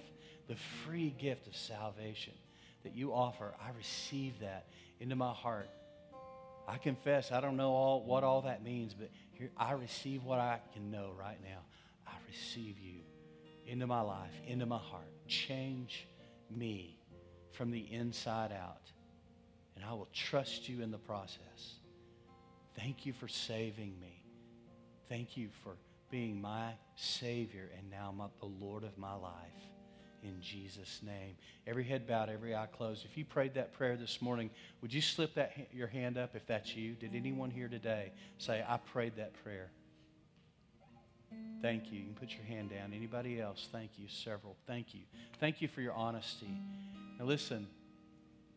the 0.48 0.56
free 0.84 1.14
gift 1.18 1.46
of 1.46 1.56
salvation 1.56 2.32
that 2.86 2.96
you 2.96 3.12
offer. 3.12 3.52
I 3.60 3.76
receive 3.76 4.38
that 4.40 4.66
into 5.00 5.16
my 5.16 5.32
heart. 5.32 5.68
I 6.68 6.78
confess, 6.78 7.32
I 7.32 7.40
don't 7.40 7.56
know 7.56 7.72
all, 7.72 8.04
what 8.04 8.22
all 8.22 8.42
that 8.42 8.62
means, 8.62 8.94
but 8.94 9.10
here 9.32 9.50
I 9.56 9.72
receive 9.72 10.22
what 10.22 10.38
I 10.38 10.60
can 10.72 10.92
know 10.92 11.10
right 11.18 11.38
now. 11.42 11.58
I 12.06 12.12
receive 12.28 12.78
you 12.78 13.00
into 13.66 13.88
my 13.88 14.00
life, 14.00 14.30
into 14.46 14.66
my 14.66 14.78
heart. 14.78 15.10
Change 15.26 16.06
me 16.48 17.00
from 17.52 17.72
the 17.72 17.80
inside 17.92 18.52
out. 18.52 18.92
And 19.74 19.84
I 19.84 19.92
will 19.92 20.08
trust 20.12 20.68
you 20.68 20.80
in 20.82 20.92
the 20.92 20.98
process. 20.98 21.74
Thank 22.78 23.04
you 23.04 23.12
for 23.12 23.26
saving 23.26 23.98
me. 24.00 24.22
Thank 25.08 25.36
you 25.36 25.48
for 25.64 25.72
being 26.08 26.40
my 26.40 26.72
Savior 26.94 27.68
and 27.76 27.90
now 27.90 28.14
my, 28.16 28.26
the 28.38 28.46
Lord 28.46 28.84
of 28.84 28.96
my 28.96 29.14
life. 29.14 29.32
In 30.26 30.40
Jesus' 30.40 31.00
name. 31.04 31.36
Every 31.68 31.84
head 31.84 32.06
bowed, 32.06 32.28
every 32.28 32.54
eye 32.54 32.66
closed. 32.66 33.04
If 33.04 33.16
you 33.16 33.24
prayed 33.24 33.54
that 33.54 33.72
prayer 33.72 33.96
this 33.96 34.20
morning, 34.20 34.50
would 34.82 34.92
you 34.92 35.00
slip 35.00 35.34
that, 35.34 35.52
your 35.72 35.86
hand 35.86 36.18
up 36.18 36.34
if 36.34 36.44
that's 36.46 36.74
you? 36.74 36.94
Did 36.94 37.14
anyone 37.14 37.48
here 37.48 37.68
today 37.68 38.10
say, 38.38 38.64
I 38.66 38.78
prayed 38.78 39.16
that 39.16 39.32
prayer? 39.44 39.70
Thank 41.62 41.92
you. 41.92 42.00
You 42.00 42.06
can 42.06 42.14
put 42.14 42.32
your 42.32 42.44
hand 42.44 42.70
down. 42.70 42.92
Anybody 42.92 43.40
else? 43.40 43.68
Thank 43.70 43.90
you. 43.98 44.08
Several. 44.08 44.56
Thank 44.66 44.94
you. 44.94 45.02
Thank 45.38 45.62
you 45.62 45.68
for 45.68 45.80
your 45.80 45.92
honesty. 45.92 46.50
Now, 47.18 47.26
listen, 47.26 47.68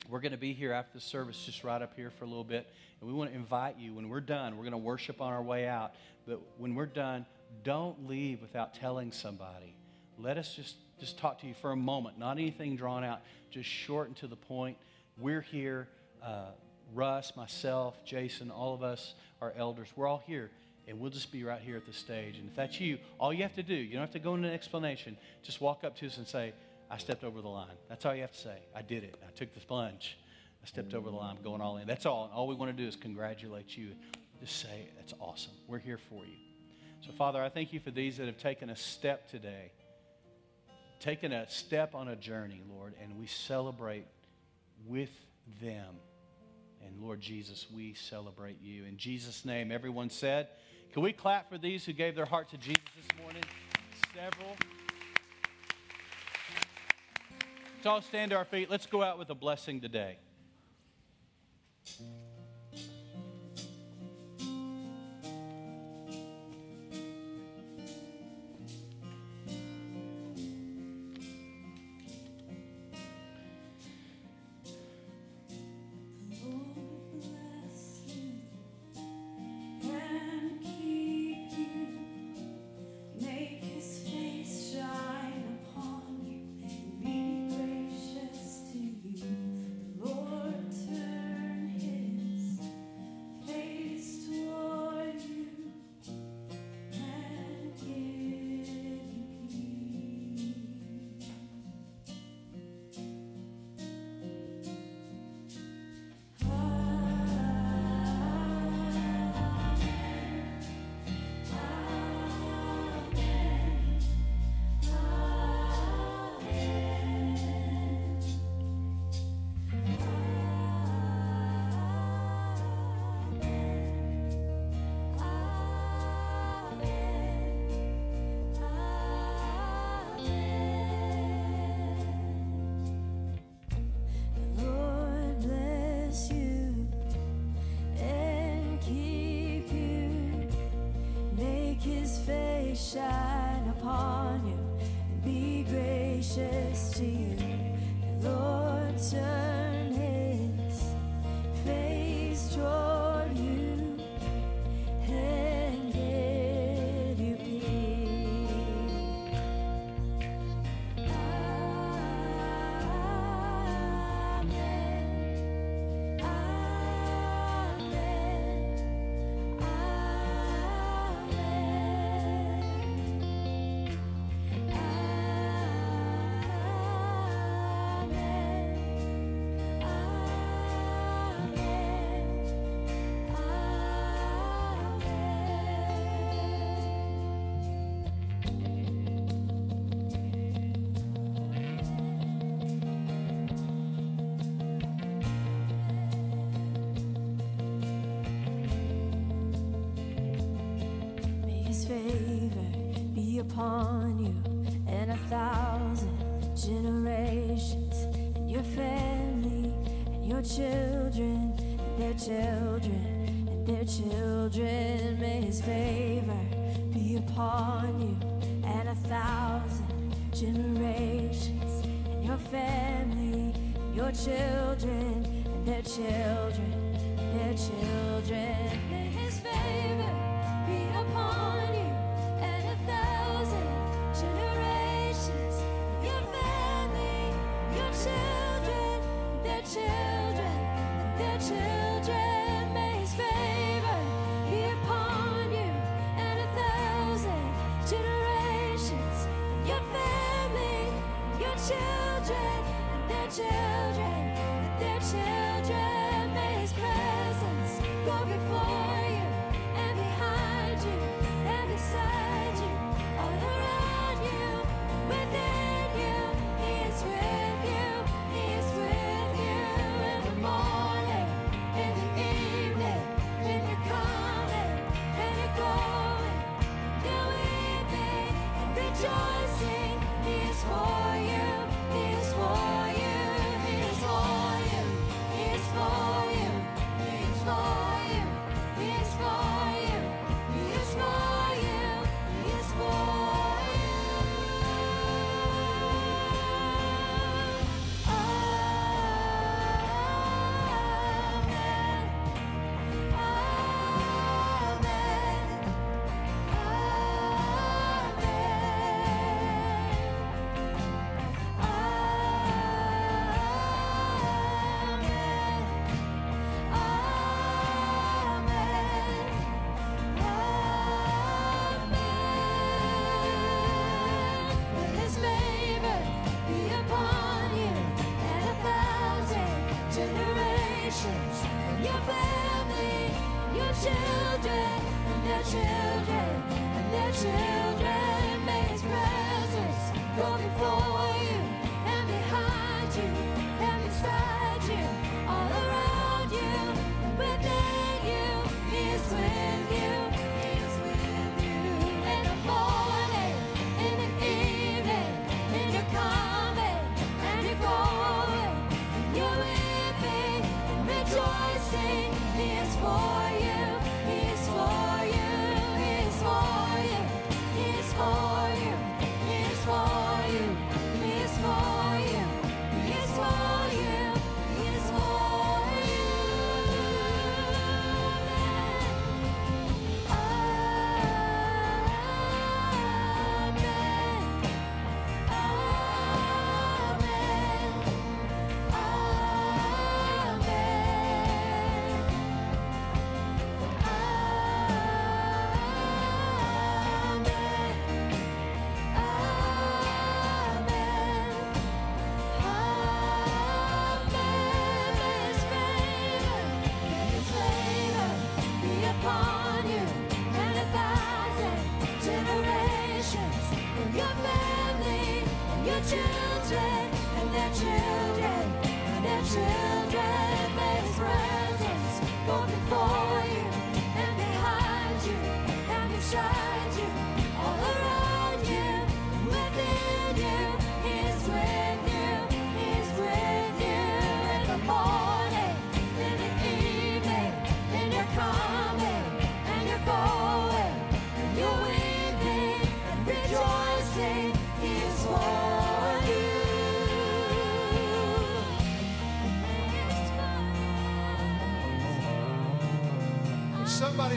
we're 0.10 0.22
going 0.22 0.32
to 0.32 0.40
be 0.40 0.54
here 0.54 0.74
after 0.74 0.98
the 0.98 1.02
service, 1.02 1.46
just 1.46 1.64
right 1.64 1.82
up 1.82 1.94
here 1.96 2.10
for 2.10 2.26
a 2.26 2.28
little 2.28 2.44
bit. 2.44 2.68
And 3.00 3.08
we 3.08 3.16
want 3.16 3.30
to 3.30 3.36
invite 3.36 3.78
you, 3.78 3.94
when 3.94 4.10
we're 4.10 4.22
done, 4.22 4.58
we're 4.58 4.64
going 4.64 4.72
to 4.72 4.78
worship 4.78 5.22
on 5.22 5.32
our 5.34 5.44
way 5.44 5.68
out. 5.68 5.94
But 6.28 6.42
when 6.58 6.74
we're 6.74 6.88
done, 6.88 7.28
don't 7.64 8.08
leave 8.08 8.42
without 8.42 8.74
telling 8.74 9.12
somebody. 9.12 9.76
Let 10.18 10.38
us 10.38 10.56
just, 10.56 10.76
just 11.00 11.18
talk 11.18 11.40
to 11.42 11.48
you 11.48 11.54
for 11.54 11.72
a 11.72 11.76
moment, 11.76 12.20
not 12.20 12.38
anything 12.38 12.76
drawn 12.76 13.04
out, 13.04 13.22
just 13.52 13.70
short 13.70 14.08
and 14.08 14.16
to 14.18 14.28
the 14.28 14.36
point. 14.36 14.78
We're 15.18 15.42
here. 15.42 15.88
Uh, 16.24 16.52
Russ, 16.94 17.36
myself, 17.36 18.04
Jason, 18.06 18.50
all 18.52 18.74
of 18.74 18.84
us, 18.84 19.14
our 19.42 19.54
elders, 19.58 19.88
we're 19.96 20.08
all 20.08 20.24
here. 20.26 20.50
And 20.88 21.00
we'll 21.00 21.12
just 21.12 21.32
be 21.32 21.44
right 21.44 21.62
here 21.62 21.78
at 21.78 21.86
the 21.86 21.94
stage. 21.94 22.38
And 22.40 22.50
if 22.50 22.56
that's 22.56 22.80
you, 22.80 22.98
all 23.20 23.32
you 23.32 23.44
have 23.44 23.54
to 23.56 23.64
do, 23.64 23.76
you 23.76 23.94
don't 23.94 24.02
have 24.02 24.12
to 24.12 24.20
go 24.20 24.34
into 24.34 24.48
an 24.48 24.54
explanation. 24.54 25.18
Just 25.44 25.62
walk 25.62 25.84
up 25.84 25.96
to 25.98 26.08
us 26.08 26.18
and 26.18 26.28
say, 26.28 26.54
I 26.90 26.98
stepped 26.98 27.24
over 27.24 27.42
the 27.42 27.48
line. 27.48 27.76
That's 27.88 28.06
all 28.06 28.16
you 28.16 28.22
have 28.22 28.32
to 28.32 28.38
say. 28.38 28.58
I 28.76 28.82
did 28.82 29.04
it. 29.04 29.16
I 29.28 29.32
took 29.32 29.54
the 29.54 29.60
plunge. 29.60 30.18
I 30.64 30.68
stepped 30.68 30.96
over 30.96 31.12
the 31.12 31.16
line. 31.16 31.38
I'm 31.38 31.44
going 31.44 31.62
all 31.62 31.78
in. 31.78 31.86
That's 31.86 32.08
all. 32.08 32.32
All 32.34 32.48
we 32.48 32.56
want 32.56 32.76
to 32.76 32.84
do 32.84 32.88
is 32.88 32.96
congratulate 32.96 33.78
you. 33.78 33.90
Just 34.40 34.60
say, 34.62 34.90
That's 34.98 35.14
awesome. 35.20 35.54
We're 35.68 35.78
here 35.78 36.00
for 36.10 36.26
you. 36.26 36.34
So, 37.06 37.12
Father, 37.12 37.42
I 37.42 37.50
thank 37.50 37.72
you 37.72 37.80
for 37.80 37.92
these 37.92 38.18
that 38.18 38.26
have 38.26 38.40
taken 38.40 38.70
a 38.70 38.76
step 38.76 39.30
today, 39.30 39.72
taken 41.00 41.32
a 41.32 41.50
step 41.50 41.96
on 41.96 42.08
a 42.08 42.16
journey, 42.16 42.62
Lord, 42.70 42.94
and 43.02 43.18
we 43.18 43.28
celebrate 43.28 44.06
with 44.86 45.12
them. 45.62 45.96
And 46.86 47.02
Lord 47.02 47.20
Jesus, 47.20 47.68
we 47.74 47.94
celebrate 47.94 48.62
you. 48.62 48.86
In 48.86 48.98
Jesus' 48.98 49.46
name, 49.46 49.72
everyone 49.72 50.10
said, 50.10 50.48
Can 50.94 51.02
we 51.02 51.14
clap 51.14 51.50
for 51.50 51.58
these 51.58 51.86
who 51.86 51.94
gave 51.94 52.16
their 52.16 52.26
heart 52.26 52.50
to 52.50 52.58
Jesus 52.58 52.84
this 52.96 53.22
morning? 53.22 53.44
Several. 54.14 54.56
Let's 57.76 57.86
all 57.86 58.02
stand 58.02 58.32
to 58.32 58.38
our 58.38 58.46
feet. 58.46 58.70
Let's 58.70 58.86
go 58.86 59.02
out 59.02 59.18
with 59.18 59.30
a 59.30 59.36
blessing 59.36 59.80
today. 59.80 60.18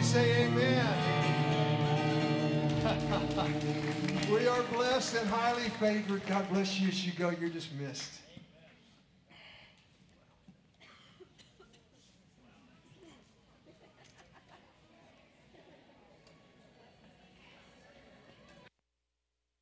Say 0.02 0.46
amen. 0.46 0.84
we 4.30 4.48
are 4.48 4.62
blessed 4.74 5.14
and 5.14 5.28
highly 5.30 5.68
favored. 5.80 6.26
God 6.26 6.48
bless 6.50 6.80
you 6.80 6.88
as 6.88 7.06
you 7.06 7.12
go. 7.12 7.30
You're 7.30 7.48
dismissed. 7.48 8.10